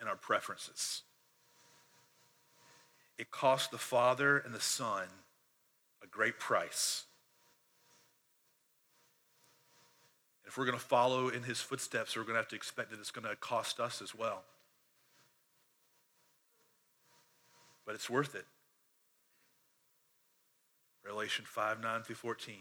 and 0.00 0.08
our 0.08 0.16
preferences. 0.16 1.02
It 3.18 3.30
cost 3.30 3.70
the 3.70 3.78
Father 3.78 4.38
and 4.38 4.54
the 4.54 4.60
Son 4.60 5.08
a 6.02 6.06
great 6.06 6.38
price. 6.38 7.04
If 10.46 10.56
we're 10.56 10.64
going 10.64 10.78
to 10.78 10.84
follow 10.84 11.28
in 11.28 11.42
his 11.42 11.60
footsteps, 11.60 12.16
we're 12.16 12.22
going 12.22 12.34
to 12.34 12.40
have 12.40 12.48
to 12.48 12.56
expect 12.56 12.90
that 12.90 13.00
it's 13.00 13.10
going 13.10 13.28
to 13.28 13.36
cost 13.36 13.80
us 13.80 14.00
as 14.00 14.14
well. 14.14 14.44
But 17.84 17.94
it's 17.94 18.08
worth 18.08 18.34
it. 18.34 18.46
Revelation 21.04 21.44
5 21.46 21.82
9 21.82 22.02
through 22.02 22.14
14. 22.16 22.54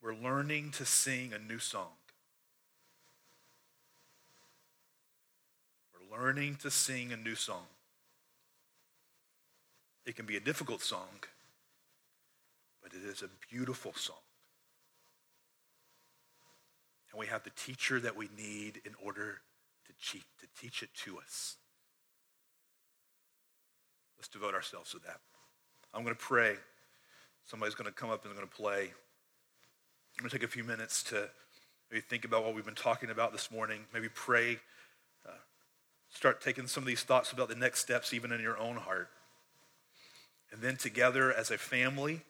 We're 0.00 0.14
learning 0.14 0.70
to 0.72 0.84
sing 0.84 1.32
a 1.32 1.38
new 1.38 1.58
song. 1.58 1.97
Learning 6.10 6.56
to 6.62 6.70
sing 6.70 7.12
a 7.12 7.16
new 7.16 7.34
song. 7.34 7.66
It 10.06 10.16
can 10.16 10.26
be 10.26 10.36
a 10.36 10.40
difficult 10.40 10.82
song, 10.82 11.08
but 12.82 12.92
it 12.92 13.06
is 13.06 13.22
a 13.22 13.28
beautiful 13.50 13.92
song. 13.94 14.16
And 17.12 17.20
we 17.20 17.26
have 17.26 17.42
the 17.42 17.50
teacher 17.50 18.00
that 18.00 18.16
we 18.16 18.28
need 18.36 18.80
in 18.84 18.92
order 19.02 19.40
to, 19.86 19.92
cheat, 19.98 20.24
to 20.40 20.46
teach 20.60 20.82
it 20.82 20.90
to 21.04 21.18
us. 21.18 21.56
Let's 24.18 24.28
devote 24.28 24.54
ourselves 24.54 24.90
to 24.92 24.98
that. 25.00 25.20
I'm 25.94 26.02
going 26.02 26.14
to 26.14 26.20
pray. 26.20 26.56
Somebody's 27.44 27.74
going 27.74 27.88
to 27.88 27.94
come 27.94 28.10
up 28.10 28.24
and 28.24 28.34
going 28.34 28.46
to 28.46 28.54
play. 28.54 28.80
I'm 28.82 30.22
going 30.22 30.30
to 30.30 30.36
take 30.36 30.42
a 30.42 30.50
few 30.50 30.64
minutes 30.64 31.02
to 31.04 31.28
maybe 31.90 32.00
think 32.00 32.24
about 32.24 32.44
what 32.44 32.54
we've 32.54 32.64
been 32.64 32.74
talking 32.74 33.10
about 33.10 33.32
this 33.32 33.50
morning, 33.50 33.80
maybe 33.92 34.08
pray 34.08 34.58
start 36.10 36.40
taking 36.40 36.66
some 36.66 36.82
of 36.82 36.86
these 36.86 37.02
thoughts 37.02 37.32
about 37.32 37.48
the 37.48 37.54
next 37.54 37.80
steps, 37.80 38.12
even 38.12 38.32
in 38.32 38.40
your 38.40 38.58
own 38.58 38.76
heart. 38.76 39.08
And 40.52 40.62
then 40.62 40.76
together 40.76 41.32
as 41.32 41.50
a 41.50 41.58
family, 41.58 42.22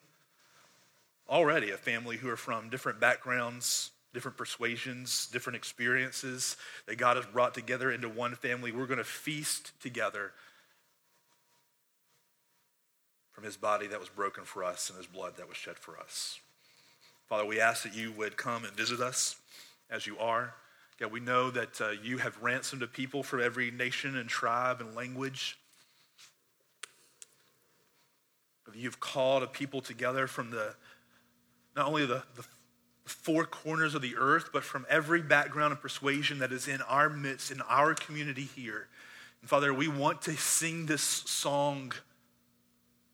already 1.29 1.71
a 1.71 1.77
family 1.77 2.17
who 2.17 2.29
are 2.29 2.37
from 2.37 2.69
different 2.69 2.99
backgrounds, 2.99 3.91
different 4.13 4.37
persuasions, 4.37 5.27
different 5.31 5.55
experiences 5.55 6.57
that 6.87 6.97
God 6.97 7.17
has 7.17 7.25
brought 7.25 7.53
together 7.53 7.91
into 7.91 8.09
one 8.09 8.35
family, 8.35 8.71
we're 8.71 8.87
going 8.87 8.97
to 8.97 9.03
feast 9.03 9.71
together 9.81 10.33
from 13.31 13.43
his 13.43 13.55
body 13.55 13.87
that 13.87 13.99
was 13.99 14.09
broken 14.09 14.43
for 14.43 14.63
us 14.63 14.89
and 14.89 14.97
his 14.97 15.07
blood 15.07 15.37
that 15.37 15.47
was 15.47 15.55
shed 15.55 15.77
for 15.77 15.97
us. 15.97 16.39
Father, 17.29 17.45
we 17.45 17.61
ask 17.61 17.83
that 17.83 17.95
you 17.95 18.11
would 18.11 18.35
come 18.35 18.65
and 18.65 18.73
visit 18.73 18.99
us 18.99 19.37
as 19.89 20.07
you 20.07 20.17
are. 20.17 20.55
God, 20.99 21.13
we 21.13 21.21
know 21.21 21.49
that 21.49 21.79
uh, 21.79 21.91
you 22.03 22.17
have 22.17 22.37
ransomed 22.41 22.83
a 22.83 22.87
people 22.87 23.23
from 23.23 23.41
every 23.41 23.71
nation 23.71 24.17
and 24.17 24.27
tribe 24.27 24.81
and 24.81 24.95
language. 24.95 25.57
You've 28.75 28.99
called 28.99 29.41
a 29.41 29.47
people 29.47 29.79
together 29.79 30.27
from 30.27 30.51
the 30.51 30.75
not 31.75 31.87
only 31.87 32.05
the, 32.05 32.23
the 32.35 32.43
four 33.05 33.45
corners 33.45 33.95
of 33.95 34.01
the 34.01 34.15
earth, 34.17 34.49
but 34.51 34.63
from 34.63 34.85
every 34.89 35.21
background 35.21 35.71
and 35.71 35.81
persuasion 35.81 36.39
that 36.39 36.51
is 36.51 36.67
in 36.67 36.81
our 36.81 37.09
midst, 37.09 37.49
in 37.49 37.61
our 37.61 37.93
community 37.93 38.43
here. 38.43 38.87
And 39.41 39.49
Father, 39.49 39.73
we 39.73 39.87
want 39.87 40.21
to 40.23 40.35
sing 40.35 40.85
this 40.85 41.01
song 41.01 41.93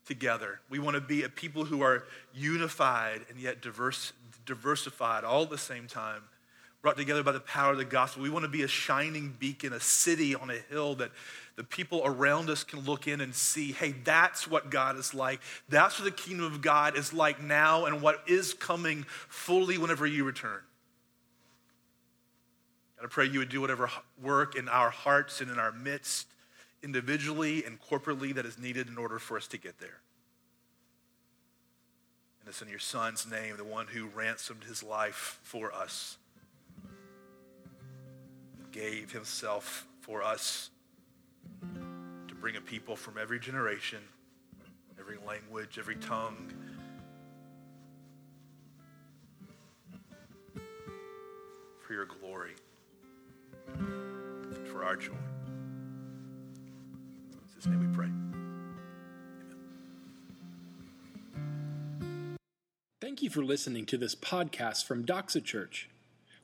together. 0.06 0.60
We 0.68 0.80
want 0.80 0.96
to 0.96 1.00
be 1.00 1.22
a 1.22 1.28
people 1.28 1.64
who 1.64 1.82
are 1.82 2.04
unified 2.34 3.20
and 3.30 3.38
yet 3.38 3.62
diverse, 3.62 4.12
diversified 4.44 5.22
all 5.22 5.44
at 5.44 5.50
the 5.50 5.58
same 5.58 5.86
time 5.86 6.22
brought 6.86 6.96
together 6.96 7.24
by 7.24 7.32
the 7.32 7.40
power 7.40 7.72
of 7.72 7.78
the 7.78 7.84
gospel. 7.84 8.22
We 8.22 8.30
want 8.30 8.44
to 8.44 8.48
be 8.48 8.62
a 8.62 8.68
shining 8.68 9.34
beacon, 9.40 9.72
a 9.72 9.80
city 9.80 10.36
on 10.36 10.50
a 10.50 10.58
hill 10.70 10.94
that 10.94 11.10
the 11.56 11.64
people 11.64 12.00
around 12.04 12.48
us 12.48 12.62
can 12.62 12.78
look 12.78 13.08
in 13.08 13.20
and 13.20 13.34
see, 13.34 13.72
hey, 13.72 13.90
that's 14.04 14.46
what 14.46 14.70
God 14.70 14.96
is 14.96 15.12
like. 15.12 15.40
That's 15.68 15.98
what 15.98 16.04
the 16.04 16.12
kingdom 16.12 16.46
of 16.46 16.62
God 16.62 16.96
is 16.96 17.12
like 17.12 17.42
now 17.42 17.86
and 17.86 18.00
what 18.00 18.22
is 18.28 18.54
coming 18.54 19.04
fully 19.08 19.78
whenever 19.78 20.06
you 20.06 20.22
return. 20.22 20.60
And 22.98 23.06
I 23.06 23.08
pray 23.08 23.26
you 23.26 23.40
would 23.40 23.48
do 23.48 23.60
whatever 23.60 23.90
work 24.22 24.54
in 24.54 24.68
our 24.68 24.90
hearts 24.90 25.40
and 25.40 25.50
in 25.50 25.58
our 25.58 25.72
midst, 25.72 26.28
individually 26.84 27.64
and 27.64 27.80
corporately, 27.82 28.32
that 28.32 28.46
is 28.46 28.60
needed 28.60 28.86
in 28.86 28.96
order 28.96 29.18
for 29.18 29.36
us 29.36 29.48
to 29.48 29.58
get 29.58 29.80
there. 29.80 29.98
And 32.38 32.48
it's 32.48 32.62
in 32.62 32.68
your 32.68 32.78
Son's 32.78 33.28
name, 33.28 33.56
the 33.56 33.64
one 33.64 33.88
who 33.88 34.06
ransomed 34.06 34.62
his 34.62 34.84
life 34.84 35.40
for 35.42 35.74
us 35.74 36.18
gave 38.76 39.10
himself 39.10 39.86
for 40.02 40.22
us 40.22 40.68
to 42.28 42.34
bring 42.34 42.56
a 42.56 42.60
people 42.60 42.94
from 42.94 43.16
every 43.16 43.40
generation, 43.40 44.00
every 45.00 45.16
language, 45.26 45.78
every 45.78 45.96
tongue. 45.96 46.52
For 51.86 51.94
your 51.94 52.04
glory, 52.04 52.52
for 54.70 54.84
our 54.84 54.96
joy. 54.96 55.12
In 57.32 57.38
Jesus' 57.46 57.66
name 57.66 57.80
we 57.80 57.96
pray. 57.96 58.10
Amen. 61.34 62.36
Thank 63.00 63.22
you 63.22 63.30
for 63.30 63.42
listening 63.42 63.86
to 63.86 63.96
this 63.96 64.14
podcast 64.14 64.84
from 64.84 65.06
Doxa 65.06 65.42
Church. 65.42 65.88